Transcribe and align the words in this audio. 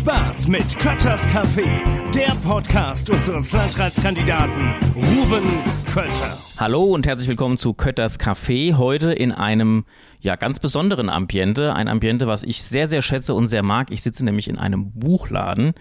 Spaß 0.00 0.48
mit 0.48 0.78
Kötters 0.78 1.28
Café, 1.28 1.66
der 2.14 2.34
Podcast 2.42 3.10
unseres 3.10 3.52
Landratskandidaten 3.52 4.74
Ruben 4.96 5.42
Kötter. 5.92 6.38
Hallo 6.56 6.84
und 6.84 7.06
herzlich 7.06 7.28
willkommen 7.28 7.58
zu 7.58 7.74
Kötters 7.74 8.18
Café. 8.18 8.78
Heute 8.78 9.12
in 9.12 9.30
einem 9.30 9.84
ja 10.20 10.36
ganz 10.36 10.60
besonderen 10.60 11.08
Ambiente, 11.08 11.74
ein 11.74 11.88
Ambiente, 11.88 12.26
was 12.26 12.44
ich 12.44 12.62
sehr 12.62 12.86
sehr 12.86 13.02
schätze 13.02 13.34
und 13.34 13.48
sehr 13.48 13.62
mag. 13.62 13.90
Ich 13.90 14.02
sitze 14.02 14.24
nämlich 14.24 14.48
in 14.48 14.58
einem 14.58 14.92
Buchladen. 14.92 15.74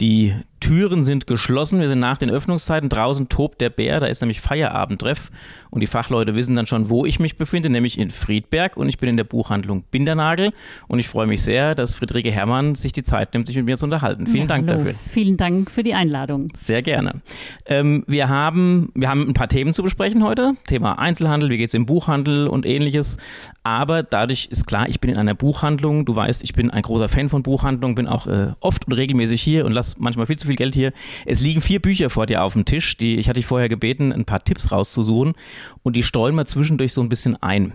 Die 0.00 0.34
Türen 0.64 1.04
sind 1.04 1.26
geschlossen. 1.26 1.78
Wir 1.78 1.88
sind 1.88 2.00
nach 2.00 2.16
den 2.16 2.30
Öffnungszeiten. 2.30 2.88
Draußen 2.88 3.28
tobt 3.28 3.60
der 3.60 3.68
Bär. 3.68 4.00
Da 4.00 4.06
ist 4.06 4.22
nämlich 4.22 4.40
Feierabenddreff. 4.40 5.30
Und 5.68 5.80
die 5.80 5.86
Fachleute 5.86 6.34
wissen 6.36 6.54
dann 6.54 6.64
schon, 6.64 6.88
wo 6.88 7.04
ich 7.04 7.20
mich 7.20 7.36
befinde, 7.36 7.68
nämlich 7.68 7.98
in 7.98 8.08
Friedberg. 8.08 8.78
Und 8.78 8.88
ich 8.88 8.96
bin 8.96 9.10
in 9.10 9.18
der 9.18 9.24
Buchhandlung 9.24 9.84
Bindernagel. 9.90 10.54
Und 10.88 11.00
ich 11.00 11.08
freue 11.08 11.26
mich 11.26 11.42
sehr, 11.42 11.74
dass 11.74 11.94
Friederike 11.94 12.30
Herrmann 12.30 12.76
sich 12.76 12.92
die 12.92 13.02
Zeit 13.02 13.34
nimmt, 13.34 13.46
sich 13.46 13.56
mit 13.56 13.66
mir 13.66 13.76
zu 13.76 13.84
unterhalten. 13.84 14.26
Vielen 14.26 14.44
ja, 14.44 14.46
Dank 14.46 14.70
hallo. 14.70 14.78
dafür. 14.78 14.94
Vielen 15.10 15.36
Dank 15.36 15.70
für 15.70 15.82
die 15.82 15.92
Einladung. 15.92 16.48
Sehr 16.54 16.80
gerne. 16.80 17.20
Ähm, 17.66 18.04
wir, 18.06 18.30
haben, 18.30 18.90
wir 18.94 19.10
haben 19.10 19.28
ein 19.28 19.34
paar 19.34 19.48
Themen 19.48 19.74
zu 19.74 19.82
besprechen 19.82 20.24
heute. 20.24 20.54
Thema 20.66 20.98
Einzelhandel, 20.98 21.50
wie 21.50 21.58
geht 21.58 21.68
es 21.68 21.74
im 21.74 21.84
Buchhandel 21.84 22.46
und 22.46 22.64
ähnliches. 22.64 23.18
Aber 23.64 23.83
dadurch 23.86 24.48
ist 24.50 24.66
klar, 24.66 24.88
ich 24.88 25.00
bin 25.00 25.10
in 25.10 25.16
einer 25.16 25.34
Buchhandlung. 25.34 26.04
Du 26.04 26.16
weißt, 26.16 26.42
ich 26.42 26.52
bin 26.52 26.70
ein 26.70 26.82
großer 26.82 27.08
Fan 27.08 27.28
von 27.28 27.42
Buchhandlungen, 27.42 27.94
bin 27.94 28.06
auch 28.06 28.26
äh, 28.26 28.52
oft 28.60 28.86
und 28.86 28.92
regelmäßig 28.92 29.42
hier 29.42 29.64
und 29.64 29.72
lasse 29.72 29.96
manchmal 29.98 30.26
viel 30.26 30.36
zu 30.36 30.46
viel 30.46 30.56
Geld 30.56 30.74
hier. 30.74 30.92
Es 31.26 31.40
liegen 31.40 31.60
vier 31.60 31.80
Bücher 31.80 32.10
vor 32.10 32.26
dir 32.26 32.42
auf 32.42 32.54
dem 32.54 32.64
Tisch. 32.64 32.96
Die, 32.96 33.16
ich 33.16 33.28
hatte 33.28 33.38
dich 33.38 33.46
vorher 33.46 33.68
gebeten, 33.68 34.12
ein 34.12 34.24
paar 34.24 34.42
Tipps 34.42 34.72
rauszusuchen 34.72 35.34
und 35.82 35.96
die 35.96 36.02
streuen 36.02 36.34
wir 36.34 36.44
zwischendurch 36.44 36.92
so 36.92 37.02
ein 37.02 37.08
bisschen 37.08 37.40
ein. 37.42 37.72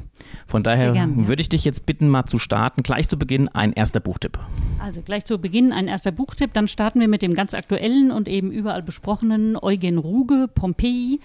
Von 0.48 0.64
daher 0.64 0.92
gern, 0.92 1.22
ja. 1.22 1.28
würde 1.28 1.42
ich 1.42 1.50
dich 1.50 1.64
jetzt 1.66 1.86
bitten, 1.86 2.10
mal 2.10 2.26
zu 2.26 2.40
starten. 2.40 2.84
Gleich 2.84 3.08
zu 3.08 3.18
Beginn 3.18 3.48
ein 3.50 3.74
erster 3.74 4.00
Buchtipp. 4.00 4.40
Also 4.80 5.02
gleich 5.02 5.26
zu 5.26 5.38
Beginn 5.38 5.72
ein 5.72 5.88
erster 5.88 6.12
Buchtipp. 6.12 6.54
Dann 6.54 6.68
starten 6.68 7.00
wir 7.00 7.08
mit 7.08 7.22
dem 7.22 7.34
ganz 7.34 7.54
aktuellen 7.54 8.12
und 8.12 8.28
eben 8.28 8.52
überall 8.52 8.84
besprochenen 8.84 9.58
Eugen 9.62 9.98
Ruge, 9.98 10.48
Pompeii. 10.54 11.20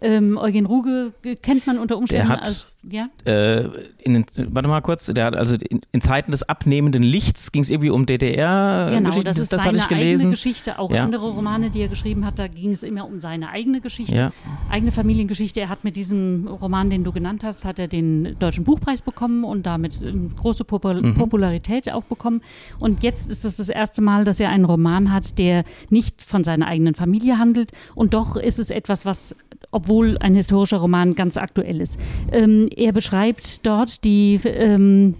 Ähm, 0.00 0.38
Eugen 0.38 0.66
Ruge 0.66 1.12
kennt 1.42 1.66
man 1.66 1.78
unter 1.78 1.96
Umständen 1.96 2.28
hat, 2.28 2.42
als, 2.42 2.82
ja? 2.88 3.08
Äh, 3.24 3.64
in, 3.98 4.24
warte 4.48 4.68
mal 4.68 4.80
kurz, 4.80 5.06
der 5.06 5.24
hat 5.24 5.36
also 5.36 5.56
in, 5.56 5.80
in 5.92 6.00
Zeiten 6.00 6.30
des 6.30 6.42
abnehmenden 6.42 7.02
Lichts 7.02 7.52
ging 7.52 7.62
es 7.62 7.70
irgendwie 7.70 7.90
um 7.90 8.06
DDR. 8.06 8.88
Genau, 8.90 9.08
Geschichten, 9.08 9.24
das 9.24 9.38
ist 9.38 9.52
das 9.52 9.62
seine 9.62 9.84
eigene 9.90 10.30
Geschichte. 10.30 10.78
Auch 10.78 10.90
ja. 10.90 11.02
andere 11.02 11.30
Romane, 11.30 11.70
die 11.70 11.80
er 11.80 11.88
geschrieben 11.88 12.24
hat, 12.24 12.38
da 12.38 12.46
ging 12.46 12.72
es 12.72 12.82
immer 12.82 13.06
um 13.06 13.20
seine 13.20 13.50
eigene 13.50 13.80
Geschichte, 13.80 14.16
ja. 14.16 14.32
eigene 14.70 14.92
Familiengeschichte. 14.92 15.60
Er 15.60 15.68
hat 15.68 15.84
mit 15.84 15.96
diesem 15.96 16.46
Roman, 16.46 16.90
den 16.90 17.04
du 17.04 17.12
genannt 17.12 17.42
hast, 17.44 17.64
hat 17.64 17.78
er 17.78 17.88
den 17.88 18.38
Deutschen 18.38 18.64
Buchpreis 18.64 19.02
bekommen 19.02 19.44
und 19.44 19.66
damit 19.66 20.04
große 20.36 20.64
Popul 20.64 21.02
mhm. 21.02 21.14
Popularität 21.14 21.90
auch 21.92 22.04
bekommen. 22.04 22.42
Und 22.78 23.02
jetzt 23.02 23.30
ist 23.30 23.44
es 23.44 23.56
das, 23.56 23.56
das 23.56 23.68
erste 23.68 24.02
Mal, 24.02 24.24
dass 24.24 24.40
er 24.40 24.50
einen 24.50 24.64
Roman 24.64 25.12
hat, 25.12 25.38
der 25.38 25.64
nicht 25.90 26.22
von 26.22 26.44
seiner 26.44 26.66
eigenen 26.66 26.94
Familie 26.94 27.38
handelt. 27.38 27.72
Und 27.94 28.14
doch 28.14 28.36
ist 28.36 28.58
es 28.58 28.70
etwas, 28.70 29.04
was, 29.04 29.34
obwohl 29.70 29.87
obwohl 29.88 30.18
ein 30.18 30.34
historischer 30.34 30.76
Roman 30.76 31.14
ganz 31.14 31.38
aktuell 31.38 31.80
ist. 31.80 31.98
Ähm, 32.30 32.68
er 32.76 32.92
beschreibt 32.92 33.66
dort 33.66 34.04
die, 34.04 34.38
ähm, 34.44 35.14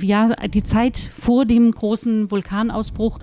ja, 0.00 0.28
die 0.48 0.62
Zeit 0.62 0.96
vor 0.96 1.44
dem 1.44 1.70
großen 1.72 2.30
Vulkanausbruch. 2.30 3.18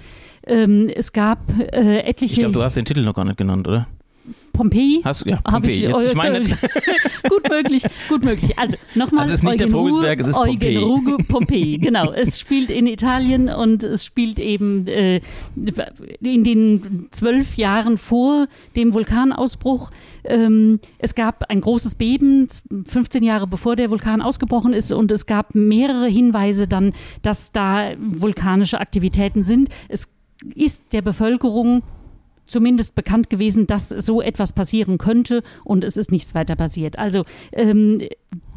Ähm, 0.45 0.91
es 0.93 1.11
gab 1.11 1.39
äh, 1.59 1.99
etliche. 2.01 2.33
Ich 2.33 2.39
glaube, 2.39 2.53
du 2.53 2.61
hast 2.61 2.77
den 2.77 2.85
Titel 2.85 3.03
noch 3.03 3.15
gar 3.15 3.25
nicht 3.25 3.37
genannt, 3.37 3.67
oder? 3.67 3.87
Pompeii? 4.53 5.01
Hast, 5.03 5.25
ja, 5.25 5.41
Pompeii. 5.41 5.73
Ich, 5.73 5.81
Jetzt, 5.81 6.03
ich 6.03 6.13
meine, 6.13 6.41
gut 7.29 7.49
möglich, 7.49 7.83
gut 8.07 8.23
möglich. 8.23 8.57
Also 8.57 8.77
nochmal. 8.93 9.23
Also 9.23 9.33
es 9.33 9.39
ist 9.39 9.43
nicht 9.43 9.53
Eugen 9.53 9.57
der 9.57 9.69
Vogelsberg, 9.69 10.19
es 10.19 10.27
ist 10.27 10.35
Pompeii. 10.35 10.77
Eugen 10.77 10.85
Ruge, 10.85 11.23
Pompeii, 11.27 11.77
genau. 11.79 12.11
Es 12.11 12.39
spielt 12.39 12.69
in 12.69 12.85
Italien 12.85 13.49
und 13.49 13.83
es 13.83 14.05
spielt 14.05 14.39
eben 14.39 14.87
äh, 14.87 15.21
in 16.21 16.43
den 16.43 17.07
zwölf 17.09 17.55
Jahren 17.55 17.97
vor 17.97 18.47
dem 18.75 18.93
Vulkanausbruch. 18.93 19.89
Ähm, 20.23 20.79
es 20.99 21.15
gab 21.15 21.49
ein 21.49 21.59
großes 21.59 21.95
Beben, 21.95 22.47
15 22.85 23.23
Jahre 23.23 23.47
bevor 23.47 23.75
der 23.75 23.89
Vulkan 23.89 24.21
ausgebrochen 24.21 24.73
ist 24.73 24.91
und 24.91 25.11
es 25.11 25.25
gab 25.25 25.55
mehrere 25.55 26.07
Hinweise 26.07 26.67
dann, 26.67 26.93
dass 27.23 27.51
da 27.51 27.91
vulkanische 27.97 28.79
Aktivitäten 28.79 29.41
sind. 29.41 29.69
Es 29.89 30.13
ist 30.55 30.93
der 30.93 31.01
Bevölkerung 31.01 31.81
zumindest 32.45 32.95
bekannt 32.95 33.29
gewesen, 33.29 33.67
dass 33.67 33.89
so 33.89 34.21
etwas 34.21 34.53
passieren 34.53 34.97
könnte 34.97 35.43
und 35.63 35.83
es 35.83 35.97
ist 35.97 36.11
nichts 36.11 36.35
weiter 36.35 36.55
passiert. 36.55 36.99
Also 36.99 37.23
ähm, 37.51 38.01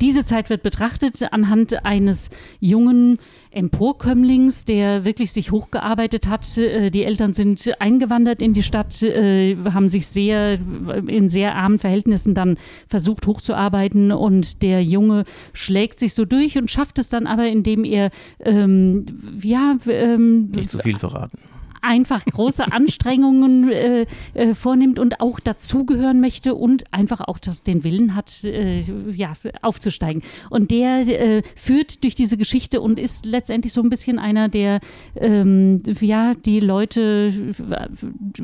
diese 0.00 0.24
Zeit 0.24 0.50
wird 0.50 0.62
betrachtet 0.62 1.32
anhand 1.32 1.84
eines 1.84 2.30
jungen 2.60 3.18
Emporkömmlings, 3.50 4.64
der 4.64 5.04
wirklich 5.04 5.32
sich 5.32 5.50
hochgearbeitet 5.50 6.28
hat. 6.28 6.58
Äh, 6.58 6.90
die 6.90 7.04
Eltern 7.04 7.32
sind 7.32 7.70
eingewandert 7.78 8.42
in 8.42 8.52
die 8.52 8.62
Stadt, 8.62 9.02
äh, 9.02 9.56
haben 9.72 9.88
sich 9.88 10.06
sehr 10.06 10.58
in 11.06 11.28
sehr 11.28 11.54
armen 11.54 11.78
Verhältnissen 11.78 12.34
dann 12.34 12.58
versucht 12.86 13.26
hochzuarbeiten 13.26 14.12
und 14.12 14.62
der 14.62 14.82
Junge 14.82 15.24
schlägt 15.52 15.98
sich 15.98 16.14
so 16.14 16.24
durch 16.24 16.58
und 16.58 16.70
schafft 16.70 16.98
es 16.98 17.08
dann 17.08 17.26
aber, 17.26 17.46
indem 17.48 17.84
er 17.84 18.10
ähm, 18.40 19.06
ja 19.42 19.74
ähm, 19.86 20.50
nicht 20.50 20.70
zu 20.70 20.78
viel 20.78 20.96
verraten 20.96 21.38
einfach 21.86 22.24
große 22.24 22.70
Anstrengungen 22.72 23.70
äh, 23.70 24.06
äh, 24.34 24.54
vornimmt 24.54 24.98
und 24.98 25.20
auch 25.20 25.40
dazugehören 25.40 26.20
möchte 26.20 26.54
und 26.54 26.92
einfach 26.92 27.20
auch 27.20 27.38
das, 27.38 27.62
den 27.62 27.84
Willen 27.84 28.14
hat, 28.14 28.44
äh, 28.44 28.80
ja, 29.12 29.32
aufzusteigen. 29.62 30.22
Und 30.50 30.70
der 30.70 31.06
äh, 31.06 31.42
führt 31.54 32.02
durch 32.02 32.14
diese 32.14 32.36
Geschichte 32.36 32.80
und 32.80 32.98
ist 32.98 33.24
letztendlich 33.24 33.72
so 33.72 33.82
ein 33.82 33.88
bisschen 33.88 34.18
einer, 34.18 34.48
der 34.48 34.80
ähm, 35.14 35.82
ja, 36.00 36.34
die 36.34 36.60
Leute 36.60 37.54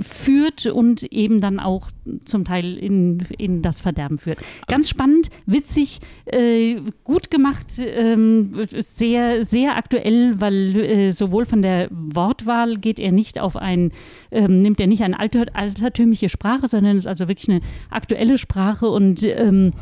führt 0.00 0.66
und 0.66 1.02
eben 1.04 1.40
dann 1.40 1.58
auch 1.58 1.88
zum 2.24 2.44
Teil 2.44 2.76
in, 2.78 3.20
in 3.38 3.62
das 3.62 3.80
Verderben 3.80 4.18
führt. 4.18 4.38
Ganz 4.68 4.88
spannend, 4.88 5.28
witzig, 5.46 6.00
äh, 6.26 6.80
gut 7.04 7.30
gemacht, 7.30 7.78
ähm, 7.78 8.52
sehr, 8.78 9.44
sehr 9.44 9.76
aktuell, 9.76 10.40
weil 10.40 10.76
äh, 10.76 11.10
sowohl 11.10 11.44
von 11.44 11.62
der 11.62 11.88
Wortwahl 11.90 12.76
geht 12.76 12.98
er 12.98 13.12
nicht 13.12 13.31
nicht 13.32 13.42
auf 13.42 13.56
ein, 13.56 13.92
ähm, 14.30 14.62
nimmt 14.62 14.80
er 14.80 14.86
nicht 14.86 15.02
eine 15.02 15.18
alter, 15.18 15.46
altertümliche 15.54 16.28
Sprache, 16.28 16.68
sondern 16.68 16.96
ist 16.96 17.06
also 17.06 17.28
wirklich 17.28 17.48
eine 17.48 17.60
aktuelle 17.90 18.38
Sprache 18.38 18.88
und 18.88 19.22
ähm, 19.22 19.72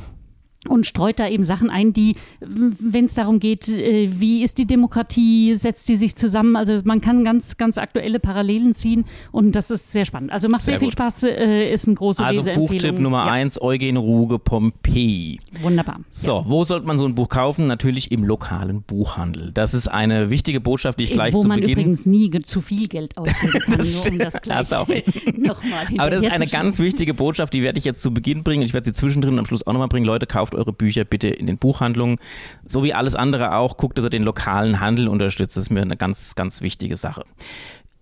und 0.69 0.87
streut 0.87 1.19
da 1.19 1.27
eben 1.27 1.43
Sachen 1.43 1.71
ein, 1.71 1.95
die, 1.95 2.17
wenn 2.41 3.07
es 3.07 3.15
darum 3.15 3.41
geht, 3.41 3.69
äh, 3.69 4.11
wie 4.13 4.43
ist 4.43 4.59
die 4.59 4.67
Demokratie, 4.67 5.55
setzt 5.55 5.89
die 5.89 5.97
sich 5.97 6.17
zusammen. 6.17 6.55
Also 6.55 6.75
man 6.85 7.01
kann 7.01 7.25
ganz, 7.25 7.57
ganz 7.57 7.79
aktuelle 7.79 8.21
Parallelen 8.21 8.75
ziehen 8.75 9.07
und 9.33 9.57
das 9.57 9.71
ist 9.71 9.91
sehr 9.91 10.05
spannend. 10.05 10.33
Also 10.33 10.49
macht 10.49 10.63
sehr, 10.63 10.73
sehr 10.73 10.81
viel 10.81 10.93
Spaß, 10.93 11.23
äh, 11.23 11.73
ist 11.73 11.87
ein 11.87 11.95
großer 11.95 12.27
Also 12.27 12.53
Buchtipp 12.53 12.99
Nummer 12.99 13.25
ja. 13.25 13.33
eins, 13.33 13.61
Eugen 13.61 13.97
Ruge, 13.97 14.39
Pompeii. 14.39 15.39
Wunderbar. 15.63 16.01
So, 16.11 16.37
ja. 16.37 16.45
wo 16.47 16.65
sollte 16.65 16.87
man 16.87 16.99
so 16.99 17.07
ein 17.07 17.15
Buch 17.15 17.31
kaufen? 17.31 17.65
Natürlich 17.65 18.13
im 18.13 18.25
lokalen 18.25 18.83
Buchhandel. 18.83 19.53
Das 19.53 19.73
ist 19.73 19.89
eine 19.89 20.29
wichtige 20.29 20.61
Botschaft, 20.61 21.01
die 21.01 21.05
ich 21.05 21.11
gleich 21.11 21.33
wo 21.33 21.41
zu 21.41 21.49
Beginn... 21.49 21.63
Wo 21.63 21.67
man 21.69 21.73
übrigens 21.73 22.05
nie 22.05 22.31
zu 22.43 22.61
viel 22.61 22.87
Geld 22.89 23.17
ausgeben 23.17 23.61
kann, 23.65 23.79
das 23.79 24.05
nur 24.05 24.13
um 24.13 24.19
das 24.19 24.43
gleich 24.43 24.71
nochmal 25.37 25.87
Aber 25.97 26.11
das 26.11 26.23
ist 26.23 26.31
eine 26.31 26.47
ganz 26.47 26.79
wichtige 26.81 27.15
Botschaft, 27.15 27.55
die 27.55 27.63
werde 27.63 27.79
ich 27.79 27.87
jetzt 27.87 28.03
zu 28.03 28.13
Beginn 28.13 28.43
bringen. 28.43 28.63
Ich 28.63 28.75
werde 28.75 28.85
sie 28.85 28.93
zwischendrin 28.93 29.39
am 29.39 29.47
Schluss 29.47 29.67
auch 29.67 29.73
nochmal 29.73 29.89
bringen. 29.89 30.05
Leute, 30.05 30.27
kauft 30.27 30.50
kauft 30.51 30.55
eure 30.55 30.73
Bücher 30.73 31.05
bitte 31.05 31.29
in 31.29 31.47
den 31.47 31.59
Buchhandlungen. 31.59 32.19
So 32.67 32.83
wie 32.83 32.95
alles 32.95 33.15
andere 33.15 33.55
auch, 33.57 33.77
guckt, 33.77 33.99
dass 33.99 34.05
ihr 34.05 34.11
den 34.11 34.23
lokalen 34.23 34.81
Handel 34.81 35.09
unterstützt. 35.09 35.57
Das 35.57 35.65
ist 35.65 35.71
mir 35.71 35.83
eine 35.83 35.97
ganz, 35.97 36.35
ganz 36.35 36.61
wichtige 36.61 36.97
Sache. 36.97 37.25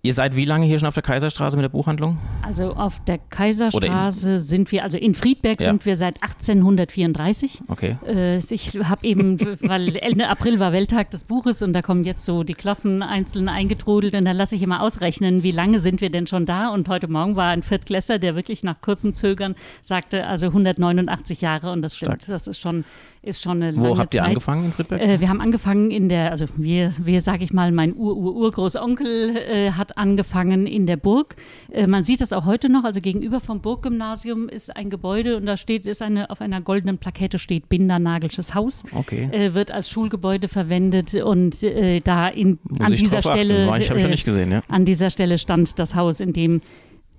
Ihr 0.09 0.15
seid 0.15 0.37
wie 0.37 0.47
lange 0.47 0.65
hier 0.65 0.79
schon 0.79 0.89
auf 0.89 0.95
der 0.95 1.03
Kaiserstraße 1.03 1.55
mit 1.55 1.65
der 1.65 1.69
Buchhandlung? 1.69 2.17
Also 2.41 2.73
auf 2.73 2.99
der 3.05 3.19
Kaiserstraße 3.19 4.39
sind 4.39 4.73
wir, 4.73 4.83
also 4.83 4.97
in 4.97 5.15
Friedberg 5.15 5.61
ja. 5.61 5.67
sind 5.67 5.85
wir 5.85 5.97
seit 5.97 6.23
1834. 6.23 7.61
Okay. 7.69 7.99
Äh, 8.07 8.39
ich 8.39 8.73
habe 8.83 9.07
eben, 9.07 9.39
weil 9.61 9.97
Ende 9.97 10.31
April 10.31 10.61
war 10.61 10.73
Welttag 10.73 11.11
des 11.11 11.25
Buches 11.25 11.61
und 11.61 11.75
da 11.75 11.83
kommen 11.83 12.05
jetzt 12.05 12.25
so 12.25 12.43
die 12.43 12.55
Klassen 12.55 13.03
einzeln 13.03 13.51
eingetrudelt 13.51 14.15
und 14.15 14.25
dann 14.25 14.35
lasse 14.35 14.55
ich 14.55 14.63
immer 14.63 14.81
ausrechnen, 14.81 15.43
wie 15.43 15.51
lange 15.51 15.79
sind 15.79 16.01
wir 16.01 16.09
denn 16.09 16.27
schon 16.27 16.47
da? 16.47 16.71
Und 16.71 16.89
heute 16.89 17.09
Morgen 17.09 17.37
war 17.37 17.51
ein 17.51 17.63
Viertklässer, 17.63 18.19
der 18.19 18.35
wirklich 18.35 18.63
nach 18.63 18.81
kurzem 18.81 19.13
Zögern 19.13 19.57
sagte, 19.83 20.27
also 20.27 20.47
189 20.47 21.43
Jahre 21.43 21.71
und 21.71 21.83
das 21.83 21.95
stimmt. 21.95 22.23
Stark. 22.23 22.27
Das 22.29 22.47
ist 22.47 22.61
schon 22.61 22.87
ist 23.29 23.43
schon 23.43 23.63
eine 23.63 23.77
Wo 23.77 23.99
habt 23.99 24.15
ihr 24.15 24.21
Zeit. 24.21 24.29
angefangen 24.29 24.65
in 24.65 24.73
Friedberg? 24.73 25.01
Äh, 25.01 25.21
wir 25.21 25.29
haben 25.29 25.41
angefangen 25.41 25.91
in 25.91 26.09
der, 26.09 26.31
also 26.31 26.47
wir, 26.57 26.91
wir 26.99 27.21
sage 27.21 27.45
ich 27.45 27.53
mal, 27.53 27.71
mein 27.71 27.95
Ur-Ur-Urgroßonkel 27.95 29.37
äh, 29.37 29.71
hat 29.73 29.97
angefangen 29.97 30.67
in 30.67 30.87
der 30.87 30.97
Burg. 30.97 31.37
Äh, 31.71 31.87
man 31.87 32.03
sieht 32.03 32.21
das 32.21 32.33
auch 32.33 32.47
heute 32.47 32.69
noch, 32.69 32.85
also 32.85 33.01
gegenüber 33.01 33.41
vom 33.41 33.61
Burggymnasium 33.61 34.49
ist 34.49 34.75
ein 34.77 34.91
Gebäude 34.91 35.37
und 35.37 35.47
da 35.47 35.57
steht, 35.57 35.87
ist 35.87 36.03
eine, 36.03 36.31
auf 36.31 36.41
einer 36.41 36.61
goldenen 36.61 36.99
Plakette 36.99 37.39
steht 37.39 37.69
Bindernagelsches 37.69 38.55
Haus. 38.55 38.85
Okay. 38.93 39.29
Äh, 39.31 39.55
wird 39.55 39.71
als 39.71 39.91
Schulgebäude 39.91 40.49
verwendet 40.49 41.15
und 41.15 41.63
äh, 41.63 42.01
da 42.01 42.29
in, 42.29 42.59
an 42.79 42.93
dieser 42.93 43.23
Stelle, 43.23 43.79
ich, 43.79 43.91
ich 43.91 44.07
nicht 44.09 44.25
gesehen, 44.25 44.51
ja. 44.51 44.63
an 44.69 44.85
dieser 44.85 45.11
Stelle 45.11 45.39
stand 45.39 45.79
das 45.79 45.95
Haus, 45.95 46.21
in 46.21 46.33
dem 46.33 46.63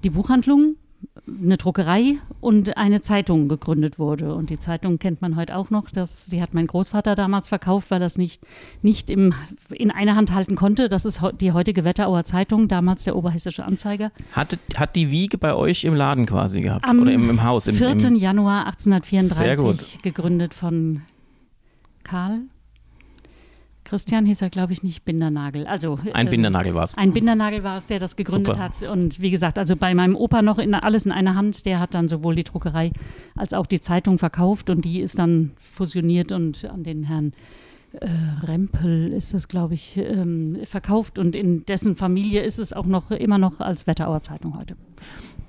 die 0.04 0.10
Buchhandlung 0.10 0.76
eine 1.28 1.58
Druckerei 1.58 2.18
und 2.40 2.78
eine 2.78 3.02
Zeitung 3.02 3.48
gegründet 3.48 4.00
wurde. 4.00 4.34
Und 4.34 4.50
die 4.50 4.58
Zeitung 4.58 5.00
kennt 5.00 5.22
man 5.22 5.36
heute 5.36 5.56
auch 5.56 5.70
noch. 5.70 5.90
Das, 5.90 6.28
die 6.28 6.42
hat 6.42 6.54
mein 6.54 6.68
Großvater 6.68 7.16
damals 7.16 7.48
verkauft, 7.50 7.92
weil 7.92 7.98
er 7.98 8.06
das 8.06 8.18
nicht, 8.18 8.42
nicht 8.82 9.10
im, 9.10 9.34
in 9.72 9.92
einer 9.92 10.16
Hand 10.16 10.34
halten 10.34 10.56
konnte. 10.56 10.90
Das 10.90 11.06
ist 11.06 11.22
die 11.40 11.52
heutige 11.52 11.86
Wetterauer 11.86 12.24
Zeitung, 12.24 12.68
damals 12.68 13.04
der 13.04 13.16
Oberhessische 13.16 13.64
Anzeiger. 13.64 14.12
Hat, 14.34 14.58
hat 14.76 14.96
die 14.96 15.12
Wiege 15.12 15.38
bei 15.38 15.54
euch 15.54 15.84
im 15.84 15.94
Laden 15.94 16.26
quasi 16.26 16.62
gehabt? 16.62 16.86
Am 16.86 17.00
oder 17.00 17.12
im, 17.12 17.30
im 17.30 17.44
Haus? 17.44 17.68
Im, 17.68 17.76
4. 17.76 17.92
Im 17.92 18.16
Januar 18.16 18.66
1834 18.68 20.02
gegründet 20.02 20.54
von 20.54 21.02
Karl 22.04 22.42
Christian 23.90 24.28
hieß 24.28 24.44
er, 24.44 24.52
glaube 24.52 24.72
ich, 24.72 24.84
nicht 24.84 25.04
Bindernagel. 25.04 25.66
Also, 25.66 25.98
ein 26.14 26.28
äh, 26.28 26.30
Bindernagel 26.30 26.76
war 26.76 26.84
es. 26.84 26.96
Ein 26.96 27.12
Bindernagel 27.12 27.64
war 27.64 27.76
es, 27.76 27.88
der 27.88 27.98
das 27.98 28.16
gegründet 28.16 28.54
Super. 28.54 28.60
hat. 28.60 28.84
Und 28.84 29.20
wie 29.20 29.32
gesagt, 29.32 29.58
also 29.58 29.76
bei 29.76 29.96
meinem 29.96 30.16
Opa 30.16 30.44
noch 30.44 30.60
in, 30.60 30.76
alles 30.76 31.08
in 31.08 31.12
einer 31.12 31.34
Hand. 31.34 31.66
Der 31.66 31.80
hat 31.80 31.96
dann 31.96 32.08
sowohl 32.08 32.36
die 32.36 32.44
Druckerei 32.44 32.92
als 33.36 33.54
auch 33.54 33.66
die 33.66 33.82
Zeitung 33.82 34.20
verkauft 34.20 34.70
und 34.70 34.86
die 34.86 35.00
ist 35.00 35.18
dann 35.18 35.54
fusioniert 35.60 36.32
und 36.32 36.66
an 36.66 36.84
den 36.84 37.04
Herrn 37.04 37.34
äh, 37.94 38.08
Rempel 38.46 39.12
ist 39.12 39.34
das, 39.34 39.48
glaube 39.48 39.74
ich, 39.74 39.98
ähm, 39.98 40.60
verkauft. 40.66 41.18
Und 41.18 41.36
in 41.36 41.66
dessen 41.66 41.96
Familie 41.96 42.44
ist 42.44 42.60
es 42.60 42.74
auch 42.74 42.86
noch 42.86 43.10
immer 43.10 43.40
noch 43.40 43.60
als 43.60 43.88
Wetterauer 43.88 44.22
Zeitung 44.22 44.56
heute. 44.56 44.76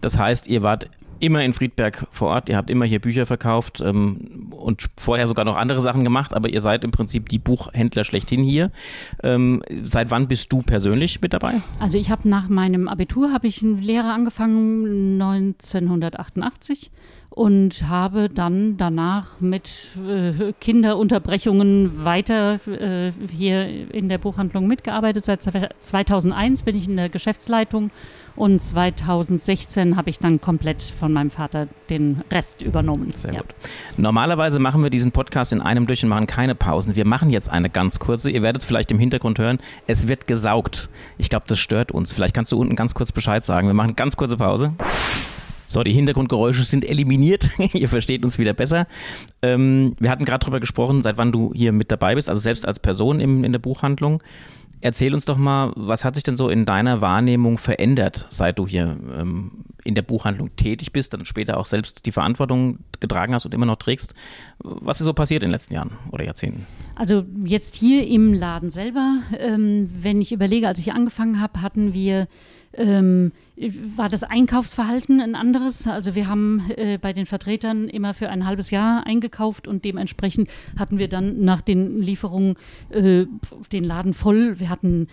Das 0.00 0.18
heißt, 0.18 0.46
ihr 0.46 0.62
wart 0.62 0.88
immer 1.20 1.44
in 1.44 1.52
Friedberg 1.52 2.06
vor 2.10 2.28
Ort, 2.28 2.48
ihr 2.48 2.56
habt 2.56 2.70
immer 2.70 2.84
hier 2.84 2.98
Bücher 2.98 3.26
verkauft 3.26 3.80
ähm, 3.80 4.50
und 4.50 4.88
vorher 4.96 5.26
sogar 5.26 5.44
noch 5.44 5.56
andere 5.56 5.80
Sachen 5.80 6.04
gemacht, 6.04 6.34
aber 6.34 6.48
ihr 6.48 6.60
seid 6.60 6.84
im 6.84 6.90
Prinzip 6.90 7.28
die 7.28 7.38
Buchhändler 7.38 8.04
schlechthin 8.04 8.42
hier. 8.42 8.70
Ähm, 9.22 9.62
seit 9.84 10.10
wann 10.10 10.28
bist 10.28 10.52
du 10.52 10.62
persönlich 10.62 11.20
mit 11.20 11.32
dabei? 11.32 11.54
Also 11.78 11.98
ich 11.98 12.10
habe 12.10 12.28
nach 12.28 12.48
meinem 12.48 12.88
Abitur, 12.88 13.32
habe 13.32 13.46
ich 13.46 13.62
eine 13.62 13.80
Lehre 13.80 14.12
angefangen, 14.12 15.20
1988 15.20 16.90
und 17.30 17.88
habe 17.88 18.28
dann 18.28 18.76
danach 18.76 19.40
mit 19.40 19.90
äh, 20.06 20.52
Kinderunterbrechungen 20.60 22.04
weiter 22.04 22.58
äh, 22.66 23.12
hier 23.30 23.94
in 23.94 24.08
der 24.08 24.18
Buchhandlung 24.18 24.66
mitgearbeitet. 24.66 25.24
Seit 25.24 25.42
2001 25.42 26.64
bin 26.64 26.76
ich 26.76 26.88
in 26.88 26.96
der 26.96 27.08
Geschäftsleitung 27.08 27.90
und 28.36 28.60
2016 28.60 29.96
habe 29.96 30.10
ich 30.10 30.18
dann 30.18 30.40
komplett 30.40 30.82
von 30.82 31.12
meinem 31.12 31.30
Vater 31.30 31.68
den 31.88 32.22
Rest 32.30 32.62
übernommen. 32.62 33.12
Sehr 33.12 33.34
ja. 33.34 33.40
gut. 33.40 33.54
Normalerweise 33.96 34.58
machen 34.58 34.82
wir 34.82 34.90
diesen 34.90 35.12
Podcast 35.12 35.52
in 35.52 35.60
einem 35.60 35.86
durch 35.86 36.02
und 36.02 36.08
machen 36.08 36.26
keine 36.26 36.54
Pausen. 36.54 36.96
Wir 36.96 37.06
machen 37.06 37.30
jetzt 37.30 37.50
eine 37.50 37.70
ganz 37.70 37.98
kurze. 37.98 38.30
Ihr 38.30 38.42
werdet 38.42 38.62
es 38.62 38.66
vielleicht 38.66 38.90
im 38.92 38.98
Hintergrund 38.98 39.38
hören. 39.38 39.58
Es 39.86 40.08
wird 40.08 40.26
gesaugt. 40.26 40.88
Ich 41.18 41.28
glaube, 41.28 41.44
das 41.48 41.58
stört 41.58 41.92
uns. 41.92 42.12
Vielleicht 42.12 42.34
kannst 42.34 42.52
du 42.52 42.58
unten 42.58 42.76
ganz 42.76 42.94
kurz 42.94 43.12
Bescheid 43.12 43.44
sagen. 43.44 43.66
Wir 43.66 43.74
machen 43.74 43.88
eine 43.88 43.94
ganz 43.94 44.16
kurze 44.16 44.36
Pause. 44.36 44.74
So, 45.70 45.84
die 45.84 45.92
Hintergrundgeräusche 45.92 46.64
sind 46.64 46.84
eliminiert. 46.84 47.48
Ihr 47.74 47.88
versteht 47.88 48.24
uns 48.24 48.40
wieder 48.40 48.54
besser. 48.54 48.88
Ähm, 49.40 49.94
wir 50.00 50.10
hatten 50.10 50.24
gerade 50.24 50.40
darüber 50.40 50.58
gesprochen, 50.58 51.00
seit 51.00 51.16
wann 51.16 51.30
du 51.30 51.52
hier 51.54 51.70
mit 51.70 51.92
dabei 51.92 52.16
bist, 52.16 52.28
also 52.28 52.40
selbst 52.40 52.66
als 52.66 52.80
Person 52.80 53.20
im, 53.20 53.44
in 53.44 53.52
der 53.52 53.60
Buchhandlung. 53.60 54.20
Erzähl 54.82 55.12
uns 55.12 55.26
doch 55.26 55.36
mal, 55.36 55.72
was 55.76 56.04
hat 56.04 56.14
sich 56.14 56.24
denn 56.24 56.36
so 56.36 56.48
in 56.48 56.64
deiner 56.64 57.00
Wahrnehmung 57.00 57.58
verändert, 57.58 58.26
seit 58.30 58.58
du 58.58 58.66
hier 58.66 58.96
ähm, 59.18 59.52
in 59.84 59.94
der 59.94 60.02
Buchhandlung 60.02 60.56
tätig 60.56 60.92
bist, 60.92 61.12
dann 61.12 61.24
später 61.24 61.58
auch 61.58 61.66
selbst 61.66 62.06
die 62.06 62.12
Verantwortung 62.12 62.78
getragen 62.98 63.34
hast 63.34 63.44
und 63.44 63.52
immer 63.52 63.66
noch 63.66 63.76
trägst? 63.76 64.14
Was 64.58 65.00
ist 65.00 65.04
so 65.04 65.12
passiert 65.12 65.42
in 65.42 65.48
den 65.48 65.52
letzten 65.52 65.74
Jahren 65.74 65.92
oder 66.10 66.24
Jahrzehnten? 66.24 66.66
Also 66.94 67.24
jetzt 67.44 67.74
hier 67.74 68.06
im 68.06 68.32
Laden 68.32 68.70
selber, 68.70 69.18
ähm, 69.38 69.90
wenn 70.00 70.20
ich 70.20 70.32
überlege, 70.32 70.68
als 70.68 70.78
ich 70.78 70.92
angefangen 70.92 71.40
habe, 71.40 71.60
hatten 71.60 71.92
wir 71.92 72.26
ähm, 72.74 73.32
war 73.96 74.08
das 74.08 74.22
Einkaufsverhalten 74.22 75.20
ein 75.20 75.34
anderes. 75.34 75.86
Also 75.86 76.14
wir 76.14 76.28
haben 76.28 76.70
äh, 76.76 76.98
bei 76.98 77.12
den 77.12 77.26
Vertretern 77.26 77.88
immer 77.88 78.14
für 78.14 78.28
ein 78.28 78.46
halbes 78.46 78.70
Jahr 78.70 79.06
eingekauft 79.06 79.68
und 79.68 79.84
dementsprechend 79.84 80.48
hatten 80.78 80.98
wir 80.98 81.08
dann 81.08 81.44
nach 81.44 81.60
den 81.60 82.00
Lieferungen 82.00 82.56
äh, 82.90 83.26
den 83.72 83.84
Laden 83.84 84.14
voll. 84.14 84.60
Wir 84.60 84.70
hatten 84.70 85.08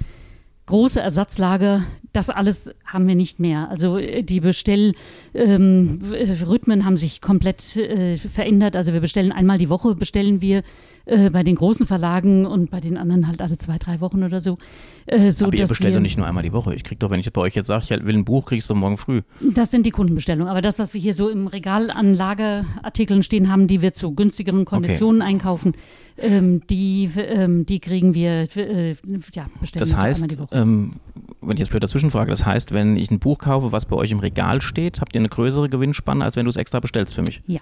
große 0.68 1.00
Ersatzlager, 1.00 1.84
das 2.14 2.30
alles 2.30 2.72
haben 2.86 3.08
wir 3.08 3.16
nicht 3.16 3.40
mehr. 3.40 3.70
Also 3.70 3.98
äh, 3.98 4.22
die 4.22 4.40
Bestellrhythmen 4.40 5.00
ähm, 5.34 6.86
haben 6.86 6.98
sich 6.98 7.22
komplett 7.22 7.76
äh, 7.76 8.18
verändert. 8.18 8.76
Also 8.76 8.94
wir 8.94 9.02
bestellen 9.02 9.32
einmal 9.32 9.58
die 9.58 9.70
Woche, 9.70 9.96
bestellen 9.96 10.42
wir 10.42 10.62
äh, 11.08 11.30
bei 11.30 11.42
den 11.44 11.56
großen 11.56 11.88
Verlagen 11.88 12.46
und 12.46 12.70
bei 12.70 12.82
den 12.82 12.98
anderen 12.98 13.28
halt 13.28 13.42
alle 13.42 13.58
zwei, 13.58 13.78
drei 13.78 14.02
Wochen 14.02 14.24
oder 14.24 14.42
so. 14.42 14.58
Äh, 15.06 15.32
so 15.32 15.46
Aber 15.46 15.56
ihr 15.56 15.66
bestellt 15.66 15.96
doch 15.96 16.02
nicht 16.02 16.18
nur 16.18 16.28
einmal 16.28 16.44
die 16.44 16.52
Woche. 16.52 16.76
Ich 16.76 16.84
kriege 16.84 17.00
doch, 17.00 17.10
wenn 17.10 17.22
ich 17.22 17.32
bei 17.32 17.40
euch 17.40 17.56
jetzt 17.56 17.68
sage, 17.68 17.86
ich 17.86 18.06
will 18.06 18.16
ein 18.16 18.26
Buch, 18.26 18.46
kriege 18.46 18.60
ich 18.60 18.66
es 18.66 18.74
morgen 18.74 18.98
früh. 18.98 19.22
Das 19.40 19.72
sind 19.72 19.86
die 19.86 19.92
Kundenbestellungen. 19.92 20.50
Aber 20.50 20.62
das, 20.62 20.80
was 20.80 20.94
wir 20.94 21.00
hier 21.00 21.14
so 21.14 21.30
im 21.30 21.48
Regal 21.48 21.92
an 21.92 22.14
Lagerartikeln 22.14 23.24
stehen 23.24 23.50
haben, 23.50 23.68
die 23.68 23.82
wir 23.82 23.94
zu 23.94 24.12
günstigeren 24.12 24.66
Konditionen 24.66 25.22
okay. 25.22 25.32
einkaufen, 25.32 25.76
ähm, 26.18 26.62
die, 26.68 27.10
ähm, 27.16 27.66
die 27.66 27.80
kriegen 27.80 28.14
wir, 28.14 28.48
äh, 28.58 28.96
ja, 29.34 29.48
bestellen 29.62 29.80
Das 29.80 29.96
heißt, 29.96 30.32
so 30.32 30.48
ähm, 30.52 30.94
wenn 31.42 31.54
ich 31.54 31.60
jetzt 31.60 31.70
blöd 31.70 31.84
dazwischen 31.84 32.12
frage, 32.12 32.32
das 32.32 32.46
heißt, 32.46 32.74
wenn 32.74 32.98
ich 32.98 33.12
ein 33.12 33.20
Buch 33.20 33.38
kaufe, 33.38 33.72
was 33.72 33.86
bei 33.86 33.96
euch 33.96 34.12
im 34.12 34.20
Regal 34.20 34.62
steht, 34.62 35.00
habt 35.00 35.16
ihr 35.16 35.22
eine 35.22 35.30
größere 35.30 35.70
Gewinnspanne, 35.70 36.24
als 36.24 36.36
wenn 36.36 36.46
du 36.46 36.50
es 36.50 36.58
extra 36.58 36.80
bestellst 36.82 37.14
für 37.14 37.22
mich? 37.22 37.42
Ja. 37.48 37.62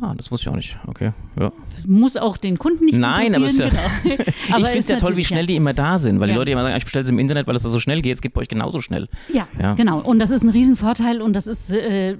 Ah, 0.00 0.14
das 0.16 0.30
wusste 0.30 0.44
ich 0.44 0.48
auch 0.52 0.56
nicht. 0.56 0.78
Okay. 0.86 1.12
Ja. 1.38 1.52
Muss 1.86 2.16
auch 2.16 2.36
den 2.36 2.58
Kunden 2.58 2.84
nicht 2.84 2.98
Nein, 2.98 3.34
aber, 3.34 3.46
ja, 3.46 3.68
genau. 3.68 3.80
aber 4.50 4.60
ich 4.60 4.66
finde 4.66 4.78
es 4.78 4.88
ja 4.88 4.96
toll, 4.96 5.16
wie 5.16 5.24
schnell 5.24 5.42
ja. 5.42 5.46
die 5.46 5.56
immer 5.56 5.74
da 5.74 5.98
sind, 5.98 6.20
weil 6.20 6.28
ja. 6.28 6.34
die 6.34 6.38
Leute 6.38 6.52
immer 6.52 6.62
sagen, 6.62 6.76
ich 6.76 6.84
bestelle 6.84 7.04
es 7.04 7.10
im 7.10 7.18
Internet, 7.18 7.46
weil 7.46 7.56
es 7.56 7.62
da 7.62 7.68
so 7.68 7.80
schnell 7.80 8.00
geht. 8.02 8.14
Es 8.14 8.22
geht 8.22 8.34
bei 8.34 8.42
euch 8.42 8.48
genauso 8.48 8.80
schnell. 8.80 9.08
Ja, 9.32 9.48
genau. 9.74 10.00
Und 10.00 10.18
das 10.18 10.30
ist 10.30 10.44
ein 10.44 10.50
Riesenvorteil 10.50 11.20
und 11.20 11.32
das 11.32 11.46
ist, 11.46 11.72
äh, 11.72 12.16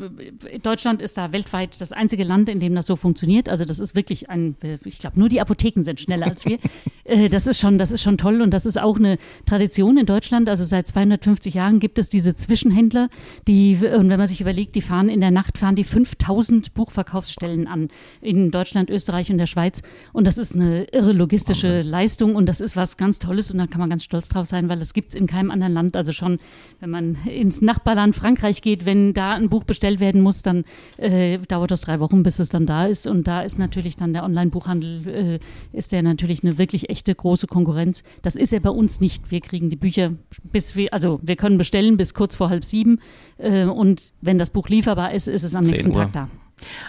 Deutschland 0.62 1.00
ist 1.02 1.16
da 1.18 1.32
weltweit 1.32 1.80
das 1.80 1.92
einzige 1.92 2.24
Land, 2.24 2.48
in 2.48 2.58
dem 2.58 2.74
das 2.74 2.86
so 2.86 2.96
funktioniert. 2.96 3.48
Also 3.48 3.64
das 3.64 3.78
ist 3.78 3.94
wirklich 3.94 4.28
ein, 4.28 4.56
ich 4.84 4.98
glaube, 4.98 5.18
nur 5.18 5.28
die 5.28 5.40
Apotheken 5.40 5.82
sind 5.82 6.00
schneller 6.00 6.26
als 6.26 6.44
wir. 6.44 6.58
äh, 7.04 7.28
das, 7.28 7.46
ist 7.46 7.60
schon, 7.60 7.78
das 7.78 7.90
ist 7.90 8.02
schon 8.02 8.18
toll 8.18 8.40
und 8.40 8.50
das 8.52 8.66
ist 8.66 8.80
auch 8.80 8.96
eine 8.96 9.18
Tradition 9.46 9.98
in 9.98 10.06
Deutschland. 10.06 10.48
Also 10.48 10.64
seit 10.64 10.88
250 10.88 11.54
Jahren 11.54 11.78
gibt 11.78 11.98
es 11.98 12.08
diese 12.08 12.34
Zwischenhändler, 12.34 13.08
die, 13.46 13.76
und 13.76 14.10
wenn 14.10 14.18
man 14.18 14.26
sich 14.26 14.40
überlegt, 14.40 14.74
die 14.74 14.82
fahren 14.82 15.08
in 15.08 15.20
der 15.20 15.30
Nacht, 15.30 15.58
fahren 15.58 15.76
die 15.76 15.84
5000 15.84 16.74
Buchverkaufsstellen 16.74 17.67
an 17.68 17.88
in 18.20 18.50
Deutschland, 18.50 18.90
Österreich 18.90 19.30
und 19.30 19.38
der 19.38 19.46
Schweiz. 19.46 19.82
Und 20.12 20.26
das 20.26 20.38
ist 20.38 20.54
eine 20.54 20.84
irre 20.84 21.12
logistische 21.12 21.68
Wahnsinn. 21.68 21.90
Leistung 21.90 22.34
und 22.34 22.46
das 22.46 22.60
ist 22.60 22.76
was 22.76 22.96
ganz 22.96 23.18
Tolles 23.18 23.50
und 23.50 23.58
da 23.58 23.66
kann 23.66 23.80
man 23.80 23.90
ganz 23.90 24.04
stolz 24.04 24.28
drauf 24.28 24.46
sein, 24.46 24.68
weil 24.68 24.78
das 24.78 24.94
gibt 24.94 25.10
es 25.10 25.14
in 25.14 25.26
keinem 25.26 25.50
anderen 25.50 25.72
Land. 25.72 25.96
Also 25.96 26.12
schon, 26.12 26.38
wenn 26.80 26.90
man 26.90 27.18
ins 27.26 27.60
Nachbarland 27.60 28.14
Frankreich 28.16 28.62
geht, 28.62 28.86
wenn 28.86 29.14
da 29.14 29.32
ein 29.32 29.48
Buch 29.48 29.64
bestellt 29.64 30.00
werden 30.00 30.20
muss, 30.20 30.42
dann 30.42 30.64
äh, 30.96 31.38
dauert 31.38 31.70
das 31.70 31.82
drei 31.82 32.00
Wochen, 32.00 32.22
bis 32.22 32.38
es 32.38 32.48
dann 32.48 32.66
da 32.66 32.86
ist. 32.86 33.06
Und 33.06 33.26
da 33.28 33.42
ist 33.42 33.58
natürlich 33.58 33.96
dann 33.96 34.12
der 34.12 34.24
Online-Buchhandel, 34.24 35.40
äh, 35.72 35.76
ist 35.76 35.92
der 35.92 36.02
natürlich 36.02 36.42
eine 36.42 36.58
wirklich 36.58 36.90
echte 36.90 37.14
große 37.14 37.46
Konkurrenz. 37.46 38.02
Das 38.22 38.36
ist 38.36 38.52
er 38.52 38.60
bei 38.60 38.70
uns 38.70 39.00
nicht. 39.00 39.30
Wir 39.30 39.40
kriegen 39.40 39.70
die 39.70 39.76
Bücher 39.76 40.12
bis 40.52 40.76
wir, 40.76 40.92
also 40.92 41.20
wir 41.22 41.36
können 41.36 41.58
bestellen 41.58 41.96
bis 41.96 42.14
kurz 42.14 42.34
vor 42.34 42.50
halb 42.50 42.64
sieben 42.64 43.00
äh, 43.38 43.64
und 43.64 44.12
wenn 44.20 44.38
das 44.38 44.50
Buch 44.50 44.68
lieferbar 44.68 45.12
ist, 45.12 45.28
ist 45.28 45.44
es 45.44 45.54
am 45.54 45.64
nächsten 45.64 45.90
Uhr. 45.90 46.02
Tag 46.02 46.12
da. 46.12 46.28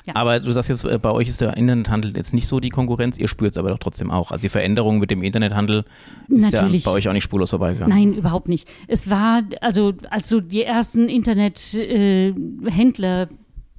Ja. 0.06 0.16
Aber 0.16 0.40
du 0.40 0.52
sagst 0.52 0.70
jetzt, 0.70 0.86
äh, 0.86 0.98
bei 0.98 1.12
euch 1.12 1.28
ist 1.28 1.42
der 1.42 1.58
Internethandel 1.58 2.16
jetzt 2.16 2.34
nicht 2.34 2.48
so 2.48 2.60
die 2.60 2.70
Konkurrenz, 2.70 3.18
ihr 3.18 3.28
spürt 3.28 3.52
es 3.52 3.58
aber 3.58 3.70
doch 3.70 3.80
trotzdem 3.80 4.12
auch. 4.12 4.32
Also 4.32 4.44
die 4.44 4.50
Veränderung 4.50 5.00
mit 5.00 5.12
dem 5.12 5.24
Internethandel 5.24 5.84
ist 6.28 6.52
Natürlich. 6.52 6.86
ja 6.86 6.92
bei 6.92 6.98
euch 6.98 7.10
auch 7.10 7.14
nicht 7.14 7.24
spurlos 7.24 7.50
vorbeigegangen. 7.52 7.98
Nein, 7.98 8.14
überhaupt 8.14 8.50
nicht. 8.50 8.68
Es 8.88 9.10
war, 9.10 9.44
also 9.62 9.94
als 10.10 10.30
so 10.30 10.40
die 10.40 10.64
ersten 10.64 11.10
Internethändler 11.10 13.24
äh, 13.24 13.28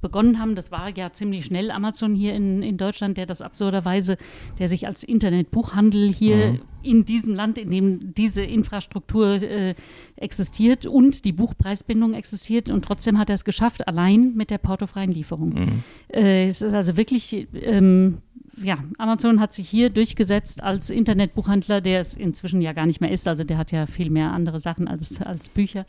begonnen 0.01 0.39
haben. 0.39 0.55
Das 0.55 0.71
war 0.71 0.95
ja 0.95 1.13
ziemlich 1.13 1.45
schnell 1.45 1.71
Amazon 1.71 2.15
hier 2.15 2.33
in, 2.33 2.61
in 2.61 2.77
Deutschland, 2.77 3.17
der 3.17 3.25
das 3.25 3.41
absurderweise, 3.41 4.17
der 4.59 4.67
sich 4.67 4.87
als 4.87 5.03
Internetbuchhandel 5.03 6.11
hier 6.11 6.53
mhm. 6.53 6.59
in 6.81 7.05
diesem 7.05 7.35
Land, 7.35 7.57
in 7.57 7.69
dem 7.69 8.13
diese 8.13 8.43
Infrastruktur 8.43 9.41
äh, 9.41 9.75
existiert 10.15 10.85
und 10.85 11.25
die 11.25 11.31
Buchpreisbindung 11.31 12.13
existiert 12.13 12.69
und 12.69 12.83
trotzdem 12.83 13.17
hat 13.17 13.29
er 13.29 13.35
es 13.35 13.45
geschafft, 13.45 13.87
allein 13.87 14.33
mit 14.35 14.49
der 14.49 14.57
portofreien 14.57 15.11
Lieferung. 15.11 15.53
Mhm. 15.53 15.83
Äh, 16.09 16.47
es 16.47 16.61
ist 16.61 16.73
also 16.73 16.97
wirklich 16.97 17.47
ähm, 17.53 18.17
ja, 18.57 18.77
Amazon 18.97 19.39
hat 19.39 19.53
sich 19.53 19.69
hier 19.69 19.89
durchgesetzt 19.89 20.61
als 20.61 20.89
Internetbuchhandler, 20.89 21.81
der 21.81 21.99
es 21.99 22.13
inzwischen 22.13 22.61
ja 22.61 22.73
gar 22.73 22.85
nicht 22.85 23.01
mehr 23.01 23.11
ist. 23.11 23.27
Also 23.27 23.43
der 23.43 23.57
hat 23.57 23.71
ja 23.71 23.85
viel 23.85 24.09
mehr 24.09 24.31
andere 24.31 24.59
Sachen 24.59 24.87
als, 24.87 25.21
als 25.21 25.49
Bücher. 25.49 25.85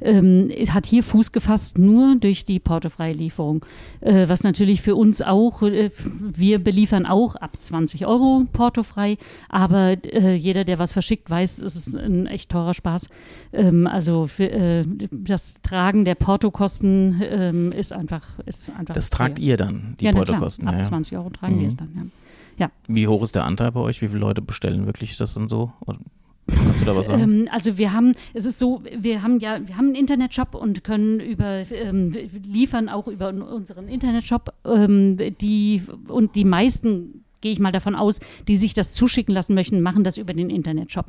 Ähm, 0.00 0.50
hat 0.70 0.86
hier 0.86 1.02
Fuß 1.02 1.32
gefasst 1.32 1.78
nur 1.78 2.16
durch 2.16 2.44
die 2.44 2.58
portofreie 2.60 3.12
Lieferung. 3.12 3.64
Äh, 4.00 4.28
was 4.28 4.42
natürlich 4.42 4.82
für 4.82 4.94
uns 4.94 5.22
auch, 5.22 5.62
äh, 5.62 5.90
wir 6.20 6.62
beliefern 6.62 7.06
auch 7.06 7.36
ab 7.36 7.56
20 7.58 8.06
Euro 8.06 8.46
portofrei, 8.52 9.18
aber 9.48 9.96
äh, 10.04 10.34
jeder, 10.34 10.64
der 10.64 10.78
was 10.78 10.92
verschickt, 10.92 11.28
weiß, 11.28 11.60
es 11.62 11.76
ist 11.76 11.96
ein 11.96 12.26
echt 12.26 12.50
teurer 12.50 12.74
Spaß. 12.74 13.08
Ähm, 13.52 13.86
also 13.86 14.26
für, 14.26 14.50
äh, 14.50 14.84
das 15.10 15.60
Tragen 15.62 16.04
der 16.04 16.14
Portokosten 16.14 17.20
ähm, 17.22 17.72
ist 17.72 17.92
einfach, 17.92 18.22
ist 18.46 18.70
einfach. 18.70 18.94
Das 18.94 19.10
tragt 19.10 19.38
ihr 19.38 19.56
dann, 19.56 19.96
die 20.00 20.06
ja, 20.06 20.12
Portokosten. 20.12 20.68
Ab 20.68 20.76
ja, 20.76 20.82
20 20.82 21.16
Euro 21.16 21.30
tragen 21.30 21.56
mhm. 21.56 21.60
wir 21.60 21.68
es 21.68 21.76
dann, 21.76 21.92
ja. 21.94 22.02
Ja. 22.58 22.70
Wie 22.88 23.06
hoch 23.06 23.22
ist 23.22 23.36
der 23.36 23.44
Anteil 23.44 23.70
bei 23.72 23.80
euch? 23.80 24.02
Wie 24.02 24.08
viele 24.08 24.18
Leute 24.18 24.42
bestellen 24.42 24.86
wirklich 24.86 25.16
das 25.16 25.36
und 25.36 25.48
so? 25.48 25.72
Kannst 26.48 26.80
du 26.80 26.84
da 26.84 26.96
was 26.96 27.06
sagen? 27.06 27.22
Ähm, 27.22 27.48
also 27.50 27.78
wir 27.78 27.92
haben, 27.92 28.14
es 28.34 28.44
ist 28.44 28.58
so, 28.58 28.82
wir 28.96 29.22
haben 29.22 29.40
ja, 29.40 29.66
wir 29.66 29.76
haben 29.76 29.86
einen 29.86 29.94
Internetshop 29.94 30.54
und 30.54 30.84
können 30.84 31.20
über 31.20 31.64
ähm, 31.70 32.12
liefern 32.44 32.88
auch 32.88 33.08
über 33.08 33.28
unseren 33.28 33.88
Internetshop 33.88 34.52
ähm, 34.64 35.18
die 35.40 35.82
und 36.08 36.34
die 36.34 36.44
meisten 36.44 37.24
gehe 37.40 37.52
ich 37.52 37.60
mal 37.60 37.72
davon 37.72 37.94
aus, 37.94 38.20
die 38.48 38.56
sich 38.56 38.74
das 38.74 38.92
zuschicken 38.92 39.32
lassen 39.32 39.54
möchten, 39.54 39.80
machen 39.80 40.02
das 40.04 40.16
über 40.16 40.34
den 40.34 40.50
Internetshop 40.50 41.06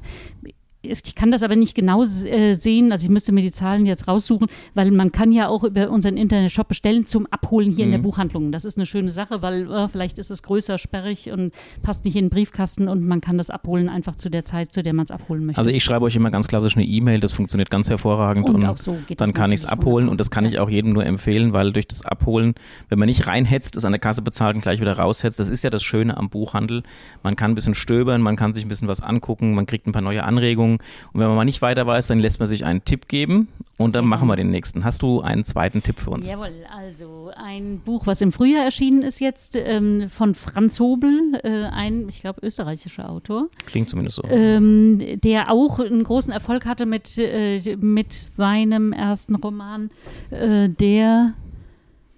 ich 0.81 1.13
kann 1.13 1.29
das 1.29 1.43
aber 1.43 1.57
nicht 1.57 1.75
genau 1.75 2.03
äh, 2.03 2.53
sehen, 2.53 2.93
also 2.93 3.03
ich 3.03 3.09
müsste 3.09 3.33
mir 3.33 3.41
die 3.41 3.51
Zahlen 3.51 3.85
jetzt 3.85 4.07
raussuchen, 4.07 4.47
weil 4.75 4.91
man 4.91 5.11
kann 5.11 5.33
ja 5.33 5.49
auch 5.49 5.65
über 5.65 5.89
unseren 5.89 6.15
Internetshop 6.15 6.69
bestellen 6.69 7.03
zum 7.03 7.25
Abholen 7.27 7.71
hier 7.71 7.85
mhm. 7.85 7.89
in 7.89 7.91
der 7.91 7.99
mhm. 7.99 8.03
Buchhandlung. 8.03 8.51
Das 8.53 8.63
ist 8.63 8.77
eine 8.77 8.85
schöne 8.85 9.11
Sache, 9.11 9.41
weil 9.41 9.69
äh, 9.69 9.89
vielleicht 9.89 10.17
ist 10.19 10.31
es 10.31 10.41
größer, 10.41 10.77
sperrig 10.77 11.31
und 11.31 11.53
passt 11.81 12.05
nicht 12.05 12.15
in 12.15 12.25
den 12.25 12.29
Briefkasten 12.29 12.87
und 12.87 13.05
man 13.05 13.19
kann 13.19 13.37
das 13.37 13.49
abholen 13.49 13.89
einfach 13.89 14.15
zu 14.15 14.29
der 14.29 14.45
Zeit, 14.45 14.71
zu 14.71 14.81
der 14.81 14.93
man 14.93 15.03
es 15.03 15.11
abholen 15.11 15.45
möchte. 15.45 15.59
Also 15.59 15.69
ich 15.69 15.83
schreibe 15.83 16.05
euch 16.05 16.15
immer 16.15 16.31
ganz 16.31 16.47
klassisch 16.47 16.77
eine 16.77 16.85
E-Mail, 16.85 17.19
das 17.19 17.33
funktioniert 17.33 17.69
ganz 17.69 17.89
hervorragend 17.89 18.49
und, 18.49 18.63
und 18.63 18.79
so 18.79 18.97
dann 19.17 19.33
kann 19.33 19.51
ich 19.51 19.61
es 19.61 19.65
abholen 19.65 20.07
und 20.07 20.21
das 20.21 20.31
kann 20.31 20.45
ich 20.45 20.59
auch 20.59 20.69
jedem 20.69 20.93
nur 20.93 21.05
empfehlen, 21.05 21.51
weil 21.51 21.73
durch 21.73 21.87
das 21.87 22.05
Abholen, 22.05 22.55
wenn 22.87 22.99
man 22.99 23.07
nicht 23.07 23.27
reinhetzt, 23.27 23.75
es 23.75 23.83
an 23.83 23.91
der 23.91 23.99
Kasse 23.99 24.21
bezahlt 24.21 24.55
und 24.55 24.61
gleich 24.61 24.79
wieder 24.79 24.93
raushetzt, 24.93 25.41
das 25.41 25.49
ist 25.49 25.61
ja 25.61 25.69
das 25.69 25.83
Schöne 25.83 26.15
am 26.15 26.29
Buchhandel. 26.29 26.83
Man 27.21 27.35
kann 27.35 27.51
ein 27.51 27.55
bisschen 27.55 27.75
stöbern, 27.75 28.21
man 28.21 28.37
kann 28.37 28.53
sich 28.53 28.65
ein 28.65 28.69
bisschen 28.69 28.87
was 28.87 29.01
angucken, 29.01 29.53
man 29.53 29.65
kriegt 29.65 29.85
ein 29.85 29.91
paar 29.91 30.01
neue 30.01 30.23
Anregungen 30.23 30.68
Übung. 30.69 30.83
Und 31.13 31.19
wenn 31.19 31.27
man 31.27 31.35
mal 31.35 31.45
nicht 31.45 31.61
weiter 31.61 31.85
weiß, 31.85 32.07
dann 32.07 32.19
lässt 32.19 32.39
man 32.39 32.47
sich 32.47 32.65
einen 32.65 32.83
Tipp 32.85 33.07
geben 33.07 33.47
und 33.77 33.95
dann 33.95 34.05
machen 34.05 34.27
wir 34.27 34.35
den 34.35 34.51
nächsten. 34.51 34.83
Hast 34.83 35.01
du 35.01 35.21
einen 35.21 35.43
zweiten 35.43 35.81
Tipp 35.81 35.99
für 35.99 36.11
uns? 36.11 36.29
Jawohl, 36.29 36.51
also 36.75 37.31
ein 37.35 37.79
Buch, 37.83 38.07
was 38.07 38.21
im 38.21 38.31
Frühjahr 38.31 38.63
erschienen 38.63 39.03
ist 39.03 39.19
jetzt, 39.19 39.55
ähm, 39.55 40.09
von 40.09 40.35
Franz 40.35 40.79
Hobel, 40.79 41.39
äh, 41.43 41.65
ein, 41.65 42.07
ich 42.09 42.21
glaube, 42.21 42.41
österreichischer 42.45 43.09
Autor. 43.09 43.47
Klingt 43.65 43.89
zumindest 43.89 44.17
so. 44.17 44.23
Ähm, 44.29 45.19
der 45.23 45.51
auch 45.51 45.79
einen 45.79 46.03
großen 46.03 46.31
Erfolg 46.31 46.65
hatte 46.65 46.85
mit, 46.85 47.17
äh, 47.17 47.75
mit 47.77 48.13
seinem 48.13 48.93
ersten 48.93 49.35
Roman, 49.35 49.89
äh, 50.31 50.69
der 50.69 51.33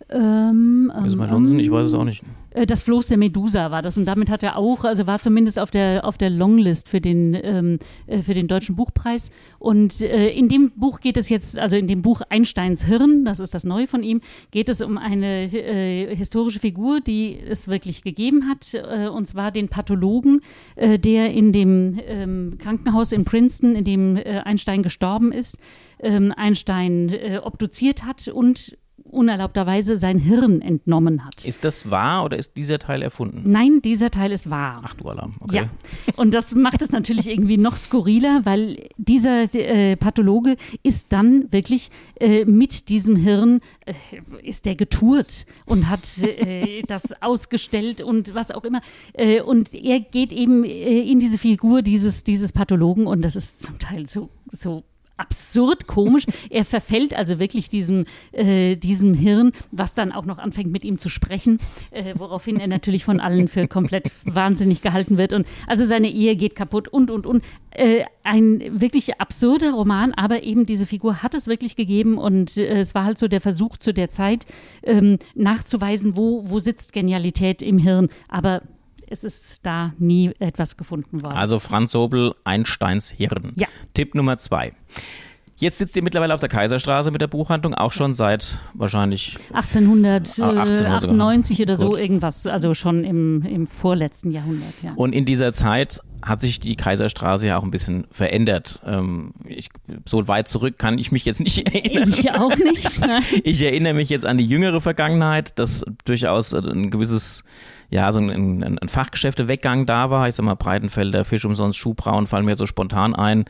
ähm, 0.09 0.91
Müssen 1.01 1.19
wir 1.19 1.27
lunsen? 1.27 1.59
Ich 1.59 1.71
weiß 1.71 1.87
es 1.87 1.93
auch 1.93 2.03
nicht. 2.03 2.23
Äh, 2.51 2.65
das 2.65 2.81
Floß 2.81 3.07
der 3.07 3.17
Medusa 3.17 3.71
war 3.71 3.81
das 3.81 3.97
und 3.97 4.05
damit 4.05 4.29
hat 4.29 4.43
er 4.43 4.57
auch, 4.57 4.83
also 4.83 5.07
war 5.07 5.19
zumindest 5.19 5.59
auf 5.59 5.71
der, 5.71 6.05
auf 6.05 6.17
der 6.17 6.29
Longlist 6.29 6.87
für 6.89 7.01
den, 7.01 7.37
ähm, 7.41 7.79
äh, 8.07 8.21
für 8.21 8.33
den 8.33 8.47
Deutschen 8.47 8.75
Buchpreis. 8.75 9.31
Und 9.59 10.01
äh, 10.01 10.29
in 10.29 10.47
dem 10.47 10.71
Buch 10.71 10.99
geht 10.99 11.17
es 11.17 11.29
jetzt, 11.29 11.57
also 11.57 11.75
in 11.75 11.87
dem 11.87 12.01
Buch 12.01 12.21
Einsteins 12.29 12.85
Hirn, 12.85 13.25
das 13.25 13.39
ist 13.39 13.53
das 13.53 13.63
Neue 13.63 13.87
von 13.87 14.03
ihm, 14.03 14.21
geht 14.51 14.69
es 14.69 14.81
um 14.81 14.97
eine 14.97 15.43
äh, 15.43 16.15
historische 16.15 16.59
Figur, 16.59 17.01
die 17.01 17.37
es 17.39 17.67
wirklich 17.67 18.03
gegeben 18.03 18.47
hat, 18.47 18.73
äh, 18.73 19.07
und 19.07 19.27
zwar 19.27 19.51
den 19.51 19.69
Pathologen, 19.69 20.41
äh, 20.75 20.99
der 20.99 21.31
in 21.31 21.51
dem 21.51 21.99
ähm, 22.05 22.57
Krankenhaus 22.59 23.11
in 23.11 23.25
Princeton, 23.25 23.75
in 23.75 23.85
dem 23.85 24.19
Einstein 24.43 24.83
gestorben 24.83 25.31
ist, 25.31 25.57
ähm, 25.99 26.33
Einstein 26.35 27.11
obduziert 27.43 28.03
hat 28.03 28.27
und 28.27 28.77
unerlaubterweise 29.11 29.95
sein 29.95 30.17
Hirn 30.17 30.61
entnommen 30.61 31.25
hat. 31.25 31.45
Ist 31.45 31.63
das 31.63 31.89
wahr 31.89 32.25
oder 32.25 32.37
ist 32.37 32.57
dieser 32.57 32.79
Teil 32.79 33.01
erfunden? 33.01 33.43
Nein, 33.45 33.81
dieser 33.81 34.09
Teil 34.09 34.31
ist 34.31 34.49
wahr. 34.49 34.81
Ach 34.83 34.95
du 34.95 35.09
Alarm, 35.09 35.35
okay. 35.39 35.55
Ja. 35.55 35.69
Und 36.15 36.33
das 36.33 36.55
macht 36.55 36.81
es 36.81 36.91
natürlich 36.91 37.29
irgendwie 37.29 37.57
noch 37.57 37.75
skurriler, 37.75 38.41
weil 38.43 38.89
dieser 38.97 39.53
äh, 39.53 39.95
Pathologe 39.95 40.55
ist 40.83 41.11
dann 41.13 41.51
wirklich 41.51 41.89
äh, 42.19 42.45
mit 42.45 42.89
diesem 42.89 43.15
Hirn, 43.15 43.59
äh, 43.85 43.93
ist 44.43 44.65
der 44.65 44.75
getourt 44.75 45.45
und 45.65 45.89
hat 45.89 46.07
äh, 46.23 46.81
das 46.87 47.21
ausgestellt 47.21 48.01
und 48.01 48.33
was 48.33 48.51
auch 48.51 48.63
immer. 48.63 48.81
Äh, 49.13 49.41
und 49.41 49.73
er 49.73 49.99
geht 49.99 50.31
eben 50.31 50.63
äh, 50.63 51.01
in 51.01 51.19
diese 51.19 51.37
Figur 51.37 51.81
dieses, 51.81 52.23
dieses 52.23 52.51
Pathologen 52.51 53.07
und 53.07 53.21
das 53.21 53.35
ist 53.35 53.61
zum 53.61 53.79
Teil 53.79 54.07
so, 54.07 54.29
so 54.47 54.83
absurd 55.21 55.87
komisch. 55.87 56.25
er 56.49 56.65
verfällt 56.65 57.13
also 57.13 57.39
wirklich 57.39 57.69
diesem, 57.69 58.05
äh, 58.31 58.75
diesem 58.75 59.13
Hirn, 59.13 59.51
was 59.71 59.93
dann 59.93 60.11
auch 60.11 60.25
noch 60.25 60.39
anfängt 60.39 60.71
mit 60.71 60.83
ihm 60.83 60.97
zu 60.97 61.09
sprechen, 61.09 61.59
äh, 61.91 62.13
woraufhin 62.17 62.59
er 62.59 62.67
natürlich 62.67 63.05
von 63.05 63.19
allen 63.19 63.47
für 63.47 63.67
komplett 63.67 64.11
wahnsinnig 64.25 64.81
gehalten 64.81 65.17
wird. 65.17 65.33
Und 65.33 65.47
also 65.67 65.85
seine 65.85 66.09
Ehe 66.09 66.35
geht 66.35 66.55
kaputt 66.55 66.87
und 66.87 67.11
und 67.11 67.25
und. 67.25 67.43
Äh, 67.71 68.03
ein 68.23 68.81
wirklich 68.81 69.19
absurder 69.19 69.71
Roman, 69.71 70.13
aber 70.13 70.43
eben 70.43 70.65
diese 70.65 70.85
Figur 70.85 71.23
hat 71.23 71.33
es 71.33 71.47
wirklich 71.47 71.75
gegeben 71.75 72.17
und 72.17 72.57
äh, 72.57 72.79
es 72.79 72.93
war 72.93 73.05
halt 73.05 73.17
so 73.17 73.27
der 73.27 73.41
Versuch 73.41 73.77
zu 73.77 73.93
der 73.93 74.09
Zeit 74.09 74.45
ähm, 74.83 75.17
nachzuweisen, 75.35 76.17
wo, 76.17 76.49
wo 76.49 76.59
sitzt 76.59 76.93
Genialität 76.93 77.61
im 77.61 77.77
Hirn. 77.77 78.09
Aber 78.27 78.61
es 79.11 79.23
ist 79.23 79.59
da 79.63 79.93
nie 79.99 80.31
etwas 80.39 80.77
gefunden 80.77 81.23
worden. 81.23 81.35
Also 81.35 81.59
Franz 81.59 81.91
Sobel, 81.91 82.33
Einsteins 82.43 83.09
Hirn. 83.09 83.53
Ja. 83.55 83.67
Tipp 83.93 84.15
Nummer 84.15 84.37
zwei. 84.37 84.73
Jetzt 85.61 85.77
sitzt 85.77 85.95
ihr 85.95 86.01
mittlerweile 86.01 86.33
auf 86.33 86.39
der 86.39 86.49
Kaiserstraße 86.49 87.11
mit 87.11 87.21
der 87.21 87.27
Buchhandlung, 87.27 87.75
auch 87.75 87.91
schon 87.91 88.15
seit 88.15 88.57
wahrscheinlich 88.73 89.37
1898 89.53 91.61
oder 91.61 91.75
so 91.75 91.89
Gut. 91.89 91.99
irgendwas, 91.99 92.47
also 92.47 92.73
schon 92.73 93.03
im, 93.03 93.43
im 93.43 93.67
vorletzten 93.67 94.31
Jahrhundert. 94.31 94.73
Ja. 94.81 94.93
Und 94.95 95.13
in 95.13 95.23
dieser 95.23 95.51
Zeit 95.51 96.01
hat 96.23 96.41
sich 96.41 96.59
die 96.59 96.75
Kaiserstraße 96.75 97.45
ja 97.45 97.57
auch 97.57 97.63
ein 97.63 97.69
bisschen 97.69 98.07
verändert. 98.09 98.79
Ähm, 98.85 99.33
ich, 99.45 99.69
so 100.09 100.27
weit 100.27 100.47
zurück 100.47 100.79
kann 100.79 100.97
ich 100.97 101.11
mich 101.11 101.25
jetzt 101.25 101.41
nicht 101.41 101.59
erinnern. 101.75 102.09
Ich 102.09 102.31
auch 102.31 102.57
nicht. 102.57 102.99
ich 103.43 103.61
erinnere 103.61 103.93
mich 103.93 104.09
jetzt 104.09 104.25
an 104.25 104.39
die 104.39 104.45
jüngere 104.45 104.81
Vergangenheit, 104.81 105.59
dass 105.59 105.85
durchaus 106.05 106.55
ein 106.55 106.89
gewisses 106.89 107.43
ja, 107.91 108.09
so 108.13 108.21
ein, 108.21 108.29
ein, 108.63 108.79
ein 108.79 108.87
Fachgeschäfteweggang 108.87 109.85
da 109.85 110.09
war. 110.09 110.29
Ich 110.29 110.35
sag 110.35 110.45
mal, 110.45 110.55
Breitenfelder, 110.55 111.25
Fisch 111.25 111.43
umsonst, 111.43 111.77
Schuhbrauen 111.77 112.25
fallen 112.25 112.45
mir 112.45 112.55
so 112.55 112.65
spontan 112.65 113.13
ein. 113.13 113.43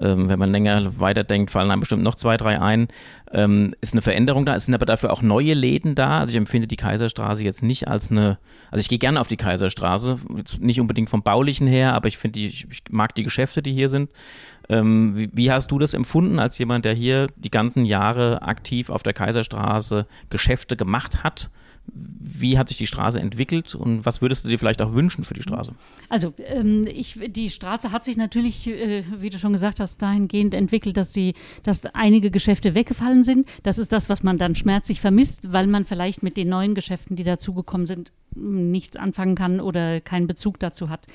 Ähm, 0.00 0.28
wenn 0.28 0.38
man 0.38 0.52
länger 0.52 1.00
weiterdenkt, 1.00 1.50
fallen 1.50 1.68
einem 1.72 1.80
bestimmt 1.80 2.04
noch 2.04 2.14
zwei, 2.14 2.36
drei 2.36 2.60
ein. 2.60 2.86
Ähm, 3.32 3.74
ist 3.80 3.94
eine 3.94 4.02
Veränderung 4.02 4.46
da. 4.46 4.54
Es 4.54 4.66
sind 4.66 4.74
aber 4.76 4.86
dafür 4.86 5.12
auch 5.12 5.20
neue 5.20 5.52
Läden 5.52 5.96
da. 5.96 6.20
Also 6.20 6.30
ich 6.30 6.36
empfinde 6.36 6.68
die 6.68 6.76
Kaiserstraße 6.76 7.42
jetzt 7.42 7.64
nicht 7.64 7.88
als 7.88 8.12
eine, 8.12 8.38
also 8.70 8.80
ich 8.80 8.88
gehe 8.88 9.00
gerne 9.00 9.20
auf 9.20 9.26
die 9.26 9.36
Kaiserstraße, 9.36 10.20
nicht 10.60 10.80
unbedingt 10.80 11.10
vom 11.10 11.24
Baulichen 11.24 11.66
her, 11.66 11.94
aber 11.94 12.06
ich 12.06 12.18
finde 12.18 12.38
die, 12.38 12.46
ich 12.46 12.66
mag 12.90 13.16
die 13.16 13.24
Geschäfte, 13.24 13.62
die 13.62 13.72
hier 13.72 13.88
sind. 13.88 14.10
Ähm, 14.68 15.16
wie, 15.16 15.28
wie, 15.32 15.50
hast 15.50 15.72
du 15.72 15.78
das 15.80 15.92
empfunden 15.92 16.38
als 16.38 16.56
jemand, 16.58 16.84
der 16.84 16.94
hier 16.94 17.26
die 17.34 17.50
ganzen 17.50 17.84
Jahre 17.84 18.42
aktiv 18.42 18.90
auf 18.90 19.02
der 19.02 19.14
Kaiserstraße 19.14 20.06
Geschäfte 20.30 20.76
gemacht 20.76 21.24
hat? 21.24 21.50
Wie 21.92 22.58
hat 22.58 22.68
sich 22.68 22.76
die 22.76 22.86
Straße 22.86 23.18
entwickelt 23.18 23.74
und 23.74 24.06
was 24.06 24.22
würdest 24.22 24.44
du 24.44 24.48
dir 24.48 24.58
vielleicht 24.58 24.82
auch 24.82 24.94
wünschen 24.94 25.24
für 25.24 25.34
die 25.34 25.42
Straße? 25.42 25.72
Also 26.08 26.32
ähm, 26.46 26.86
ich, 26.86 27.18
die 27.28 27.50
Straße 27.50 27.90
hat 27.90 28.04
sich 28.04 28.16
natürlich, 28.16 28.66
äh, 28.68 29.04
wie 29.18 29.30
du 29.30 29.38
schon 29.38 29.52
gesagt 29.52 29.80
hast, 29.80 30.00
dahingehend 30.00 30.54
entwickelt, 30.54 30.96
dass, 30.96 31.12
die, 31.12 31.34
dass 31.62 31.84
einige 31.86 32.30
Geschäfte 32.30 32.74
weggefallen 32.74 33.24
sind. 33.24 33.48
Das 33.62 33.78
ist 33.78 33.92
das, 33.92 34.08
was 34.08 34.22
man 34.22 34.38
dann 34.38 34.54
schmerzlich 34.54 35.00
vermisst, 35.00 35.52
weil 35.52 35.66
man 35.66 35.84
vielleicht 35.84 36.22
mit 36.22 36.36
den 36.36 36.48
neuen 36.48 36.74
Geschäften, 36.74 37.16
die 37.16 37.24
dazugekommen 37.24 37.86
sind, 37.86 38.12
nichts 38.34 38.96
anfangen 38.96 39.34
kann 39.34 39.60
oder 39.60 40.00
keinen 40.00 40.26
Bezug 40.26 40.58
dazu 40.60 40.90
hat. 40.90 41.06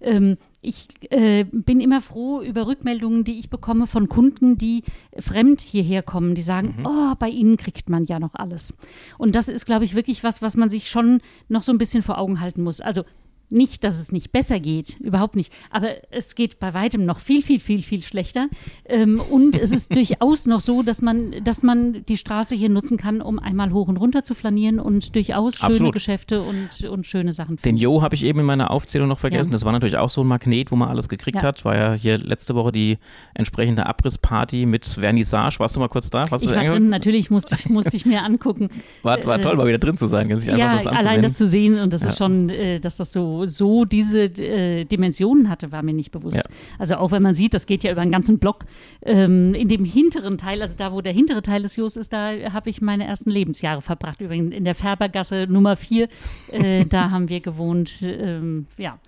Ähm, 0.00 0.38
ich 0.62 0.88
äh, 1.10 1.44
bin 1.44 1.80
immer 1.80 2.02
froh 2.02 2.42
über 2.42 2.66
Rückmeldungen, 2.66 3.24
die 3.24 3.38
ich 3.38 3.48
bekomme 3.48 3.86
von 3.86 4.08
Kunden, 4.08 4.58
die 4.58 4.82
fremd 5.18 5.60
hierher 5.60 6.02
kommen, 6.02 6.34
die 6.34 6.42
sagen, 6.42 6.74
mhm. 6.78 6.86
oh, 6.86 7.14
bei 7.18 7.30
Ihnen 7.30 7.56
kriegt 7.56 7.88
man 7.88 8.04
ja 8.04 8.20
noch 8.20 8.34
alles. 8.34 8.76
Und 9.16 9.36
das 9.36 9.48
ist, 9.48 9.64
glaube 9.64 9.84
ich, 9.84 9.94
wirklich 9.94 10.22
was, 10.22 10.42
was 10.42 10.56
man 10.56 10.68
sich 10.68 10.90
schon 10.90 11.22
noch 11.48 11.62
so 11.62 11.72
ein 11.72 11.78
bisschen 11.78 12.02
vor 12.02 12.18
Augen 12.18 12.40
halten 12.40 12.62
muss. 12.62 12.80
Also 12.80 13.04
nicht, 13.52 13.84
dass 13.84 14.00
es 14.00 14.12
nicht 14.12 14.32
besser 14.32 14.60
geht, 14.60 14.98
überhaupt 15.00 15.36
nicht. 15.36 15.52
Aber 15.70 15.90
es 16.10 16.34
geht 16.34 16.58
bei 16.58 16.74
weitem 16.74 17.04
noch 17.04 17.18
viel, 17.18 17.42
viel, 17.42 17.60
viel, 17.60 17.82
viel 17.82 18.02
schlechter. 18.02 18.48
Ähm, 18.84 19.20
und 19.20 19.56
es 19.56 19.72
ist 19.72 19.94
durchaus 19.94 20.46
noch 20.46 20.60
so, 20.60 20.82
dass 20.82 21.02
man, 21.02 21.42
dass 21.44 21.62
man 21.62 22.04
die 22.06 22.16
Straße 22.16 22.54
hier 22.54 22.68
nutzen 22.68 22.96
kann, 22.96 23.20
um 23.20 23.38
einmal 23.38 23.72
hoch 23.72 23.88
und 23.88 23.96
runter 23.96 24.24
zu 24.24 24.34
flanieren 24.34 24.78
und 24.80 25.14
durchaus 25.14 25.56
schöne 25.56 25.72
Absolut. 25.72 25.94
Geschäfte 25.94 26.42
und, 26.42 26.84
und 26.88 27.06
schöne 27.06 27.32
Sachen 27.32 27.58
finden. 27.58 27.76
Den 27.76 27.82
Jo 27.82 28.02
habe 28.02 28.14
ich 28.14 28.24
eben 28.24 28.40
in 28.40 28.46
meiner 28.46 28.70
Aufzählung 28.70 29.08
noch 29.08 29.18
vergessen. 29.18 29.50
Ja. 29.50 29.52
Das 29.52 29.64
war 29.64 29.72
natürlich 29.72 29.96
auch 29.96 30.10
so 30.10 30.22
ein 30.22 30.26
Magnet, 30.26 30.70
wo 30.70 30.76
man 30.76 30.88
alles 30.88 31.08
gekriegt 31.08 31.36
ja. 31.36 31.42
hat. 31.42 31.64
War 31.64 31.76
ja 31.76 31.92
hier 31.94 32.18
letzte 32.18 32.54
Woche 32.54 32.72
die 32.72 32.98
entsprechende 33.34 33.86
Abrissparty 33.86 34.66
mit 34.66 34.86
Vernissage. 34.86 35.58
Warst 35.58 35.76
du 35.76 35.80
mal 35.80 35.88
kurz 35.88 36.10
da? 36.10 36.30
Warst 36.30 36.44
ich 36.44 36.54
war 36.54 36.64
drin, 36.64 36.88
natürlich 36.88 37.30
musste 37.30 37.56
ich, 37.56 37.68
musste 37.68 37.96
ich 37.96 38.06
mir 38.06 38.22
angucken. 38.24 38.68
War, 39.02 39.22
war 39.24 39.40
toll, 39.40 39.56
mal 39.56 39.66
wieder 39.66 39.78
drin 39.78 39.96
zu 39.96 40.06
sein. 40.06 40.30
Sich 40.38 40.54
ja, 40.54 40.74
das 40.74 40.86
allein 40.86 41.22
das 41.22 41.34
zu 41.34 41.46
sehen 41.46 41.78
und 41.78 41.92
das 41.92 42.02
ja. 42.02 42.08
ist 42.08 42.18
schon, 42.18 42.48
äh, 42.50 42.80
dass 42.80 42.96
das 42.96 43.12
so 43.12 43.39
so, 43.46 43.84
diese 43.84 44.24
äh, 44.24 44.84
Dimensionen 44.84 45.48
hatte, 45.48 45.72
war 45.72 45.82
mir 45.82 45.94
nicht 45.94 46.10
bewusst. 46.10 46.36
Ja. 46.36 46.42
Also 46.78 46.96
auch 46.96 47.12
wenn 47.12 47.22
man 47.22 47.34
sieht, 47.34 47.54
das 47.54 47.66
geht 47.66 47.84
ja 47.84 47.92
über 47.92 48.00
einen 48.00 48.12
ganzen 48.12 48.38
Block. 48.38 48.64
Ähm, 49.02 49.54
in 49.54 49.68
dem 49.68 49.84
hinteren 49.84 50.38
Teil, 50.38 50.62
also 50.62 50.76
da, 50.76 50.92
wo 50.92 51.00
der 51.00 51.12
hintere 51.12 51.42
Teil 51.42 51.62
des 51.62 51.76
Jos 51.76 51.96
ist, 51.96 52.12
da 52.12 52.30
habe 52.52 52.70
ich 52.70 52.80
meine 52.80 53.04
ersten 53.04 53.30
Lebensjahre 53.30 53.80
verbracht. 53.80 54.20
Übrigens 54.20 54.54
in 54.54 54.64
der 54.64 54.74
Färbergasse 54.74 55.46
Nummer 55.48 55.76
4, 55.76 56.08
äh, 56.52 56.84
da 56.88 57.10
haben 57.10 57.28
wir 57.28 57.40
gewohnt. 57.40 58.02
Ähm, 58.02 58.66
ja 58.76 58.98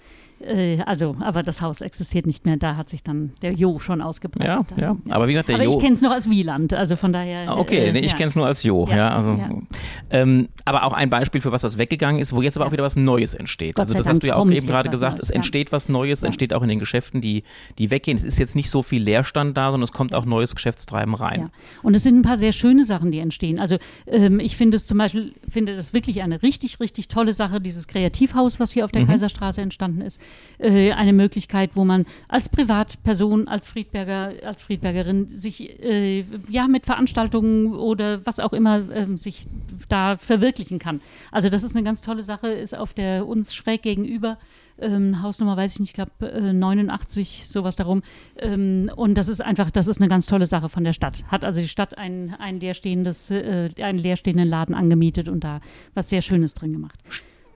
Äh, 0.44 0.80
also, 0.86 1.16
aber 1.20 1.42
das 1.42 1.62
Haus 1.62 1.80
existiert 1.80 2.26
nicht 2.26 2.44
mehr. 2.46 2.56
Da 2.56 2.76
hat 2.76 2.88
sich 2.88 3.02
dann 3.02 3.32
der 3.42 3.52
Jo 3.52 3.78
schon 3.78 4.00
ausgebreitet. 4.00 4.72
Ja, 4.76 4.82
ja. 4.82 4.96
Aber 5.10 5.28
wie 5.28 5.32
gesagt, 5.32 5.48
der 5.48 5.56
aber 5.56 5.64
Jo. 5.64 5.70
ich 5.76 5.78
kenne 5.78 5.94
es 5.94 6.00
noch 6.02 6.10
als 6.10 6.28
Wieland, 6.28 6.74
also 6.74 6.96
von 6.96 7.12
daher. 7.12 7.48
Ah, 7.50 7.56
Okay, 7.58 7.76
äh, 7.88 7.92
nee, 7.92 8.00
ich 8.00 8.10
ja. 8.12 8.16
kenne 8.16 8.28
es 8.28 8.36
nur 8.36 8.46
als 8.46 8.62
Jo. 8.62 8.86
Ja. 8.88 9.10
Also. 9.14 9.38
Ähm, 10.10 10.48
aber 10.64 10.84
auch 10.84 10.92
ein 10.92 11.10
Beispiel 11.10 11.40
für 11.40 11.52
was, 11.52 11.62
was 11.62 11.78
weggegangen 11.78 12.20
ist, 12.20 12.32
wo 12.34 12.42
jetzt 12.42 12.56
aber 12.56 12.66
auch 12.66 12.72
wieder 12.72 12.82
was 12.84 12.96
Neues 12.96 13.34
entsteht. 13.34 13.76
Gott 13.76 13.84
also 13.84 13.94
das 13.94 14.06
hast 14.06 14.22
du 14.22 14.26
ja 14.26 14.36
auch 14.36 14.50
eben 14.50 14.66
gerade 14.66 14.88
gesagt, 14.88 15.14
Neues, 15.18 15.24
es 15.24 15.30
entsteht 15.30 15.72
was 15.72 15.88
Neues, 15.88 16.22
entsteht 16.22 16.52
auch 16.54 16.62
in 16.62 16.68
den 16.68 16.78
Geschäften, 16.78 17.20
die, 17.20 17.44
die 17.78 17.90
weggehen. 17.90 18.16
Es 18.16 18.24
ist 18.24 18.38
jetzt 18.38 18.56
nicht 18.56 18.70
so 18.70 18.82
viel 18.82 19.02
Leerstand 19.02 19.56
da, 19.56 19.70
sondern 19.70 19.84
es 19.84 19.92
kommt 19.92 20.14
auch 20.14 20.24
neues 20.24 20.54
Geschäftstreiben 20.54 21.14
rein. 21.14 21.40
Ja. 21.40 21.50
Und 21.82 21.94
es 21.94 22.02
sind 22.02 22.18
ein 22.18 22.22
paar 22.22 22.36
sehr 22.36 22.52
schöne 22.52 22.84
Sachen, 22.84 23.10
die 23.12 23.18
entstehen. 23.18 23.58
Also 23.58 23.76
ähm, 24.06 24.40
ich 24.40 24.56
finde 24.56 24.76
es 24.76 24.86
zum 24.86 24.98
Beispiel, 24.98 25.34
finde 25.48 25.76
das 25.76 25.92
wirklich 25.94 26.22
eine 26.22 26.42
richtig, 26.42 26.80
richtig 26.80 27.08
tolle 27.08 27.32
Sache, 27.32 27.60
dieses 27.60 27.86
Kreativhaus, 27.88 28.60
was 28.60 28.72
hier 28.72 28.84
auf 28.84 28.92
Mhm. 28.92 28.98
der 28.98 29.06
Kaiserstraße 29.06 29.60
entstanden 29.60 30.00
ist. 30.02 30.20
Äh, 30.62 30.92
eine 30.92 31.12
Möglichkeit, 31.12 31.70
wo 31.74 31.84
man 31.84 32.06
als 32.28 32.48
Privatperson, 32.48 33.48
als 33.48 33.66
Friedberger, 33.66 34.32
als 34.44 34.62
Friedbergerin 34.62 35.26
sich 35.28 35.82
äh, 35.82 36.24
ja 36.48 36.68
mit 36.68 36.86
Veranstaltungen 36.86 37.74
oder 37.74 38.24
was 38.24 38.38
auch 38.38 38.52
immer 38.52 38.82
ähm, 38.92 39.18
sich 39.18 39.46
da 39.88 40.16
verwirklichen 40.16 40.78
kann. 40.78 41.00
Also 41.32 41.48
das 41.48 41.64
ist 41.64 41.74
eine 41.74 41.84
ganz 41.84 42.00
tolle 42.00 42.22
Sache, 42.22 42.48
ist 42.48 42.76
auf 42.76 42.94
der 42.94 43.26
uns 43.26 43.54
schräg 43.54 43.82
gegenüber. 43.82 44.38
Ähm, 44.78 45.20
Hausnummer 45.20 45.56
weiß 45.56 45.74
ich 45.74 45.80
nicht, 45.80 45.90
ich 45.90 45.94
glaube 45.94 46.30
äh, 46.30 46.52
89, 46.52 47.44
sowas 47.48 47.74
darum. 47.74 48.02
Ähm, 48.38 48.88
und 48.94 49.18
das 49.18 49.26
ist 49.26 49.40
einfach, 49.40 49.70
das 49.72 49.88
ist 49.88 50.00
eine 50.00 50.08
ganz 50.08 50.26
tolle 50.26 50.46
Sache 50.46 50.68
von 50.68 50.84
der 50.84 50.92
Stadt. 50.92 51.24
Hat 51.26 51.44
also 51.44 51.60
die 51.60 51.68
Stadt 51.68 51.98
ein, 51.98 52.36
ein 52.38 52.60
leerstehendes, 52.60 53.32
äh, 53.32 53.68
einen 53.80 53.98
leerstehenden 53.98 54.48
Laden 54.48 54.76
angemietet 54.76 55.28
und 55.28 55.42
da 55.42 55.60
was 55.94 56.08
sehr 56.08 56.22
Schönes 56.22 56.54
drin 56.54 56.72
gemacht. 56.72 57.00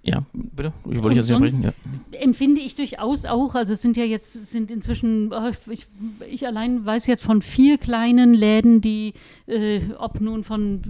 Ja, 0.06 0.24
bitte? 0.32 0.72
Ich 0.88 1.02
wollte 1.02 1.16
jetzt 1.18 1.30
nicht. 1.30 1.64
Ja. 1.64 1.72
Empfinde 2.12 2.60
ich 2.60 2.76
durchaus 2.76 3.24
auch, 3.24 3.56
also 3.56 3.72
es 3.72 3.82
sind 3.82 3.96
ja 3.96 4.04
jetzt, 4.04 4.32
sind 4.50 4.70
inzwischen, 4.70 5.32
oh, 5.32 5.50
ich, 5.68 5.86
ich 6.30 6.46
allein 6.46 6.86
weiß 6.86 7.08
jetzt 7.08 7.24
von 7.24 7.42
vier 7.42 7.76
kleinen 7.76 8.32
Läden, 8.32 8.80
die, 8.80 9.14
äh, 9.46 9.80
ob 9.98 10.20
nun 10.20 10.44
von 10.44 10.80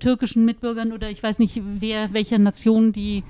türkischen 0.00 0.44
Mitbürgern 0.44 0.92
oder 0.92 1.08
ich 1.08 1.22
weiß 1.22 1.38
nicht, 1.38 1.62
wer, 1.78 2.12
welcher 2.12 2.38
Nation 2.38 2.92
die 2.92 3.22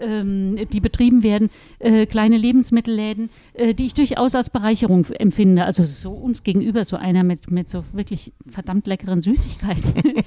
die 0.00 0.80
betrieben 0.80 1.22
werden, 1.22 1.50
äh, 1.78 2.06
kleine 2.06 2.36
Lebensmittelläden, 2.36 3.30
äh, 3.54 3.74
die 3.74 3.86
ich 3.86 3.94
durchaus 3.94 4.34
als 4.34 4.50
Bereicherung 4.50 5.06
empfinde. 5.18 5.64
Also 5.64 5.84
so 5.84 6.10
uns 6.12 6.42
gegenüber, 6.42 6.84
so 6.84 6.96
einer 6.96 7.24
mit, 7.24 7.50
mit 7.50 7.68
so 7.68 7.84
wirklich 7.92 8.32
verdammt 8.46 8.86
leckeren 8.86 9.20
Süßigkeiten. 9.20 10.22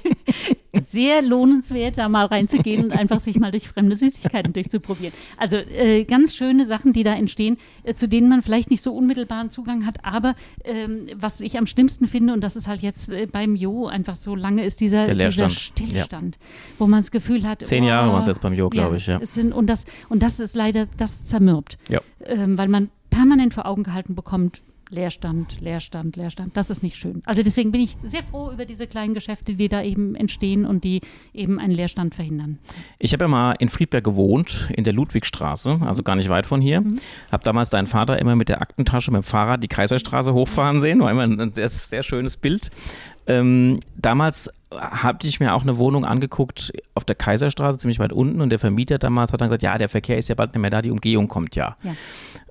Sehr 0.78 1.22
lohnenswert, 1.22 1.98
da 1.98 2.10
mal 2.10 2.26
reinzugehen 2.26 2.86
und 2.86 2.92
einfach 2.92 3.20
sich 3.20 3.40
mal 3.40 3.52
durch 3.52 3.68
fremde 3.68 3.96
Süßigkeiten 3.96 4.54
durchzuprobieren. 4.54 5.14
Also 5.38 5.58
äh, 5.58 6.06
ganz 6.06 6.36
schöne 6.36 6.66
Sachen, 6.66 6.94
die 6.94 7.04
da 7.04 7.14
entstehen, 7.14 7.58
zu 7.96 8.08
denen 8.08 8.30
man 8.30 8.42
vielleicht 8.42 8.72
nicht 8.72 8.82
so 8.82 8.94
unmittelbaren 8.94 9.50
Zugang 9.50 9.86
hat. 9.86 10.04
Aber 10.04 10.36
ähm, 10.64 11.08
was 11.16 11.42
ich 11.42 11.58
am 11.58 11.68
schlimmsten 11.68 12.08
finde, 12.08 12.34
und 12.34 12.42
das 12.42 12.56
ist 12.56 12.68
halt 12.68 12.82
jetzt 12.82 13.12
beim 13.32 13.56
Jo 13.56 13.88
einfach 13.88 14.16
so 14.16 14.36
lange, 14.36 14.66
ist 14.66 14.80
dieser, 14.80 15.14
dieser. 15.14 15.50
Stillstand, 15.50 16.38
wo 16.78 16.88
man 16.88 17.00
das 17.00 17.12
Gefühl 17.12 17.48
hat, 17.48 17.64
Zehn 17.64 17.84
Jahre 17.84 18.10
oh, 18.10 18.14
waren 18.14 18.22
es 18.22 18.28
jetzt 18.28 18.42
beim 18.42 18.54
Jo, 18.54 18.70
glaube 18.70 18.98
ich. 18.98 19.08
Ja. 19.08 19.20
es 19.22 19.34
sind, 19.34 19.54
und, 19.62 19.68
das, 19.68 19.86
und 20.10 20.24
das 20.24 20.40
ist 20.40 20.56
leider, 20.56 20.88
das 20.98 21.26
zermürbt. 21.26 21.78
Ja. 21.88 22.02
Ähm, 22.26 22.58
weil 22.58 22.68
man 22.68 22.90
permanent 23.12 23.54
vor 23.54 23.68
Augen 23.68 23.84
gehalten 23.84 24.16
bekommt, 24.16 24.64
Leerstand, 24.90 25.62
Leerstand, 25.62 26.18
Leerstand. 26.18 26.58
Das 26.58 26.70
ist 26.70 26.84
nicht 26.84 26.98
schön. 26.98 27.22
Also 27.26 27.44
deswegen 27.44 27.72
bin 27.72 27.80
ich 27.80 27.96
sehr 28.04 28.24
froh 28.24 28.52
über 28.52 28.66
diese 28.66 28.88
kleinen 28.88 29.14
Geschäfte, 29.14 29.54
die 29.54 29.70
da 29.70 29.82
eben 29.82 30.16
entstehen 30.16 30.66
und 30.66 30.84
die 30.84 31.00
eben 31.34 31.60
einen 31.60 31.72
Leerstand 31.72 32.14
verhindern. 32.14 32.60
Ich 33.00 33.14
habe 33.14 33.24
ja 33.24 33.30
mal 33.30 33.54
in 33.60 33.70
Friedberg 33.70 34.04
gewohnt, 34.04 34.70
in 34.76 34.84
der 34.84 34.92
Ludwigstraße, 34.92 35.80
also 35.82 36.04
gar 36.04 36.18
nicht 36.18 36.28
weit 36.28 36.46
von 36.46 36.60
hier. 36.60 36.82
Mhm. 36.82 37.00
Habe 37.32 37.44
damals 37.44 37.70
deinen 37.70 37.88
Vater 37.88 38.20
immer 38.20 38.36
mit 38.36 38.50
der 38.50 38.62
Aktentasche 38.62 39.12
mit 39.12 39.22
dem 39.22 39.24
Fahrrad 39.24 39.64
die 39.64 39.70
Kaiserstraße 39.70 40.34
hochfahren 40.34 40.82
sehen. 40.82 41.00
War 41.00 41.10
immer 41.10 41.24
ein, 41.24 41.54
sehr, 41.54 41.70
sehr 41.70 42.04
schönes 42.04 42.36
Bild. 42.36 42.70
Ähm, 43.28 43.80
damals 43.96 44.50
habe 44.72 45.28
ich 45.28 45.40
mir 45.40 45.54
auch 45.54 45.64
eine 45.64 45.78
Wohnung 45.78 46.06
angeguckt 46.06 46.72
auf 46.96 47.04
der 47.04 47.16
Kaiserstraße, 47.16 47.78
ziemlich 47.78 48.00
weit 48.00 48.14
unten. 48.14 48.42
Und 48.42 48.50
der 48.50 48.60
Vermieter 48.60 48.98
damals 48.98 49.34
hat 49.34 49.42
dann 49.42 49.50
gesagt, 49.50 49.64
ja, 49.64 49.78
der 49.78 49.90
Verkehr 49.90 50.18
ist 50.18 50.30
ja 50.30 50.36
bald 50.36 50.54
nicht 50.54 50.62
mehr 50.62 50.70
da, 50.70 50.82
die 50.82 50.92
Umgehung 50.92 51.28
kommt 51.28 51.56
ja. 51.56 51.76
Ja. 51.84 51.92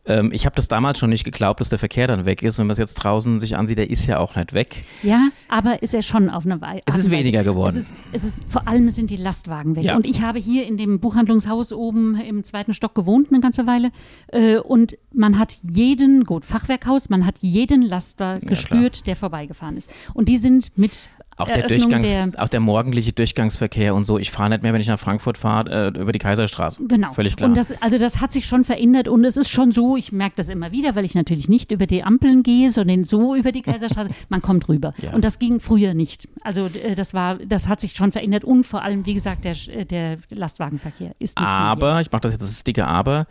Ähm, 0.06 0.30
ich 0.32 0.46
habe 0.46 0.56
das 0.56 0.68
damals 0.68 0.98
schon 0.98 1.10
nicht 1.10 1.24
geglaubt, 1.24 1.60
dass 1.60 1.68
der 1.68 1.78
Verkehr 1.78 2.06
dann 2.06 2.24
weg 2.24 2.42
ist. 2.42 2.58
Wenn 2.58 2.66
man 2.66 2.72
es 2.72 2.78
jetzt 2.78 2.94
draußen 2.94 3.40
sich 3.40 3.56
ansieht, 3.56 3.78
der 3.78 3.90
ist 3.90 4.06
ja 4.06 4.18
auch 4.18 4.36
nicht 4.36 4.52
weg. 4.52 4.84
Ja, 5.02 5.28
aber 5.48 5.82
ist 5.82 5.94
er 5.94 6.02
schon 6.02 6.30
auf 6.30 6.44
eine 6.44 6.60
Weise. 6.60 6.82
Es 6.86 6.96
ist 6.96 7.10
weniger 7.10 7.44
geworden. 7.44 7.70
Es 7.70 7.90
ist, 7.90 7.94
es 8.12 8.24
ist, 8.24 8.42
vor 8.48 8.66
allem 8.66 8.90
sind 8.90 9.10
die 9.10 9.16
Lastwagen 9.16 9.76
weg. 9.76 9.84
Ja. 9.84 9.96
Und 9.96 10.06
ich 10.06 10.22
habe 10.22 10.38
hier 10.38 10.66
in 10.66 10.76
dem 10.76 11.00
Buchhandlungshaus 11.00 11.72
oben 11.72 12.20
im 12.20 12.44
zweiten 12.44 12.74
Stock 12.74 12.94
gewohnt 12.94 13.28
eine 13.30 13.40
ganze 13.40 13.66
Weile. 13.66 13.90
Äh, 14.28 14.58
und 14.58 14.96
man 15.12 15.38
hat 15.38 15.58
jeden, 15.62 16.24
gut, 16.24 16.44
Fachwerkhaus, 16.44 17.10
man 17.10 17.26
hat 17.26 17.38
jeden 17.40 17.82
Lastwagen 17.82 18.48
gespürt, 18.48 19.06
der 19.06 19.16
vorbeigefahren 19.16 19.76
ist. 19.76 19.90
Und 20.14 20.28
die 20.28 20.38
sind 20.38 20.76
mit 20.76 21.08
Auch 21.40 21.48
der, 21.48 21.66
Durchgangs, 21.66 22.08
der 22.08 22.42
auch 22.42 22.48
der 22.48 22.60
morgendliche 22.60 23.12
Durchgangsverkehr 23.12 23.94
und 23.94 24.04
so. 24.04 24.18
Ich 24.18 24.30
fahre 24.30 24.50
nicht 24.50 24.62
mehr, 24.62 24.72
wenn 24.72 24.80
ich 24.80 24.88
nach 24.88 24.98
Frankfurt 24.98 25.38
fahre, 25.38 25.92
äh, 25.94 25.98
über 25.98 26.12
die 26.12 26.18
Kaiserstraße. 26.18 26.82
Genau. 26.86 27.12
Völlig 27.12 27.36
klar. 27.36 27.48
Und 27.48 27.56
das, 27.56 27.72
also 27.82 27.98
das 27.98 28.20
hat 28.20 28.32
sich 28.32 28.46
schon 28.46 28.64
verändert 28.64 29.08
und 29.08 29.24
es 29.24 29.36
ist 29.36 29.48
schon 29.48 29.72
so, 29.72 29.96
ich 29.96 30.12
merke 30.12 30.36
das 30.36 30.48
immer 30.48 30.72
wieder, 30.72 30.94
weil 30.94 31.04
ich 31.04 31.14
natürlich 31.14 31.48
nicht 31.48 31.72
über 31.72 31.86
die 31.86 32.02
Ampeln 32.02 32.42
gehe, 32.42 32.70
sondern 32.70 33.04
so 33.04 33.34
über 33.34 33.52
die 33.52 33.62
Kaiserstraße, 33.62 34.10
man 34.28 34.42
kommt 34.42 34.68
rüber. 34.68 34.92
Ja. 34.98 35.12
Und 35.12 35.24
das 35.24 35.38
ging 35.38 35.60
früher 35.60 35.94
nicht. 35.94 36.28
Also 36.42 36.66
äh, 36.66 36.94
das 36.94 37.14
war, 37.14 37.36
das 37.36 37.68
hat 37.68 37.80
sich 37.80 37.92
schon 37.94 38.12
verändert 38.12 38.44
und 38.44 38.64
vor 38.64 38.82
allem, 38.82 39.06
wie 39.06 39.14
gesagt, 39.14 39.44
der, 39.44 39.56
äh, 39.68 39.84
der 39.84 40.18
Lastwagenverkehr 40.30 41.14
ist 41.18 41.38
nicht 41.38 41.48
aber, 41.48 42.00
ich 42.00 42.10
mache 42.10 42.22
das 42.22 42.32
jetzt 42.32 42.42
das 42.42 42.64
dicke 42.64 42.86
Aber, 42.86 43.26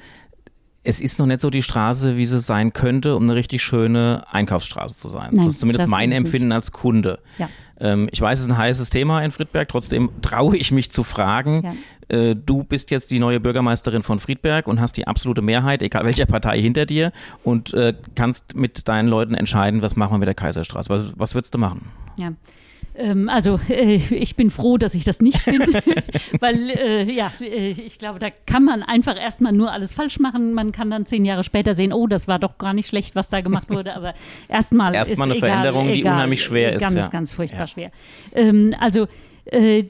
es 0.84 1.02
ist 1.02 1.20
noch 1.20 1.26
nicht 1.26 1.42
so 1.42 1.50
die 1.50 1.62
Straße, 1.62 2.18
wie 2.18 2.26
sie 2.26 2.40
sein 2.40 2.74
könnte, 2.74 3.16
um 3.16 3.24
eine 3.24 3.36
richtig 3.36 3.62
schöne 3.62 4.24
Einkaufsstraße 4.32 4.96
zu 4.96 5.10
sein. 5.10 5.30
Nein, 5.34 5.46
das 5.46 5.56
ist 5.56 5.60
zumindest 5.60 5.84
das 5.84 5.90
mein 5.90 6.10
ist 6.10 6.18
Empfinden 6.18 6.52
als 6.52 6.72
Kunde. 6.72 7.20
Ja. 7.38 7.50
Ähm, 7.80 8.08
ich 8.12 8.22
weiß, 8.22 8.40
es 8.40 8.46
ist 8.46 8.52
ein 8.52 8.58
heißes 8.58 8.90
Thema 8.90 9.22
in 9.22 9.32
Friedberg, 9.32 9.68
trotzdem 9.68 10.10
traue 10.22 10.56
ich 10.58 10.72
mich 10.72 10.90
zu 10.92 11.04
fragen. 11.04 11.64
Ja. 12.10 12.18
Äh, 12.18 12.36
du 12.36 12.64
bist 12.64 12.92
jetzt 12.92 13.12
die 13.12 13.20
neue 13.20 13.40
Bürgermeisterin 13.40 14.04
von 14.04 14.20
Friedberg 14.20 14.68
und 14.68 14.80
hast 14.80 14.98
die 14.98 15.06
absolute 15.06 15.42
Mehrheit, 15.42 15.82
egal 15.82 16.06
welcher 16.06 16.26
Partei, 16.26 16.60
hinter 16.60 16.86
dir 16.86 17.12
und 17.44 17.74
äh, 17.74 17.94
kannst 18.16 18.56
mit 18.56 18.88
deinen 18.88 19.08
Leuten 19.08 19.34
entscheiden, 19.34 19.82
was 19.82 19.96
machen 19.96 20.14
wir 20.14 20.20
mit 20.20 20.28
der 20.28 20.36
Kaiserstraße. 20.36 20.90
Was, 20.90 21.14
was 21.16 21.36
würdest 21.36 21.54
du 21.54 21.58
machen? 21.58 21.92
Ja. 22.18 22.32
Ähm, 23.00 23.30
also 23.30 23.60
äh, 23.70 23.96
ich 23.96 24.36
bin 24.36 24.50
froh, 24.52 24.78
dass 24.78 24.94
ich 24.94 25.06
das 25.06 25.22
nicht 25.22 25.46
bin, 25.46 25.62
weil 26.42 26.70
äh, 26.70 27.12
ja, 27.12 27.32
äh, 27.40 27.70
ich 27.70 27.98
glaube, 27.98 28.20
da 28.20 28.28
kann 28.46 28.66
man 28.66 28.84
einfach 28.84 29.16
erstmal 29.18 29.54
nur 29.54 29.72
alles 29.72 29.94
falsch 29.94 30.20
machen. 30.20 30.54
Man 30.54 30.72
kann 30.74 30.92
dann 30.92 31.06
zehn 31.06 31.24
Jahre 31.24 31.44
später 31.44 31.74
sehen, 31.74 31.94
oh, 31.94 32.08
das 32.08 32.28
war 32.28 32.40
doch 32.40 32.58
gar 32.58 32.74
nicht 32.74 32.88
schlecht, 32.90 33.16
was 33.16 33.30
da 33.30 33.40
gemacht 33.42 33.70
wurde. 33.72 33.96
Aber 33.96 34.14
erstmal 34.50 34.92
Das 34.94 35.08
ist 35.08 35.12
erstmal 35.12 35.30
eine 35.30 35.38
egal, 35.38 35.50
Veränderung, 35.50 35.88
die 35.88 36.00
egal, 36.02 36.14
unheimlich 36.16 36.44
schwer 36.44 36.74
ist, 36.74 36.82
Ganz, 36.82 36.96
ja. 36.96 37.08
ganz 37.08 37.32
furchtbar 37.32 37.62
Ja. 37.62 37.68
schwer. 37.68 37.92
Ähm, 38.34 38.74
also 38.80 39.08
äh, 39.46 39.86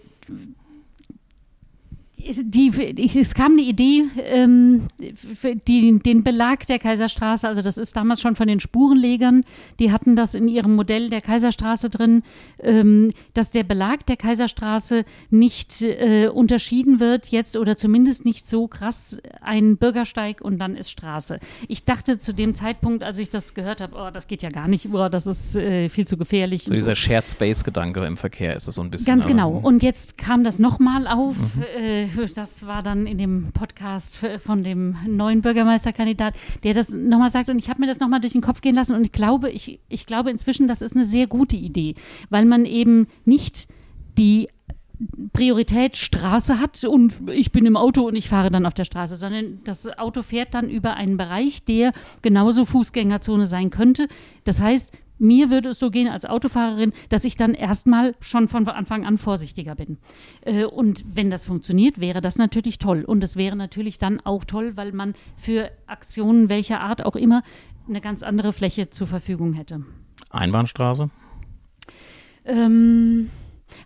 die, 2.20 2.94
ich, 2.98 3.16
es 3.16 3.34
kam 3.34 3.54
eine 3.54 3.62
Idee, 3.62 4.04
ähm, 4.24 4.88
für 5.16 5.56
die, 5.56 6.00
den 6.00 6.24
Belag 6.24 6.68
der 6.68 6.78
Kaiserstraße, 6.78 7.48
also 7.48 7.62
das 7.62 7.78
ist 7.78 7.96
damals 7.96 8.22
schon 8.22 8.36
von 8.36 8.48
den 8.48 8.60
Spurenlegern, 8.60 9.46
die 9.80 9.92
hatten 9.92 10.16
das 10.16 10.36
in 10.36 10.48
ihrem 10.48 10.76
Modell 10.76 11.10
der 11.10 11.22
Kaiserstraße 11.22 11.90
drin, 11.90 12.24
ähm, 12.60 13.12
dass 13.34 13.52
der 13.52 13.64
Belag 13.64 14.06
der 14.06 14.18
Kaiserstraße 14.18 15.06
nicht 15.30 15.82
äh, 15.82 16.28
unterschieden 16.28 17.00
wird 17.00 17.28
jetzt 17.28 17.56
oder 17.58 17.78
zumindest 17.78 18.26
nicht 18.26 18.48
so 18.48 18.68
krass 18.68 19.20
ein 19.42 19.78
Bürgersteig 19.78 20.42
und 20.42 20.60
dann 20.60 20.76
ist 20.76 20.92
Straße. 20.92 21.40
Ich 21.68 21.86
dachte 21.86 22.18
zu 22.18 22.34
dem 22.34 22.54
Zeitpunkt, 22.54 23.04
als 23.04 23.18
ich 23.18 23.30
das 23.30 23.54
gehört 23.54 23.80
habe, 23.80 23.96
oh, 23.96 24.10
das 24.12 24.28
geht 24.28 24.44
ja 24.44 24.50
gar 24.50 24.68
nicht, 24.68 24.90
oh, 24.92 25.10
das 25.10 25.26
ist 25.26 25.56
äh, 25.56 25.88
viel 25.90 26.06
zu 26.06 26.18
gefährlich. 26.18 26.64
So 26.64 26.74
dieser 26.74 26.96
Shared 26.96 27.30
Space-Gedanke 27.30 28.06
im 28.06 28.18
Verkehr 28.18 28.56
ist 28.56 28.68
es 28.68 28.76
so 28.76 28.82
ein 28.82 28.92
bisschen. 28.92 29.08
Ganz 29.08 29.26
genau. 29.26 29.52
Und 29.52 29.84
jetzt 29.84 30.18
kam 30.18 30.44
das 30.44 30.60
nochmal 30.60 31.08
auf. 31.08 31.36
Mhm. 31.38 31.64
Äh, 31.78 32.09
das 32.36 32.66
war 32.68 32.84
dann 32.84 33.08
in 33.08 33.18
dem 33.18 33.52
Podcast 33.54 34.24
von 34.40 34.64
dem 34.64 34.98
neuen 35.08 35.42
Bürgermeisterkandidat, 35.42 36.36
der 36.64 36.74
das 36.74 36.90
nochmal 36.90 37.30
sagt. 37.30 37.50
Und 37.50 37.60
ich 37.60 37.70
habe 37.70 37.82
mir 37.82 37.88
das 37.88 38.00
nochmal 38.00 38.22
durch 38.22 38.34
den 38.34 38.42
Kopf 38.42 38.62
gehen 38.62 38.76
lassen. 38.76 38.96
Und 38.96 39.04
ich 39.04 39.12
glaube, 39.12 39.50
ich, 39.50 39.80
ich 39.90 40.06
glaube 40.06 40.30
inzwischen, 40.30 40.68
das 40.68 40.82
ist 40.82 40.96
eine 40.96 41.06
sehr 41.06 41.28
gute 41.28 41.56
Idee, 41.56 41.96
weil 42.30 42.46
man 42.46 42.66
eben 42.66 43.08
nicht 43.26 43.68
die 44.18 44.48
Priorität 45.32 45.96
Straße 45.96 46.60
hat 46.60 46.84
und 46.84 47.16
ich 47.32 47.54
bin 47.54 47.66
im 47.66 47.78
Auto 47.78 48.06
und 48.06 48.16
ich 48.16 48.28
fahre 48.28 48.52
dann 48.52 48.66
auf 48.66 48.74
der 48.74 48.84
Straße, 48.84 49.16
sondern 49.16 49.62
das 49.64 49.88
Auto 49.98 50.24
fährt 50.24 50.54
dann 50.54 50.70
über 50.70 50.96
einen 50.96 51.16
Bereich, 51.16 51.64
der 51.64 51.94
genauso 52.22 52.66
Fußgängerzone 52.66 53.48
sein 53.48 53.70
könnte. 53.70 54.10
Das 54.44 54.60
heißt, 54.60 54.94
mir 55.20 55.50
würde 55.50 55.70
es 55.70 55.80
so 55.80 55.92
gehen 55.92 56.08
als 56.08 56.26
Autofahrerin, 56.26 56.94
dass 57.10 57.26
ich 57.26 57.36
dann 57.36 57.54
erstmal 57.54 58.16
schon 58.20 58.48
von 58.48 58.68
Anfang 58.68 59.06
an 59.06 59.18
vorsichtiger 59.18 59.76
bin. 59.76 59.98
Äh, 60.42 60.66
Und 60.66 61.04
wenn 61.14 61.30
das 61.30 61.46
funktioniert, 61.46 62.00
wäre 62.00 62.22
das 62.22 62.38
natürlich 62.38 62.80
toll. 62.80 63.04
Und 63.04 63.24
es 63.24 63.36
wäre 63.36 63.56
natürlich 63.56 63.98
dann 63.98 64.20
auch 64.22 64.46
toll, 64.46 64.76
weil 64.76 64.92
man 64.92 65.14
für 65.38 65.72
Aktionen 65.86 66.50
welcher 66.50 66.82
Art 66.82 67.06
auch 67.06 67.16
immer 67.16 67.44
eine 67.88 68.02
ganz 68.02 68.24
andere 68.24 68.54
Fläche 68.54 68.90
zur 68.90 69.08
Verfügung 69.08 69.54
hätte. 69.54 69.84
Einbahnstraße? 70.30 71.10
Ähm, 72.46 73.30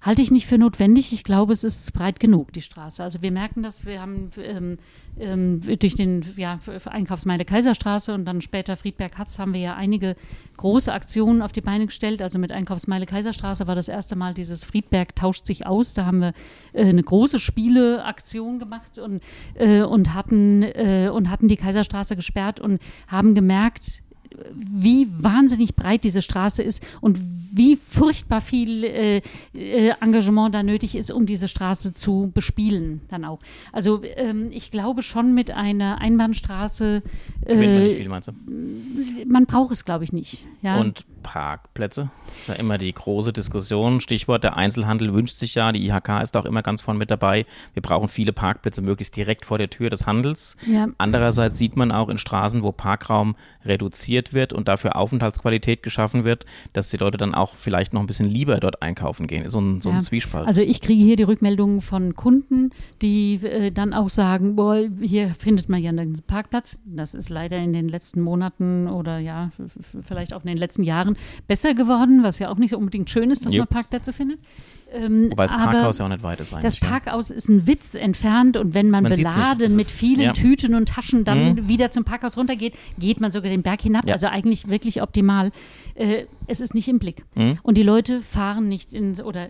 Halte 0.02 0.22
ich 0.22 0.32
nicht 0.32 0.48
für 0.48 0.58
notwendig. 0.58 1.14
Ich 1.14 1.24
glaube, 1.24 1.54
es 1.54 1.64
ist 1.64 1.94
breit 1.94 2.20
genug, 2.20 2.54
die 2.54 2.62
Straße. 2.62 3.04
Also 3.04 3.22
wir 3.22 3.32
merken 3.32 3.64
das, 3.64 3.86
wir 3.86 4.02
haben 4.02 4.32
ähm, 4.38 4.78
ähm, 5.20 5.62
durch 5.80 5.96
den 5.96 6.26
ja, 6.36 6.60
Einkaufsmeile 6.86 7.46
Kaiserstraße 7.46 8.14
und 8.14 8.26
dann 8.26 8.42
später 8.42 8.76
Friedberg-Hatz 8.76 9.40
haben 9.40 9.54
wir 9.54 9.62
ja 9.62 9.76
einige 9.76 10.16
große 10.58 10.92
Aktionen 10.92 11.42
auf 11.42 11.52
die 11.52 11.62
Beine 11.62 11.86
gestellt. 11.86 12.22
Also 12.22 12.40
mit 12.40 12.52
Einkaufsmeile 12.52 13.06
Kaiserstraße 13.06 13.68
war 13.68 13.76
das 13.76 13.88
erste 13.88 14.16
Mal 14.16 14.34
dieses 14.34 14.64
Friedberg 14.64 15.16
tauscht 15.16 15.46
sich 15.46 15.66
aus. 15.66 15.94
Da 15.94 16.06
haben 16.06 16.20
wir 16.20 16.34
äh, 16.74 16.86
eine 16.86 17.04
große 17.04 17.40
Spieleaktion 17.40 18.60
gemacht 18.60 18.98
und, 19.00 19.22
äh, 19.56 19.82
und, 19.82 20.14
hatten, 20.14 20.64
äh, 20.64 21.10
und 21.14 21.30
hatten 21.30 21.48
die 21.48 21.58
Kaiserstraße 21.58 22.16
gesperrt 22.16 22.60
und 22.60 22.82
haben 23.08 23.36
gemerkt, 23.36 24.04
wie 24.54 25.08
wahnsinnig 25.12 25.76
breit 25.76 26.04
diese 26.04 26.22
Straße 26.22 26.64
ist 26.64 26.86
und 27.02 27.20
wie 27.56 27.76
furchtbar 27.76 28.42
viel 28.42 28.84
äh, 28.84 29.22
äh, 29.54 29.94
Engagement 30.02 30.56
da 30.56 30.64
nötig 30.64 30.96
ist, 30.96 31.12
um 31.12 31.26
diese 31.26 31.48
Straße 31.48 31.94
zu 31.94 32.32
bespielen 32.34 33.02
dann 33.10 33.26
auch. 33.26 33.40
Also 33.72 34.02
ähm, 34.04 34.50
ich 34.52 34.72
glaube 34.72 35.04
schon 35.04 35.36
mit 35.36 35.52
einer 35.52 36.00
Einbahnstraße. 36.00 37.04
Äh, 37.46 37.56
man 37.56 37.84
nicht 37.84 37.98
viel, 37.98 38.10
meinst 38.10 38.30
du? 38.30 38.34
Man 39.28 39.46
braucht 39.46 39.72
es, 39.72 39.86
glaube 39.86 40.04
ich, 40.04 40.14
nicht. 40.14 40.48
Ja? 40.62 40.80
Und 40.80 41.06
Parkplätze? 41.24 42.10
Das 42.28 42.40
ist 42.40 42.48
ja 42.50 42.54
immer 42.56 42.78
die 42.78 42.94
große 42.94 43.34
Diskussion. 43.34 44.02
Stichwort 44.02 44.44
der 44.44 44.58
Einzelhandel 44.58 45.14
wünscht 45.14 45.38
sich 45.38 45.56
ja, 45.56 45.72
die 45.72 45.88
IHK 45.88 46.22
ist 46.22 46.38
auch 46.38 46.46
immer 46.46 46.62
ganz 46.62 46.82
vorne 46.82 47.00
mit 47.00 47.10
dabei. 47.10 47.46
Wir 47.74 47.82
brauchen 47.82 48.10
viele 48.10 48.34
Parkplätze 48.34 48.82
möglichst 48.82 49.16
direkt 49.16 49.46
vor 49.46 49.58
der 49.58 49.70
Tür 49.70 49.90
des 49.90 50.06
Handels. 50.06 50.58
Ja. 50.68 50.88
Andererseits 50.98 51.58
sieht 51.58 51.76
man 51.76 51.92
auch 51.92 52.10
in 52.10 52.18
Straßen, 52.18 52.62
wo 52.62 52.72
Parkraum 52.72 53.36
reduziert 53.66 54.23
wird 54.32 54.54
und 54.54 54.70
dafür 54.70 54.96
Aufenthaltsqualität 54.96 55.84
geschaffen 55.84 56.24
wird, 56.24 56.46
dass 56.72 56.90
die 56.90 56.98
Leute 56.98 57.18
dann 57.18 57.34
auch 57.34 57.56
vielleicht 57.56 57.92
noch 57.92 58.00
ein 58.00 58.08
bisschen 58.08 58.30
lieber 58.30 58.58
dort 58.58 58.82
einkaufen 58.82 59.28
gehen. 59.28 59.50
So 59.50 59.60
ein, 59.60 59.82
so 59.82 59.90
ein 59.90 59.96
ja. 59.96 60.02
Zwiespalt. 60.02 60.48
Also 60.48 60.62
ich 60.62 60.80
kriege 60.80 61.04
hier 61.04 61.18
die 61.18 61.24
Rückmeldungen 61.24 61.82
von 61.82 62.16
Kunden, 62.16 62.70
die 63.02 63.36
äh, 63.44 63.72
dann 63.72 63.94
auch 63.94 64.10
sagen, 64.10 64.56
boah, 64.56 64.80
hier 65.02 65.34
findet 65.34 65.68
man 65.68 65.82
ja 65.82 65.90
einen 65.90 66.14
Parkplatz. 66.26 66.80
Das 66.86 67.14
ist 67.14 67.30
leider 67.30 67.58
in 67.58 67.74
den 67.74 67.90
letzten 67.90 68.22
Monaten 68.22 68.88
oder 68.88 69.20
ja, 69.20 69.52
vielleicht 70.04 70.34
auch 70.34 70.42
in 70.42 70.48
den 70.48 70.58
letzten 70.58 70.84
Jahren 70.84 71.18
besser 71.48 71.74
geworden, 71.74 72.24
was 72.24 72.40
ja 72.40 72.50
auch 72.50 72.58
nicht 72.58 72.70
so 72.70 72.78
unbedingt 72.78 73.10
schön 73.10 73.32
ist, 73.32 73.46
dass 73.46 73.54
Jupp. 73.54 73.72
man 73.72 73.82
Parkplätze 73.82 74.14
findet. 74.14 74.40
Ähm, 74.94 75.32
Wobei 75.32 75.44
das 75.44 75.54
Parkhaus 75.54 75.98
ja 75.98 76.06
auch 76.06 76.10
nicht 76.10 76.24
weit 76.24 76.40
ist 76.40 76.54
eigentlich. 76.54 76.64
Das 76.64 76.80
Parkhaus 76.80 77.30
ist 77.30 77.50
ein 77.50 77.66
Witz 77.68 77.96
entfernt 77.96 78.58
und 78.58 78.74
wenn 78.74 78.90
man, 78.90 79.04
man 79.04 79.12
beladen 79.12 79.76
mit 79.76 79.88
vielen 79.88 80.22
ja. 80.22 80.34
Tüten 80.34 80.76
und 80.76 80.88
Taschen 80.88 81.26
dann 81.26 81.56
mhm. 81.56 81.68
wieder 81.68 81.90
zum 81.90 82.04
Parkhaus 82.04 82.38
runtergeht, 82.38 82.76
geht 83.00 83.20
man 83.20 83.32
sogar 83.32 83.50
den 83.50 83.64
Berg 83.64 83.82
hinab. 83.82 84.06
Ja. 84.06 84.14
Also 84.14 84.28
eigentlich 84.28 84.70
wirklich 84.70 85.02
optimal. 85.02 85.52
Äh, 85.96 86.26
es 86.48 86.62
ist 86.62 86.76
nicht 86.76 86.88
im 86.88 87.00
Blick. 87.00 87.26
Mhm. 87.36 87.60
Und 87.64 87.78
die 87.78 87.84
Leute 87.84 88.22
fahren 88.22 88.70
nicht 88.70 88.94
in 88.94 89.20
oder 89.22 89.50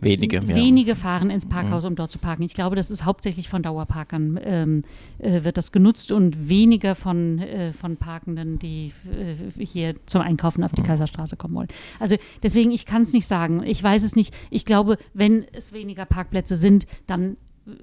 Wenige, 0.00 0.46
Wenige 0.48 0.96
fahren 0.96 1.30
ins 1.30 1.46
Parkhaus, 1.46 1.82
mhm. 1.82 1.90
um 1.90 1.96
dort 1.96 2.10
zu 2.10 2.18
parken. 2.18 2.42
Ich 2.42 2.54
glaube, 2.54 2.76
das 2.76 2.90
ist 2.90 3.04
hauptsächlich 3.04 3.48
von 3.48 3.62
Dauerparkern 3.62 4.40
ähm, 4.42 4.84
äh, 5.18 5.44
wird 5.44 5.56
das 5.56 5.72
genutzt 5.72 6.10
und 6.10 6.48
weniger 6.48 6.94
von, 6.94 7.38
äh, 7.38 7.72
von 7.72 7.96
Parkenden, 7.96 8.58
die 8.58 8.92
äh, 9.10 9.64
hier 9.64 9.94
zum 10.06 10.22
Einkaufen 10.22 10.64
auf 10.64 10.72
die 10.72 10.80
mhm. 10.82 10.86
Kaiserstraße 10.86 11.36
kommen 11.36 11.54
wollen. 11.54 11.68
Also 11.98 12.16
deswegen, 12.42 12.70
ich 12.70 12.86
kann 12.86 13.02
es 13.02 13.12
nicht 13.12 13.26
sagen. 13.26 13.62
Ich 13.64 13.82
weiß 13.82 14.02
es 14.02 14.16
nicht. 14.16 14.34
Ich 14.50 14.64
glaube, 14.64 14.96
wenn 15.12 15.44
es 15.52 15.72
weniger 15.72 16.06
Parkplätze 16.06 16.56
sind, 16.56 16.86
dann 17.06 17.36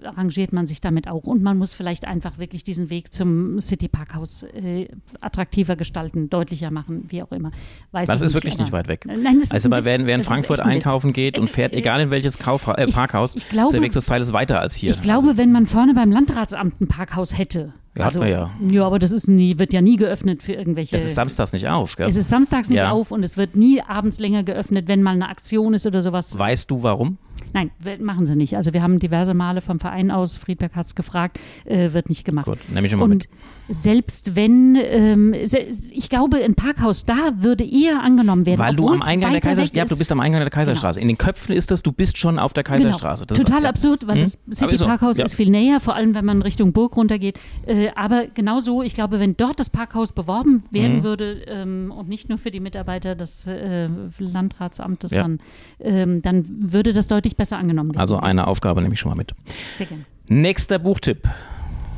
arrangiert 0.04 0.54
man 0.54 0.66
sich 0.66 0.82
damit 0.82 1.08
auch. 1.08 1.24
Und 1.24 1.44
man 1.44 1.58
muss 1.58 1.74
vielleicht 1.74 2.06
einfach 2.06 2.38
wirklich 2.38 2.64
diesen 2.64 2.90
Weg 2.90 3.14
zum 3.14 3.60
City 3.62 3.88
Parkhaus 3.88 4.44
äh, 4.44 4.88
attraktiver 5.22 5.76
gestalten, 5.76 6.30
deutlicher 6.30 6.72
machen, 6.72 7.06
wie 7.10 7.24
auch 7.24 7.32
immer. 7.32 7.52
Weiß 7.92 8.08
das 8.08 8.22
ist 8.22 8.28
nicht, 8.28 8.36
wirklich 8.36 8.58
nicht 8.58 8.72
weit 8.72 8.88
weg. 8.88 9.06
Nein, 9.06 9.40
das 9.40 9.52
also, 9.52 9.70
weil 9.70 9.86
wer, 9.86 10.06
wer 10.06 10.16
in 10.16 10.24
Frankfurt 10.24 10.60
einkaufen 10.60 11.14
geht 11.14 11.38
und 11.40 11.50
fährt, 11.50 11.74
egal 11.74 12.02
in 12.02 12.12
welches 12.12 12.38
Kauf, 12.38 12.68
äh, 12.68 12.88
Parkhaus, 12.88 13.36
ich, 13.36 13.44
ich 13.44 13.50
glaube, 13.50 13.72
der 13.72 13.82
Weg 13.82 13.92
zur 13.92 14.02
Zeit 14.02 14.22
ist 14.22 14.34
weiter 14.34 14.60
als 14.60 14.76
hier. 14.76 14.92
Ich 14.92 15.02
glaube, 15.02 15.38
wenn 15.38 15.52
man 15.52 15.68
vorne 15.68 15.94
beim 15.94 16.12
Landratsamt 16.12 16.82
ein 16.82 16.88
Parkhaus 16.88 17.38
hätte, 17.38 17.74
ja, 17.98 18.06
also, 18.06 18.20
hat 18.20 18.30
man 18.30 18.32
ja. 18.32 18.52
Ja, 18.70 18.86
aber 18.86 19.00
das 19.00 19.12
ist 19.12 19.28
nie, 19.28 19.58
wird 19.58 19.74
ja 19.74 19.82
nie 19.82 19.96
geöffnet 19.96 20.44
für 20.44 20.54
irgendwelche. 20.54 20.96
Es 20.96 21.04
ist 21.04 21.16
samstags 21.16 21.52
nicht 21.52 21.68
auf, 21.68 21.96
gell? 21.96 22.08
Es 22.08 22.16
ist 22.16 22.30
samstags 22.30 22.70
nicht 22.70 22.78
ja. 22.78 22.92
auf 22.92 23.12
und 23.12 23.24
es 23.24 23.38
wird 23.38 23.56
nie 23.56 23.82
abends 23.82 24.20
länger 24.20 24.44
geöffnet, 24.44 24.88
wenn 24.88 25.02
mal 25.02 25.12
eine 25.12 25.30
Aktion 25.30 25.74
ist 25.74 25.86
oder 25.88 26.02
sowas. 26.02 26.38
Weißt 26.38 26.70
du 26.70 26.84
warum? 26.84 27.18
Nein, 27.54 27.72
machen 28.00 28.26
sie 28.26 28.36
nicht. 28.36 28.56
Also 28.58 28.74
wir 28.74 28.82
haben 28.82 29.00
diverse 29.00 29.34
Male 29.34 29.62
vom 29.62 29.80
Verein 29.80 30.12
aus, 30.12 30.38
Friedberg 30.38 30.76
hat 30.76 30.86
es 30.86 30.96
gefragt, 30.96 31.40
äh, 31.66 31.94
wird 31.94 32.10
nicht 32.10 32.26
gemacht. 32.26 32.46
Gut, 32.46 32.60
nehme 32.70 32.88
ich 32.88 32.96
mal 32.96 33.04
Und 33.04 33.10
mit. 33.10 33.30
selbst 33.70 34.36
wenn, 34.36 34.76
ähm, 34.76 35.34
ich 35.34 36.10
glaube, 36.10 36.38
ein 36.38 36.56
Parkhaus 36.56 37.04
da 37.04 37.32
würde 37.38 37.64
eher 37.64 38.02
angenommen 38.02 38.46
werden. 38.46 38.60
Weil 38.60 38.76
du 38.76 38.90
am 38.90 39.02
Eingang 39.02 39.32
der 39.32 39.42
Kaiserstraße, 39.42 39.78
ja, 39.78 39.86
du 39.86 39.98
bist 39.98 40.12
am 40.12 40.20
Eingang 40.20 40.42
der 40.42 40.50
Kaiserstraße. 40.50 41.00
Genau. 41.00 41.10
In 41.10 41.16
den 41.16 41.18
Köpfen 41.18 41.56
ist 41.56 41.72
das, 41.72 41.84
du 41.84 41.92
bist 41.92 42.18
schon 42.18 42.40
auf 42.40 42.54
der 42.54 42.64
genau. 42.64 42.78
Kaiserstraße. 42.78 43.26
Genau. 43.26 43.40
Total 43.40 43.62
ist, 43.62 43.68
absurd, 43.68 44.08
weil 44.08 44.24
hm? 44.24 44.32
das 44.48 44.58
City 44.58 44.78
Parkhaus 44.78 45.18
so. 45.18 45.22
ja. 45.22 45.26
ist 45.26 45.36
viel 45.36 45.50
näher, 45.50 45.80
vor 45.80 45.96
allem 45.96 46.16
wenn 46.16 46.26
man 46.26 46.42
Richtung 46.42 46.74
Burg 46.74 46.98
runtergeht. 46.98 47.40
Äh, 47.66 47.90
aber 47.96 48.28
genauso, 48.28 48.82
ich 48.84 48.94
glaube, 48.94 49.20
wenn 49.20 49.38
dort 49.38 49.60
das 49.60 49.70
Parkhaus 49.70 50.12
beworben 50.12 50.64
werden 50.72 50.98
hm. 50.98 51.04
würde 51.04 51.42
ähm, 51.48 51.94
und 51.96 52.10
nicht 52.10 52.30
nur 52.30 52.38
für 52.38 52.52
die 52.52 52.60
Mitarbeiter 52.60 53.16
des 53.16 53.48
äh, 53.48 53.90
Landratsamtes, 54.20 55.12
ja. 55.12 55.24
dann, 55.24 55.40
ähm, 55.80 56.22
dann 56.22 56.46
würde 56.48 56.94
das 56.94 57.08
deutlich 57.08 57.37
besser 57.38 57.58
angenommen 57.58 57.92
werden. 57.92 58.02
Also 58.02 58.18
eine 58.18 58.48
Aufgabe 58.48 58.82
nehme 58.82 58.94
ich 58.94 59.00
schon 59.00 59.10
mal 59.10 59.16
mit. 59.16 59.34
Sehr 59.76 59.88
gerne. 59.88 60.06
Nächster 60.28 60.80
Buchtipp. 60.80 61.28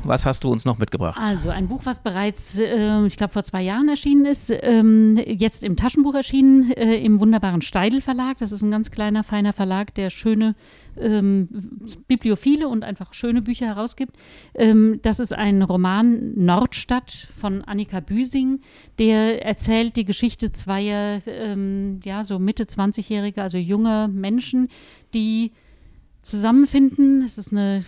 Was 0.04 0.26
hast 0.26 0.44
du 0.44 0.50
uns 0.50 0.66
noch 0.66 0.78
mitgebracht? 0.78 1.20
Also 1.22 1.50
ein 1.50 1.68
Buch, 1.68 1.82
was 1.84 2.02
bereits, 2.02 2.58
äh, 2.58 3.06
ich 3.06 3.18
glaube, 3.18 3.34
vor 3.34 3.44
zwei 3.44 3.62
Jahren 3.62 3.90
erschienen 3.90 4.26
ist, 4.26 4.52
ähm, 4.62 5.22
jetzt 5.26 5.64
im 5.64 5.76
Taschenbuch 5.76 6.16
erschienen, 6.16 6.72
äh, 6.72 6.98
im 6.98 7.20
wunderbaren 7.20 7.62
Steidel 7.62 8.02
Verlag. 8.02 8.38
Das 8.38 8.52
ist 8.52 8.62
ein 8.62 8.72
ganz 8.72 8.92
kleiner, 8.92 9.24
feiner 9.24 9.52
Verlag, 9.52 9.94
der 9.96 10.10
schöne 10.10 10.56
ähm, 10.98 11.50
bibliophile 12.08 12.68
und 12.68 12.84
einfach 12.84 13.14
schöne 13.14 13.42
Bücher 13.42 13.68
herausgibt. 13.68 14.16
Ähm, 14.56 15.00
das 15.02 15.20
ist 15.20 15.34
ein 15.34 15.62
Roman 15.62 16.34
Nordstadt 16.36 17.28
von 17.36 17.64
Annika 17.64 18.00
Büsing, 18.00 18.62
der 18.98 19.46
erzählt 19.46 19.96
die 19.96 20.06
Geschichte 20.06 20.52
zweier, 20.52 21.22
ähm, 21.26 22.00
ja, 22.04 22.24
so 22.24 22.40
Mitte 22.40 22.64
20-Jähriger, 22.64 23.42
also 23.42 23.58
junger 23.58 24.08
Menschen, 24.08 24.70
die 25.14 25.52
zusammenfinden. 26.22 27.24
Es 27.24 27.38
ist 27.38 27.52
eine 27.52 27.84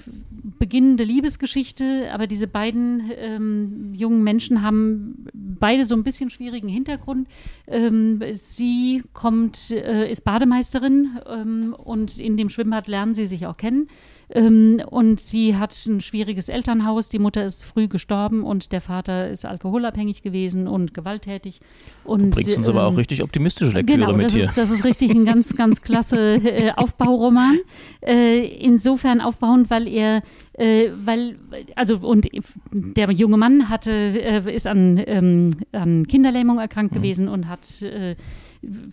beginnende 0.58 1.04
Liebesgeschichte, 1.04 2.10
aber 2.12 2.28
diese 2.28 2.48
beiden 2.48 3.12
ähm, 3.16 3.94
jungen 3.94 4.24
Menschen 4.24 4.62
haben 4.62 5.28
beide 5.34 5.86
so 5.86 5.96
ein 5.96 6.04
bisschen 6.04 6.30
schwierigen 6.30 6.68
Hintergrund. 6.68 7.28
Ähm, 7.68 8.22
sie 8.34 9.04
kommt, 9.14 9.72
äh, 9.72 10.10
ist 10.10 10.22
Bademeisterin 10.22 11.20
ähm, 11.28 11.76
und 11.78 12.18
in 12.18 12.38
dem 12.38 12.50
Schwimmbad 12.50 12.88
lernen 12.88 13.14
sie 13.14 13.28
sich 13.28 13.46
auch 13.46 13.58
kennen. 13.58 13.88
Ähm, 14.34 14.82
und 14.90 15.20
sie 15.20 15.58
hat 15.58 15.76
ein 15.86 16.02
schwieriges 16.02 16.48
Elternhaus. 16.48 17.10
Die 17.10 17.20
Mutter 17.20 17.46
ist 17.46 17.66
früh 17.66 17.88
gestorben 17.88 18.44
und 18.44 18.72
der 18.72 18.82
Vater 18.82 19.30
ist 19.30 19.46
alkoholabhängig 19.46 20.22
gewesen 20.22 20.68
und 20.68 20.94
gewalttätig. 20.94 21.60
Und, 22.04 22.22
du 22.22 22.30
bringst 22.30 22.58
uns 22.58 22.70
ähm, 22.70 22.78
aber 22.78 22.88
auch 22.88 22.92
ähm, 22.92 22.98
richtig 22.98 23.24
optimistische 23.24 23.72
Lektüre 23.74 24.00
genau, 24.00 24.14
mit 24.14 24.28
das 24.28 24.34
hier. 24.34 24.46
Ist, 24.46 24.58
das 24.58 24.72
ist 24.72 24.86
richtig 24.86 25.12
ein 25.12 25.26
ganz, 25.26 25.56
ganz 25.56 25.82
klasse 25.82 26.36
äh, 26.44 26.72
Aufbauroman. 26.72 27.60
Äh, 28.06 28.46
insofern 28.46 29.20
aufbauend, 29.20 29.70
weil 29.70 29.88
er 29.88 30.24
äh, 30.54 30.90
weil, 30.96 31.38
also 31.76 31.98
und 31.98 32.28
der 32.72 33.12
junge 33.12 33.38
Mann 33.38 33.70
hatte, 33.70 33.92
äh, 33.92 34.54
ist 34.54 34.68
an, 34.68 35.02
ähm, 35.08 35.52
an 35.72 36.08
Kinderlähmung 36.08 36.60
erkrankt 36.60 36.94
mhm. 36.94 36.98
gewesen 36.98 37.28
und 37.28 37.48
hat 37.48 37.82
äh, 37.82 38.16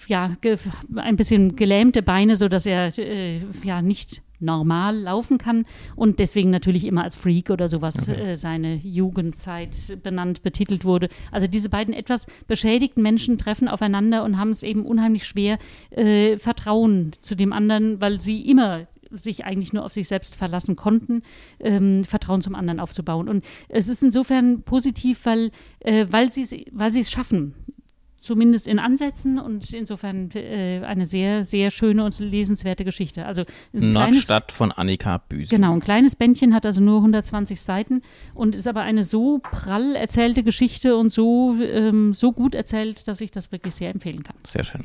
ja 0.07 0.37
ein 0.97 1.17
bisschen 1.17 1.57
gelähmte 1.57 2.03
Beine, 2.03 2.37
sodass 2.37 2.65
er 2.65 2.97
äh, 2.99 3.41
ja 3.65 3.83
nicht 3.83 4.23
normal 4.41 4.97
laufen 4.97 5.39
kann 5.39 5.65
und 5.97 6.19
deswegen 6.19 6.51
natürlich 6.51 6.85
immer 6.85 7.05
als 7.05 7.17
Freak 7.17 7.51
oder 7.51 7.69
sowas 7.69 8.09
okay. 8.09 8.33
äh, 8.33 8.37
seine 8.37 8.77
Jugendzeit 8.77 10.03
benannt, 10.03 10.43
betitelt 10.43 10.85
wurde. 10.85 11.09
Also 11.31 11.47
diese 11.47 11.69
beiden 11.69 11.95
etwas 11.95 12.27
beschädigten 12.47 13.03
Menschen 13.03 13.39
treffen 13.39 13.69
aufeinander 13.69 14.25
und 14.25 14.39
haben 14.39 14.51
es 14.51 14.63
eben 14.63 14.85
unheimlich 14.85 15.25
schwer, 15.25 15.59
äh, 15.91 16.37
Vertrauen 16.39 17.13
zu 17.21 17.35
dem 17.35 17.53
anderen, 17.53 18.01
weil 18.01 18.21
sie 18.21 18.49
immer 18.49 18.87
sich 19.11 19.45
eigentlich 19.45 19.73
nur 19.73 19.85
auf 19.85 19.93
sich 19.93 20.09
selbst 20.09 20.35
verlassen 20.35 20.77
konnten, 20.77 21.23
ähm, 21.61 22.05
Vertrauen 22.05 22.43
zum 22.43 22.55
anderen 22.55 22.81
aufzubauen. 22.81 23.29
Und 23.29 23.45
es 23.69 23.89
ist 23.89 24.03
insofern 24.03 24.63
positiv, 24.63 25.25
weil, 25.25 25.51
äh, 25.81 26.07
weil 26.11 26.31
sie 26.31 26.43
es 27.01 27.11
schaffen, 27.11 27.55
zumindest 28.21 28.67
in 28.67 28.79
Ansätzen 28.79 29.39
und 29.39 29.73
insofern 29.73 30.31
äh, 30.35 30.81
eine 30.85 31.07
sehr, 31.07 31.45
sehr 31.45 31.71
schöne 31.71 32.05
und 32.05 32.19
lesenswerte 32.19 32.85
Geschichte. 32.85 33.27
Also 33.27 33.43
Nordstadt 33.73 34.53
von 34.53 34.73
Annika 34.73 35.19
Büse. 35.19 35.55
Genau, 35.55 35.73
ein 35.73 35.81
kleines 35.81 36.17
Bändchen 36.17 36.55
hat 36.55 36.67
also 36.67 36.81
nur 36.81 36.97
120 36.97 37.61
Seiten 37.61 38.03
und 38.35 38.55
ist 38.55 38.67
aber 38.67 38.83
eine 38.83 39.05
so 39.05 39.39
prall 39.39 39.95
erzählte 39.95 40.43
Geschichte 40.43 40.97
und 40.97 41.13
so, 41.13 41.57
ähm, 41.61 42.15
so 42.15 42.33
gut 42.33 42.55
erzählt, 42.55 43.09
dass 43.09 43.21
ich 43.21 43.31
das 43.31 43.53
wirklich 43.53 43.75
sehr 43.75 43.91
empfehlen 43.91 44.23
kann. 44.23 44.37
Sehr 44.47 44.65
schön. 44.65 44.85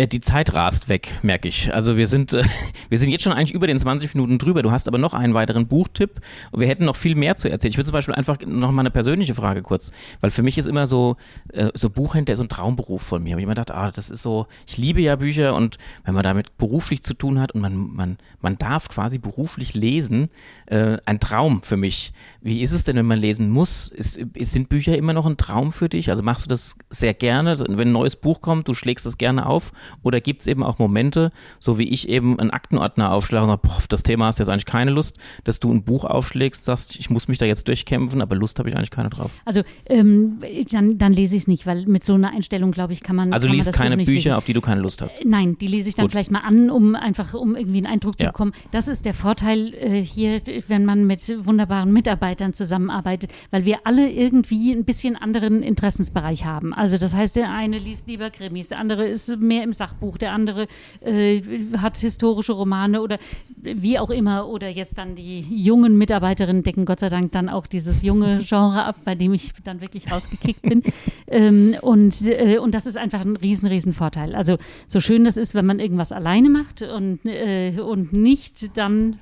Ja, 0.00 0.06
die 0.06 0.22
Zeit 0.22 0.54
rast 0.54 0.88
weg, 0.88 1.12
merke 1.20 1.48
ich. 1.48 1.72
Also 1.74 1.98
wir 1.98 2.06
sind, 2.06 2.32
äh, 2.32 2.42
wir 2.88 2.96
sind 2.96 3.10
jetzt 3.10 3.24
schon 3.24 3.34
eigentlich 3.34 3.52
über 3.52 3.66
den 3.66 3.78
20 3.78 4.14
Minuten 4.14 4.38
drüber. 4.38 4.62
Du 4.62 4.70
hast 4.70 4.88
aber 4.88 4.96
noch 4.96 5.12
einen 5.12 5.34
weiteren 5.34 5.66
Buchtipp 5.66 6.22
und 6.50 6.60
wir 6.60 6.66
hätten 6.66 6.86
noch 6.86 6.96
viel 6.96 7.14
mehr 7.14 7.36
zu 7.36 7.50
erzählen. 7.50 7.72
Ich 7.72 7.76
würde 7.76 7.88
zum 7.88 7.92
Beispiel 7.92 8.14
einfach 8.14 8.38
noch 8.46 8.72
mal 8.72 8.80
eine 8.80 8.90
persönliche 8.90 9.34
Frage 9.34 9.60
kurz, 9.60 9.92
weil 10.22 10.30
für 10.30 10.42
mich 10.42 10.56
ist 10.56 10.66
immer 10.66 10.86
so, 10.86 11.16
äh, 11.52 11.68
so 11.74 11.90
Buchhändler 11.90 12.36
so 12.36 12.42
ein 12.42 12.48
Traumberuf 12.48 13.02
von 13.02 13.22
mir. 13.22 13.36
Ich 13.36 13.42
immer 13.42 13.52
gedacht, 13.52 13.70
ah, 13.70 13.90
das 13.90 14.08
ist 14.08 14.22
so, 14.22 14.46
ich 14.66 14.78
liebe 14.78 15.02
ja 15.02 15.16
Bücher 15.16 15.54
und 15.54 15.76
wenn 16.04 16.14
man 16.14 16.24
damit 16.24 16.56
beruflich 16.56 17.02
zu 17.02 17.12
tun 17.12 17.38
hat 17.38 17.52
und 17.52 17.60
man, 17.60 17.76
man, 17.76 18.18
man 18.40 18.56
darf 18.56 18.88
quasi 18.88 19.18
beruflich 19.18 19.74
lesen, 19.74 20.30
äh, 20.66 20.96
ein 21.04 21.20
Traum 21.20 21.62
für 21.62 21.76
mich. 21.76 22.14
Wie 22.40 22.62
ist 22.62 22.72
es 22.72 22.84
denn, 22.84 22.96
wenn 22.96 23.06
man 23.06 23.18
lesen 23.18 23.50
muss? 23.50 23.88
Ist, 23.88 24.16
ist, 24.16 24.52
sind 24.52 24.70
Bücher 24.70 24.96
immer 24.96 25.12
noch 25.12 25.26
ein 25.26 25.36
Traum 25.36 25.70
für 25.70 25.90
dich? 25.90 26.08
Also 26.08 26.22
machst 26.22 26.46
du 26.46 26.48
das 26.48 26.76
sehr 26.88 27.12
gerne? 27.12 27.60
Wenn 27.60 27.88
ein 27.88 27.92
neues 27.92 28.16
Buch 28.16 28.40
kommt, 28.40 28.68
du 28.68 28.74
schlägst 28.74 29.04
es 29.04 29.18
gerne 29.18 29.44
auf 29.44 29.70
oder 30.02 30.20
gibt 30.20 30.40
es 30.42 30.46
eben 30.46 30.62
auch 30.62 30.78
Momente, 30.78 31.30
so 31.58 31.78
wie 31.78 31.88
ich 31.88 32.08
eben 32.08 32.38
einen 32.38 32.50
Aktenordner 32.50 33.12
aufschlage 33.12 33.42
und 33.44 33.48
sage, 33.48 33.60
boah, 33.62 33.76
auf 33.76 33.86
das 33.86 34.02
Thema 34.02 34.26
hast 34.26 34.38
du 34.38 34.42
jetzt 34.42 34.48
eigentlich 34.50 34.66
keine 34.66 34.90
Lust, 34.90 35.16
dass 35.44 35.60
du 35.60 35.72
ein 35.72 35.82
Buch 35.84 36.04
aufschlägst, 36.04 36.64
sagst, 36.64 36.96
ich 36.98 37.10
muss 37.10 37.28
mich 37.28 37.38
da 37.38 37.46
jetzt 37.46 37.68
durchkämpfen, 37.68 38.20
aber 38.20 38.36
Lust 38.36 38.58
habe 38.58 38.68
ich 38.68 38.76
eigentlich 38.76 38.90
keine 38.90 39.10
drauf. 39.10 39.30
Also 39.44 39.62
ähm, 39.86 40.38
dann, 40.70 40.98
dann 40.98 41.12
lese 41.12 41.36
ich 41.36 41.42
es 41.42 41.48
nicht, 41.48 41.66
weil 41.66 41.86
mit 41.86 42.04
so 42.04 42.14
einer 42.14 42.30
Einstellung, 42.30 42.72
glaube 42.72 42.92
ich, 42.92 43.02
kann 43.02 43.16
man. 43.16 43.32
Also 43.32 43.48
kann 43.48 43.56
liest 43.56 43.66
man 43.68 43.74
keine 43.74 43.96
Buch 43.96 44.04
Bücher, 44.06 44.14
lesen. 44.30 44.32
auf 44.32 44.44
die 44.44 44.52
du 44.52 44.60
keine 44.60 44.80
Lust 44.80 45.02
hast. 45.02 45.20
Äh, 45.20 45.24
Nein, 45.26 45.56
die 45.58 45.66
lese 45.66 45.88
ich 45.88 45.94
dann 45.94 46.04
Gut. 46.06 46.12
vielleicht 46.12 46.30
mal 46.30 46.40
an, 46.40 46.70
um 46.70 46.94
einfach, 46.94 47.34
um 47.34 47.56
irgendwie 47.56 47.78
einen 47.78 47.86
Eindruck 47.86 48.18
zu 48.18 48.24
Ja. 48.24 48.30
bekommen. 48.30 48.52
Das 48.70 48.88
ist 48.88 49.04
der 49.04 49.14
Vorteil 49.14 49.74
äh, 49.74 50.02
hier, 50.02 50.40
wenn 50.68 50.84
man 50.84 51.06
mit 51.06 51.20
wunderbaren 51.44 51.92
Mitarbeitern 51.92 52.52
zusammenarbeitet, 52.54 53.30
weil 53.50 53.64
wir 53.64 53.78
alle 53.84 54.10
irgendwie 54.10 54.72
ein 54.72 54.84
bisschen 54.84 55.16
anderen 55.16 55.62
Interessensbereich 55.62 56.44
haben. 56.44 56.72
Also 56.74 56.98
das 56.98 57.14
heißt, 57.14 57.36
der 57.36 57.50
eine 57.52 57.78
liest 57.78 58.06
lieber 58.06 58.30
Krimis, 58.30 58.68
der 58.68 58.78
andere 58.78 59.04
ist 59.06 59.36
mehr 59.38 59.64
im 59.64 59.71
Sachbuch, 59.72 60.18
der 60.18 60.32
andere 60.32 60.66
äh, 61.00 61.40
hat 61.78 61.98
historische 61.98 62.52
Romane 62.52 63.02
oder 63.02 63.18
wie 63.56 63.98
auch 63.98 64.10
immer. 64.10 64.48
Oder 64.48 64.68
jetzt 64.68 64.98
dann 64.98 65.14
die 65.14 65.40
jungen 65.40 65.98
Mitarbeiterinnen 65.98 66.62
decken 66.62 66.84
Gott 66.84 67.00
sei 67.00 67.08
Dank 67.08 67.32
dann 67.32 67.48
auch 67.48 67.66
dieses 67.66 68.02
junge 68.02 68.38
Genre 68.48 68.84
ab, 68.84 68.96
bei 69.04 69.14
dem 69.14 69.32
ich 69.32 69.52
dann 69.64 69.80
wirklich 69.80 70.10
rausgekickt 70.10 70.62
bin. 70.62 70.82
ähm, 71.28 71.76
und, 71.80 72.22
äh, 72.22 72.58
und 72.58 72.74
das 72.74 72.86
ist 72.86 72.96
einfach 72.96 73.20
ein 73.20 73.36
riesen, 73.36 73.68
riesen 73.68 73.92
Vorteil. 73.92 74.34
Also 74.34 74.56
so 74.88 75.00
schön 75.00 75.24
das 75.24 75.36
ist, 75.36 75.54
wenn 75.54 75.66
man 75.66 75.80
irgendwas 75.80 76.12
alleine 76.12 76.50
macht 76.50 76.82
und, 76.82 77.24
äh, 77.24 77.78
und 77.80 78.12
nicht 78.12 78.76
dann 78.76 79.18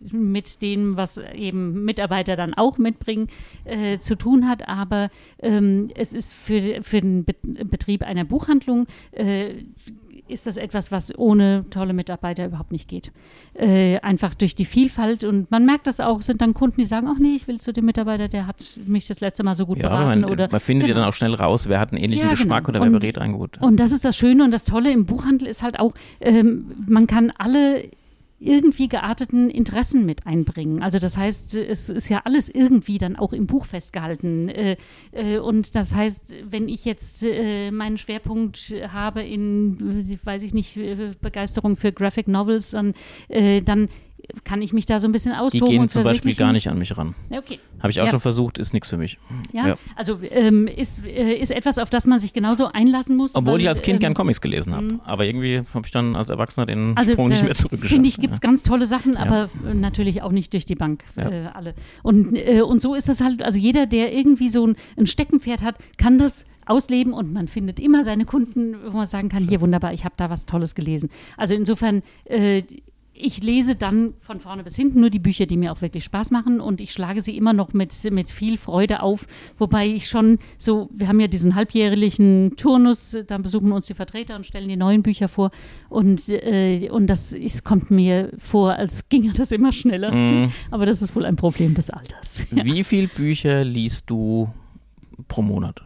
mit 0.00 0.62
dem, 0.62 0.96
was 0.96 1.18
eben 1.18 1.84
Mitarbeiter 1.84 2.36
dann 2.36 2.54
auch 2.54 2.78
mitbringen, 2.78 3.28
äh, 3.64 3.98
zu 3.98 4.16
tun 4.16 4.48
hat. 4.48 4.68
Aber 4.68 5.10
ähm, 5.40 5.90
es 5.94 6.12
ist 6.12 6.34
für, 6.34 6.82
für 6.82 7.00
den 7.00 7.24
Be 7.24 7.34
Betrieb 7.42 8.02
einer 8.02 8.24
Buchhandlung 8.24 8.86
äh, 9.12 9.54
ist 10.26 10.46
das 10.46 10.56
etwas, 10.56 10.90
was 10.90 11.16
ohne 11.18 11.66
tolle 11.68 11.92
Mitarbeiter 11.92 12.46
überhaupt 12.46 12.72
nicht 12.72 12.88
geht. 12.88 13.12
Äh, 13.52 13.98
einfach 14.00 14.34
durch 14.34 14.54
die 14.54 14.64
Vielfalt 14.64 15.22
und 15.22 15.50
man 15.50 15.66
merkt 15.66 15.86
das 15.86 16.00
auch, 16.00 16.22
sind 16.22 16.40
dann 16.40 16.54
Kunden, 16.54 16.80
die 16.80 16.86
sagen, 16.86 17.08
ach 17.14 17.18
nee, 17.18 17.34
ich 17.34 17.46
will 17.46 17.60
zu 17.60 17.74
dem 17.74 17.84
Mitarbeiter, 17.84 18.28
der 18.28 18.46
hat 18.46 18.56
mich 18.86 19.06
das 19.06 19.20
letzte 19.20 19.42
Mal 19.44 19.54
so 19.54 19.66
gut 19.66 19.78
Ja, 19.78 19.90
beraten. 19.90 20.22
man, 20.22 20.30
oder, 20.30 20.48
man 20.50 20.60
findet 20.60 20.88
ja 20.88 20.94
Genau. 20.94 21.02
dann 21.04 21.10
auch 21.10 21.14
schnell 21.14 21.34
raus, 21.34 21.68
wer 21.68 21.78
hat 21.78 21.92
einen 21.92 22.02
ähnlichen 22.02 22.24
Ja, 22.26 22.30
Geschmack 22.32 22.64
genau. 22.64 22.78
oder 22.80 22.90
wer 22.90 22.98
berät 22.98 23.18
einen 23.18 23.34
gut. 23.34 23.60
Und 23.60 23.76
das 23.78 23.92
ist 23.92 24.04
das 24.06 24.16
Schöne 24.16 24.44
und 24.44 24.50
das 24.50 24.64
Tolle 24.64 24.90
im 24.92 25.04
Buchhandel 25.04 25.46
ist 25.46 25.62
halt 25.62 25.78
auch, 25.78 25.92
ähm, 26.22 26.70
man 26.86 27.06
kann 27.06 27.30
alle 27.36 27.84
irgendwie 28.44 28.88
gearteten 28.88 29.50
Interessen 29.50 30.06
mit 30.06 30.26
einbringen. 30.26 30.82
Also 30.82 30.98
das 30.98 31.16
heißt, 31.16 31.54
es 31.54 31.88
ist 31.88 32.08
ja 32.08 32.22
alles 32.24 32.48
irgendwie 32.48 32.98
dann 32.98 33.16
auch 33.16 33.32
im 33.32 33.46
Buch 33.46 33.66
festgehalten. 33.66 34.48
Äh, 34.48 34.76
äh, 35.12 35.38
und 35.38 35.74
das 35.74 35.94
heißt, 35.94 36.34
wenn 36.50 36.68
ich 36.68 36.84
jetzt 36.84 37.22
äh, 37.24 37.70
meinen 37.70 37.98
Schwerpunkt 37.98 38.72
habe 38.88 39.22
in, 39.22 40.18
weiß 40.24 40.42
ich 40.42 40.54
nicht, 40.54 40.78
Begeisterung 41.20 41.76
für 41.76 41.92
Graphic 41.92 42.28
Novels, 42.28 42.70
dann, 42.70 42.94
dann 43.64 43.88
kann 44.44 44.62
ich 44.62 44.72
mich 44.72 44.86
da 44.86 44.98
so 44.98 45.06
ein 45.08 45.12
bisschen 45.12 45.32
Die 45.32 45.38
austoben 45.38 45.68
gehen 45.68 45.80
und 45.82 45.90
zum 45.90 46.04
Beispiel 46.04 46.34
gar 46.34 46.52
nicht 46.52 46.68
an 46.68 46.78
mich 46.78 46.96
ran. 46.96 47.14
Okay. 47.30 47.58
Habe 47.80 47.90
ich 47.90 48.00
auch 48.00 48.06
Ja. 48.06 48.10
schon 48.10 48.20
versucht, 48.20 48.58
ist 48.58 48.72
nichts 48.72 48.88
für 48.88 48.96
mich. 48.96 49.18
Ja, 49.52 49.68
Ja. 49.68 49.78
also 49.96 50.18
ähm, 50.30 50.66
ist, 50.66 51.04
äh, 51.04 51.34
ist 51.34 51.50
etwas, 51.50 51.78
auf 51.78 51.90
das 51.90 52.06
man 52.06 52.18
sich 52.18 52.32
genauso 52.32 52.66
einlassen 52.66 53.16
muss. 53.16 53.34
Obwohl 53.34 53.54
weil, 53.54 53.60
ich 53.60 53.68
als 53.68 53.82
Kind 53.82 53.96
ähm, 53.96 54.00
gern 54.00 54.14
Comics 54.14 54.40
gelesen 54.40 54.74
habe. 54.74 55.00
Aber 55.04 55.24
irgendwie 55.24 55.62
habe 55.72 55.84
ich 55.86 55.90
dann 55.92 56.16
als 56.16 56.30
Erwachsener 56.30 56.66
den 56.66 56.96
Also 56.96 57.12
Sprung 57.12 57.28
nicht 57.28 57.42
mehr 57.42 57.54
zurückgeschafft. 57.54 57.92
Finde 57.92 58.08
ich, 58.08 58.18
gibt 58.18 58.34
es 58.34 58.40
ja. 58.42 58.48
ganz 58.48 58.62
tolle 58.62 58.86
Sachen, 58.86 59.16
aber 59.16 59.50
äh, 59.68 59.74
natürlich 59.74 60.22
auch 60.22 60.32
nicht 60.32 60.52
durch 60.52 60.66
die 60.66 60.74
Bank 60.76 61.04
äh, 61.16 61.46
alle. 61.52 61.74
Und, 62.02 62.34
äh, 62.36 62.62
und 62.62 62.80
so 62.80 62.94
ist 62.94 63.08
das 63.08 63.20
halt, 63.20 63.42
also 63.42 63.58
jeder, 63.58 63.86
der 63.86 64.14
irgendwie 64.14 64.48
so 64.48 64.66
ein, 64.66 64.76
ein 64.96 65.06
Steckenpferd 65.06 65.62
hat, 65.62 65.76
kann 65.98 66.18
das 66.18 66.46
ausleben 66.66 67.12
und 67.12 67.32
man 67.32 67.46
findet 67.48 67.78
immer 67.78 68.04
seine 68.04 68.24
Kunden, 68.24 68.74
wo 68.90 68.96
man 68.96 69.06
sagen 69.06 69.28
kann, 69.28 69.46
hier 69.48 69.60
wunderbar, 69.60 69.92
ich 69.92 70.04
habe 70.06 70.14
da 70.16 70.30
was 70.30 70.46
Tolles 70.46 70.74
gelesen. 70.74 71.10
Also 71.36 71.52
insofern, 71.54 72.02
äh, 72.24 72.62
ich 73.16 73.42
lese 73.42 73.76
dann 73.76 74.14
von 74.20 74.40
vorne 74.40 74.64
bis 74.64 74.74
hinten 74.74 75.00
nur 75.00 75.08
die 75.10 75.20
Bücher, 75.20 75.46
die 75.46 75.56
mir 75.56 75.72
auch 75.72 75.80
wirklich 75.82 76.02
Spaß 76.04 76.32
machen 76.32 76.60
und 76.60 76.80
ich 76.80 76.92
schlage 76.92 77.20
sie 77.20 77.36
immer 77.36 77.52
noch 77.52 77.72
mit, 77.72 77.92
mit 78.10 78.28
viel 78.30 78.58
Freude 78.58 79.02
auf, 79.02 79.26
wobei 79.56 79.86
ich 79.86 80.08
schon 80.08 80.38
so, 80.58 80.90
wir 80.92 81.06
haben 81.06 81.20
ja 81.20 81.28
diesen 81.28 81.54
halbjährlichen 81.54 82.56
Turnus, 82.56 83.16
da 83.26 83.38
besuchen 83.38 83.70
uns 83.72 83.86
die 83.86 83.94
Vertreter 83.94 84.34
und 84.34 84.46
stellen 84.46 84.68
die 84.68 84.76
neuen 84.76 85.02
Bücher 85.02 85.28
vor 85.28 85.50
und, 85.88 86.28
äh, 86.28 86.88
und 86.90 87.06
das 87.06 87.32
es 87.32 87.62
kommt 87.62 87.90
mir 87.90 88.30
vor, 88.36 88.74
als 88.74 89.08
ginge 89.08 89.32
das 89.32 89.52
immer 89.52 89.72
schneller, 89.72 90.12
Mhm. 90.12 90.50
aber 90.70 90.84
das 90.86 91.00
ist 91.00 91.14
wohl 91.14 91.24
ein 91.24 91.36
Problem 91.36 91.74
des 91.74 91.90
Alters. 91.90 92.46
Wie 92.50 92.82
viele 92.84 93.08
Bücher 93.08 93.64
liest 93.64 94.10
du 94.10 94.48
pro 95.28 95.42
Monat? 95.42 95.82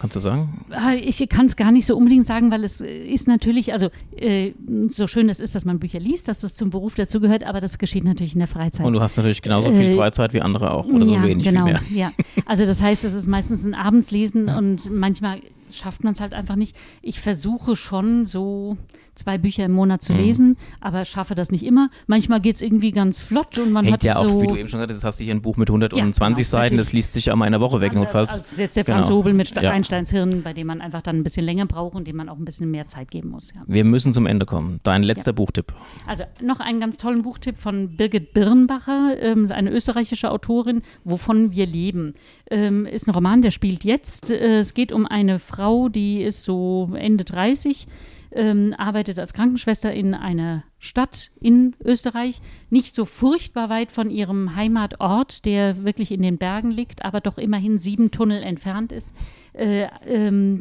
Kannst 0.00 0.16
du 0.16 0.20
sagen? 0.20 0.64
Ah, 0.70 0.94
Ich 0.94 1.28
kann 1.28 1.44
es 1.46 1.56
gar 1.56 1.70
nicht 1.70 1.84
so 1.86 1.96
unbedingt 1.96 2.24
sagen, 2.26 2.50
weil 2.50 2.64
es 2.64 2.80
äh, 2.80 3.04
ist 3.04 3.28
natürlich, 3.28 3.72
also 3.72 3.90
äh, 4.16 4.52
so 4.88 5.06
schön 5.06 5.28
es 5.28 5.38
ist, 5.40 5.54
dass 5.54 5.64
man 5.66 5.78
Bücher 5.78 6.00
liest, 6.00 6.26
dass 6.26 6.40
das 6.40 6.54
zum 6.54 6.70
Beruf 6.70 6.94
dazugehört, 6.94 7.44
aber 7.44 7.60
das 7.60 7.76
geschieht 7.78 8.04
natürlich 8.04 8.32
in 8.32 8.38
der 8.38 8.48
Freizeit. 8.48 8.86
Und 8.86 8.94
du 8.94 9.00
hast 9.00 9.16
natürlich 9.18 9.42
genauso 9.42 9.70
viel 9.70 9.90
Äh, 9.90 9.94
Freizeit 9.96 10.32
wie 10.32 10.40
andere 10.40 10.70
auch 10.72 10.86
oder 10.86 11.04
so 11.06 11.14
ja, 11.14 11.22
wenig, 11.22 11.46
genau, 11.46 11.66
viel 11.66 11.74
mehr. 11.74 11.82
Ja, 11.92 12.12
also 12.46 12.64
das 12.64 12.80
heißt, 12.82 13.04
es 13.04 13.12
ist 13.14 13.26
meistens 13.28 13.64
ein 13.66 13.74
Abendslesen 13.74 14.48
Ja. 14.48 14.56
und 14.58 14.90
manchmal 14.90 15.40
schafft 15.70 16.02
man 16.02 16.14
es 16.14 16.20
halt 16.20 16.32
einfach 16.32 16.56
nicht. 16.56 16.74
Ich 17.02 17.20
versuche 17.20 17.76
schon 17.76 18.24
so 18.26 18.76
zwei 19.20 19.38
Bücher 19.38 19.64
im 19.64 19.72
Monat 19.72 20.00
Mhm. 20.00 20.04
zu 20.04 20.12
lesen, 20.14 20.56
aber 20.80 21.04
schaffe 21.04 21.34
das 21.34 21.50
nicht 21.50 21.64
immer. 21.64 21.88
Manchmal 22.06 22.40
geht 22.40 22.56
es 22.56 22.62
irgendwie 22.62 22.90
ganz 22.90 23.20
flott 23.20 23.58
und 23.58 23.72
man 23.72 23.84
Hängt 23.84 23.94
hat 23.94 24.04
ja 24.04 24.16
auch, 24.16 24.28
so 24.28 24.42
wie 24.42 24.46
du 24.48 24.56
eben 24.56 24.68
schon 24.68 24.80
gesagt 24.80 24.92
hast, 24.92 25.04
hast 25.04 25.20
du 25.20 25.24
hier 25.24 25.34
ein 25.34 25.42
Buch 25.42 25.56
mit 25.56 25.70
120 25.70 25.98
Ja, 25.98 26.04
genau, 26.04 26.62
Seiten, 26.62 26.76
das 26.76 26.86
natürlich. 26.88 26.92
liest 27.06 27.12
sich 27.12 27.26
ja 27.26 27.36
mal 27.36 27.46
in 27.46 27.54
einer 27.54 27.60
Woche 27.62 27.80
weg, 27.80 27.90
anders 27.92 28.04
notfalls. 28.12 28.30
als 28.32 28.56
jetzt 28.56 28.76
der 28.76 28.84
Franz 28.84 29.06
Genau. 29.08 29.18
Hobel 29.20 29.32
mit 29.34 29.50
Ja. 29.50 29.70
Einsteins 29.70 30.10
Hirn, 30.10 30.42
bei 30.42 30.52
dem 30.52 30.66
man 30.66 30.80
einfach 30.80 31.02
dann 31.02 31.16
ein 31.16 31.22
bisschen 31.24 31.44
länger 31.44 31.66
braucht 31.66 31.94
und 31.94 32.06
dem 32.08 32.16
man 32.16 32.28
auch 32.28 32.36
ein 32.38 32.44
bisschen 32.44 32.70
mehr 32.70 32.86
Zeit 32.86 33.10
geben 33.10 33.30
muss. 33.30 33.52
Ja. 33.54 33.62
Wir 33.66 33.84
müssen 33.84 34.12
zum 34.12 34.26
Ende 34.26 34.46
kommen. 34.46 34.80
Dein 34.82 35.02
letzter 35.02 35.32
Buchtipp. 35.32 35.72
Also 36.06 36.24
noch 36.42 36.60
einen 36.60 36.80
ganz 36.80 36.96
tollen 36.96 37.22
Buchtipp 37.22 37.56
von 37.56 37.96
Birgit 37.96 38.32
Birnbacher, 38.32 39.16
ähm, 39.20 39.46
eine 39.50 39.70
österreichische 39.70 40.30
Autorin, 40.30 40.82
Wovon 41.04 41.52
wir 41.52 41.66
leben. 41.66 42.14
Ähm, 42.50 42.86
ist 42.86 43.06
ein 43.08 43.12
Roman, 43.12 43.42
der 43.42 43.50
spielt 43.50 43.84
jetzt. 43.84 44.30
Äh, 44.30 44.58
es 44.58 44.74
geht 44.74 44.92
um 44.92 45.06
eine 45.06 45.38
Frau, 45.38 45.88
die 45.88 46.22
ist 46.22 46.44
so 46.44 46.90
Ende 46.94 47.24
30, 47.24 47.86
ähm, 48.32 48.74
arbeitet 48.76 49.18
als 49.18 49.32
Krankenschwester 49.32 49.92
in 49.92 50.14
einer 50.14 50.64
Stadt 50.78 51.30
in 51.40 51.74
Österreich, 51.84 52.40
nicht 52.70 52.94
so 52.94 53.04
furchtbar 53.04 53.68
weit 53.68 53.92
von 53.92 54.10
ihrem 54.10 54.56
Heimatort, 54.56 55.44
der 55.44 55.84
wirklich 55.84 56.12
in 56.12 56.22
den 56.22 56.38
Bergen 56.38 56.70
liegt, 56.70 57.04
aber 57.04 57.20
doch 57.20 57.38
immerhin 57.38 57.78
sieben 57.78 58.10
Tunnel 58.10 58.42
entfernt 58.42 58.92
ist. 58.92 59.14
Äh, 59.52 59.88
ähm, 60.06 60.60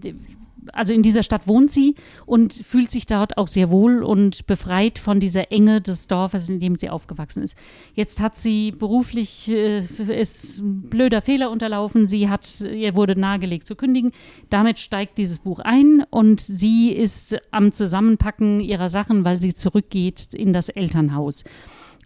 also 0.74 0.94
in 0.94 1.04
dieser 1.04 1.24
Stadt 1.24 1.48
wohnt 1.48 1.72
sie 1.72 1.96
und 2.26 2.54
fühlt 2.54 2.92
sich 2.92 3.06
dort 3.06 3.38
auch 3.38 3.48
sehr 3.48 3.70
wohl 3.72 4.04
und 4.04 4.46
befreit 4.48 5.00
von 5.00 5.20
dieser 5.20 5.52
Enge 5.52 5.82
des 5.82 6.08
Dorfes, 6.08 6.50
in 6.50 6.60
dem 6.60 6.78
sie 6.78 6.90
aufgewachsen 6.90 7.44
ist. 7.44 7.58
Jetzt 7.96 8.20
hat 8.20 8.36
sie 8.36 8.72
beruflich 8.72 9.50
äh, 9.50 9.80
ist 9.80 10.60
ein 10.60 10.82
blöder 10.90 11.22
Fehler 11.22 11.52
unterlaufen. 11.52 12.06
Sie 12.06 12.30
hat, 12.30 12.62
ihr 12.62 12.96
wurde 12.96 13.20
nahegelegt 13.20 13.68
zu 13.68 13.76
kündigen. 13.76 14.12
Damit 14.50 14.80
steigt 14.80 15.18
dieses 15.18 15.40
Buch 15.40 15.60
ein 15.60 16.04
und 16.10 16.42
sie 16.42 16.92
ist 16.92 17.38
am 17.52 17.72
Zusammenpacken 17.72 18.60
ihrer 18.60 18.90
Sachen, 18.90 19.26
weil 19.26 19.40
sie 19.40 19.54
zurückgeht 19.54 20.34
in 20.34 20.54
das 20.54 20.70
Elternhaus 20.70 21.44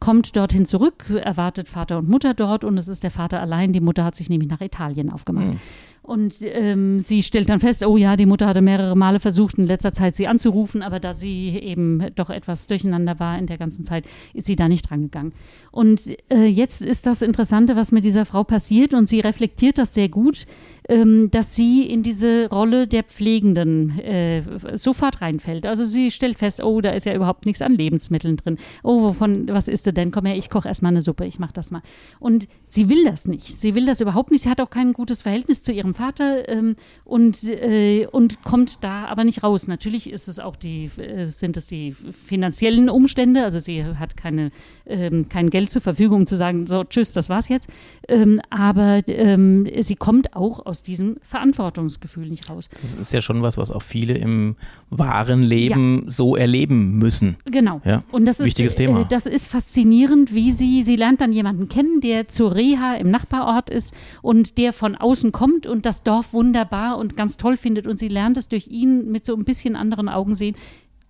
kommt 0.04 0.36
dorthin 0.36 0.66
zurück, 0.66 1.10
erwartet 1.10 1.70
Vater 1.70 1.98
und 1.98 2.10
Mutter 2.10 2.34
dort 2.34 2.66
und 2.66 2.78
es 2.78 2.90
ist 2.90 3.04
der 3.04 3.12
Vater 3.12 3.40
allein. 3.40 3.72
Die 3.72 3.80
Mutter 3.80 4.04
hat 4.04 4.16
sich 4.16 4.28
nämlich 4.28 4.50
nach 4.50 4.60
Italien 4.60 5.10
aufgemacht. 5.10 5.52
Hm. 5.52 5.60
Und 6.04 6.36
ähm, 6.42 7.00
sie 7.00 7.24
stellt 7.24 7.48
dann 7.48 7.62
fest, 7.62 7.86
oh 7.86 7.96
ja, 7.96 8.18
die 8.18 8.26
Mutter 8.26 8.46
hatte 8.46 8.62
mehrere 8.62 8.96
Male 8.96 9.22
versucht, 9.22 9.58
in 9.58 9.68
letzter 9.68 9.94
Zeit 9.94 10.16
sie 10.16 10.28
anzurufen, 10.28 10.82
aber 10.82 11.00
da 11.00 11.14
sie 11.14 11.58
eben 11.58 12.08
doch 12.16 12.30
etwas 12.30 12.68
durcheinander 12.68 13.22
war 13.22 13.40
in 13.40 13.48
der 13.48 13.58
ganzen 13.58 13.86
Zeit, 13.86 14.04
ist 14.34 14.48
sie 14.48 14.58
da 14.58 14.68
nicht 14.68 14.90
drangegangen. 14.90 15.32
Und 15.72 16.14
äh, 16.30 16.46
jetzt 16.46 16.82
ist 16.82 17.08
das 17.08 17.22
Interessante, 17.22 17.78
was 17.78 17.94
mit 17.94 18.04
dieser 18.04 18.26
Frau 18.26 18.44
passiert 18.44 18.94
und 18.94 19.08
sie 19.08 19.22
reflektiert 19.22 19.78
das 19.78 19.94
sehr 19.94 20.10
gut, 20.10 20.46
ähm, 20.90 21.32
dass 21.32 21.56
sie 21.56 21.86
in 21.86 22.04
diese 22.04 22.50
Rolle 22.50 22.88
der 22.88 23.04
Pflegenden 23.04 23.98
äh, 24.00 24.44
sofort 24.74 25.22
reinfällt. 25.22 25.66
Also 25.66 25.86
sie 25.86 26.12
stellt 26.12 26.38
fest, 26.38 26.62
oh, 26.62 26.82
da 26.82 26.92
ist 26.92 27.06
ja 27.06 27.16
überhaupt 27.16 27.46
nichts 27.46 27.62
an 27.62 27.76
Lebensmitteln 27.76 28.36
drin. 28.36 28.58
Oh, 28.84 29.04
wovon, 29.04 29.48
was 29.48 29.70
isst 29.70 29.84
denn? 29.96 30.12
Komm 30.12 30.26
her, 30.26 30.36
ich 30.36 30.50
koche 30.50 30.68
erstmal 30.68 30.92
eine 30.92 31.02
Suppe, 31.02 31.26
ich 31.26 31.40
mache 31.40 31.54
das 31.54 31.72
mal. 31.72 31.82
Und 32.20 32.48
sie 32.66 32.90
will 32.90 33.06
das 33.06 33.26
nicht. 33.26 33.60
Sie 33.60 33.76
will 33.76 33.86
das 33.86 34.02
überhaupt 34.02 34.32
nicht. 34.32 34.44
Sie 34.44 34.50
hat 34.50 34.60
auch 34.60 34.70
kein 34.70 34.94
gutes 34.94 35.22
Verhältnis 35.22 35.64
zu 35.64 35.72
ihrem 35.72 35.93
vom 35.94 36.06
Vater 36.06 36.50
ähm, 36.50 36.76
und, 37.06 37.44
äh, 37.44 38.08
und 38.12 38.44
kommt 38.44 38.84
da 38.84 39.06
aber 39.06 39.24
nicht 39.24 39.44
raus. 39.44 39.68
Natürlich 39.68 40.10
ist 40.10 40.28
es 40.28 40.40
auch 40.40 40.56
die, 40.56 40.90
äh, 40.98 41.30
sind 41.30 41.58
es 41.58 41.68
die 41.68 41.94
finanziellen 41.94 42.90
Umstände, 42.90 43.44
also 43.44 43.60
sie 43.60 43.86
hat 43.86 44.18
keine, 44.18 44.52
ähm, 44.86 45.30
kein 45.30 45.50
Geld 45.50 45.72
zur 45.72 45.82
Verfügung, 45.82 46.22
um 46.22 46.28
zu 46.28 46.36
sagen, 46.36 46.68
so, 46.68 46.84
tschüss, 46.84 47.14
das 47.14 47.30
war's 47.30 47.50
jetzt. 47.50 47.70
Ähm, 48.08 48.42
aber 48.50 49.02
ähm, 49.08 49.68
sie 49.80 49.96
kommt 49.96 50.36
auch 50.36 50.66
aus 50.66 50.84
diesem 50.84 51.18
Verantwortungsgefühl 51.22 52.28
nicht 52.28 52.50
raus. 52.50 52.70
Das 52.82 52.96
ist 52.96 53.14
ja 53.14 53.22
schon 53.22 53.42
was, 53.42 53.58
was 53.58 53.72
auch 53.72 53.82
viele 53.82 54.18
im 54.18 54.56
wahren 54.90 55.44
Leben 55.44 56.04
ja. 56.06 56.12
so 56.12 56.36
erleben 56.36 56.98
müssen. 56.98 57.38
Genau. 57.46 57.82
Ja. 57.86 58.04
Und 58.12 58.26
das 58.26 58.40
Wichtiges 58.40 58.74
ist, 58.74 58.78
Thema. 58.78 59.02
Äh, 59.02 59.06
das 59.10 59.26
ist 59.26 59.48
faszinierend, 59.48 60.34
wie 60.34 60.52
sie, 60.52 60.84
sie 60.84 60.96
lernt 60.96 61.22
dann 61.22 61.32
jemanden 61.34 61.68
kennen, 61.68 62.02
der 62.02 62.28
zur 62.28 62.56
Reha 62.56 62.96
im 62.96 63.12
Nachbarort 63.12 63.70
ist 63.70 63.94
und 64.22 64.58
der 64.58 64.74
von 64.74 64.96
außen 64.96 65.32
kommt 65.32 65.68
und 65.68 65.83
das 65.86 66.04
Dorf 66.04 66.34
wunderbar 66.34 66.98
und 66.98 67.16
ganz 67.16 67.38
toll 67.38 67.58
findet 67.58 67.88
und 67.88 67.98
sie 67.98 68.08
lernt 68.08 68.38
es 68.38 68.48
durch 68.48 68.68
ihn 68.68 69.12
mit 69.12 69.26
so 69.26 69.36
ein 69.36 69.44
bisschen 69.44 69.76
anderen 69.76 70.10
Augen 70.10 70.36
sehen. 70.36 70.56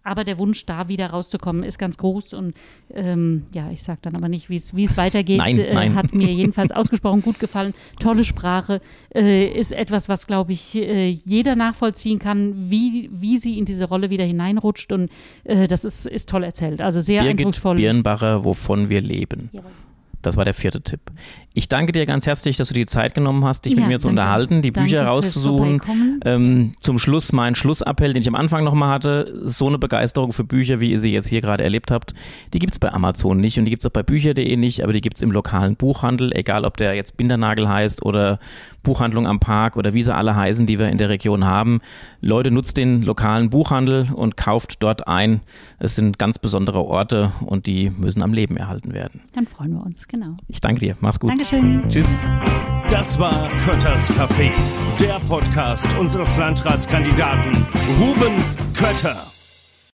Aber 0.05 0.25
der 0.25 0.37
Wunsch, 0.37 0.65
da 0.65 0.89
wieder 0.89 1.07
rauszukommen, 1.07 1.63
ist 1.63 1.79
ganz 1.79 1.97
groß. 1.97 2.33
Und 2.33 2.55
ähm, 2.93 3.43
ja, 3.53 3.71
ich 3.71 3.83
sage 3.83 3.99
dann 4.01 4.17
aber 4.17 4.27
nicht, 4.27 4.49
wie 4.49 4.55
es 4.55 4.97
weitergeht. 4.97 5.37
Nein, 5.37 5.57
äh, 5.57 5.73
nein. 5.73 5.95
Hat 5.95 6.13
mir 6.13 6.27
jedenfalls 6.33 6.71
ausgesprochen 6.71 7.21
gut 7.21 7.39
gefallen. 7.39 7.73
Tolle 7.99 8.25
Sprache. 8.25 8.81
Äh, 9.15 9.47
ist 9.47 9.71
etwas, 9.71 10.09
was, 10.09 10.27
glaube 10.27 10.51
ich, 10.51 10.75
äh, 10.75 11.07
jeder 11.07 11.55
nachvollziehen 11.55 12.19
kann, 12.19 12.69
wie, 12.69 13.09
wie 13.13 13.37
sie 13.37 13.57
in 13.57 13.63
diese 13.63 13.85
Rolle 13.85 14.09
wieder 14.09 14.25
hineinrutscht. 14.25 14.91
Und 14.91 15.09
äh, 15.45 15.67
das 15.67 15.85
ist, 15.85 16.05
ist 16.05 16.27
toll 16.27 16.43
erzählt. 16.43 16.81
Also 16.81 16.99
sehr 16.99 17.21
Birgit 17.21 17.39
eindrucksvoll. 17.39 17.77
Birnbacher, 17.77 18.43
wovon 18.43 18.89
wir 18.89 18.99
leben. 18.99 19.49
Jawohl. 19.53 19.71
Das 20.23 20.37
war 20.37 20.45
der 20.45 20.53
vierte 20.55 20.81
Tipp. 20.81 21.01
Ich 21.53 21.67
danke 21.67 21.91
dir 21.91 22.05
ganz 22.07 22.25
herzlich, 22.25 22.57
dass 22.57 22.69
du 22.69 22.73
dir 22.73 22.81
die 22.81 22.85
Zeit 22.87 23.13
genommen 23.13 23.45
hast, 23.45 23.65
dich 23.65 23.73
Ja, 23.73 23.81
mit 23.81 23.87
mir 23.89 23.99
zu 23.99 24.07
danke. 24.07 24.21
unterhalten, 24.21 24.61
die 24.63 24.71
Danke 24.71 24.89
Bücher 24.89 25.05
rauszusuchen. 25.05 25.81
Ähm, 26.25 26.71
zum 26.79 26.97
Schluss 26.97 27.31
mein 27.33 27.53
Schlussappell, 27.55 28.13
den 28.13 28.21
ich 28.21 28.27
am 28.27 28.35
Anfang 28.35 28.63
nochmal 28.63 28.89
hatte. 28.89 29.31
So 29.45 29.67
eine 29.67 29.77
Begeisterung 29.77 30.33
für 30.33 30.43
Bücher, 30.43 30.79
wie 30.79 30.91
ihr 30.91 30.99
sie 30.99 31.11
jetzt 31.11 31.27
hier 31.27 31.41
gerade 31.41 31.63
erlebt 31.63 31.91
habt, 31.91 32.13
die 32.53 32.59
gibt 32.59 32.73
es 32.73 32.79
bei 32.79 32.91
Amazon 32.91 33.37
nicht 33.37 33.59
und 33.59 33.65
die 33.65 33.69
gibt 33.71 33.81
es 33.81 33.85
auch 33.85 33.91
bei 33.93 34.03
bücher.de 34.03 34.55
nicht, 34.57 34.83
aber 34.83 34.93
die 34.93 35.01
gibt 35.01 35.17
es 35.17 35.21
im 35.21 35.31
lokalen 35.31 35.75
Buchhandel, 35.75 36.31
egal 36.35 36.65
ob 36.65 36.77
der 36.77 36.95
jetzt 36.95 37.17
Bindernagel 37.17 37.67
heißt 37.67 38.03
oder 38.03 38.39
Buchhandlung 38.83 39.27
am 39.27 39.39
Park 39.39 39.75
oder 39.77 39.93
wie 39.93 40.03
sie 40.03 40.13
alle 40.13 40.35
heißen, 40.35 40.65
die 40.65 40.79
wir 40.79 40.89
in 40.89 40.97
der 40.97 41.09
Region 41.09 41.45
haben. 41.45 41.81
Leute, 42.21 42.51
nutzt 42.51 42.77
den 42.77 43.01
lokalen 43.01 43.49
Buchhandel 43.49 44.09
und 44.13 44.37
kauft 44.37 44.83
dort 44.83 45.07
ein. 45.07 45.41
Es 45.79 45.95
sind 45.95 46.19
ganz 46.19 46.39
besondere 46.39 46.83
Orte 46.83 47.31
und 47.45 47.65
die 47.65 47.89
müssen 47.89 48.21
am 48.21 48.33
Leben 48.33 48.57
erhalten 48.57 48.93
werden. 48.93 49.21
Dann 49.33 49.47
freuen 49.47 49.73
wir 49.73 49.83
uns, 49.83 50.07
genau. 50.07 50.35
Ich 50.47 50.61
danke 50.61 50.79
dir. 50.79 50.95
Mach's 50.99 51.19
gut. 51.19 51.31
Dankeschön. 51.31 51.83
Tschüss. 51.89 52.13
Das 52.89 53.17
war 53.19 53.49
Kötters 53.65 54.11
Café, 54.11 54.51
der 54.99 55.19
Podcast 55.27 55.87
unseres 55.97 56.37
Landratskandidaten 56.37 57.65
Ruben 57.99 58.35
Kötter. 58.73 59.32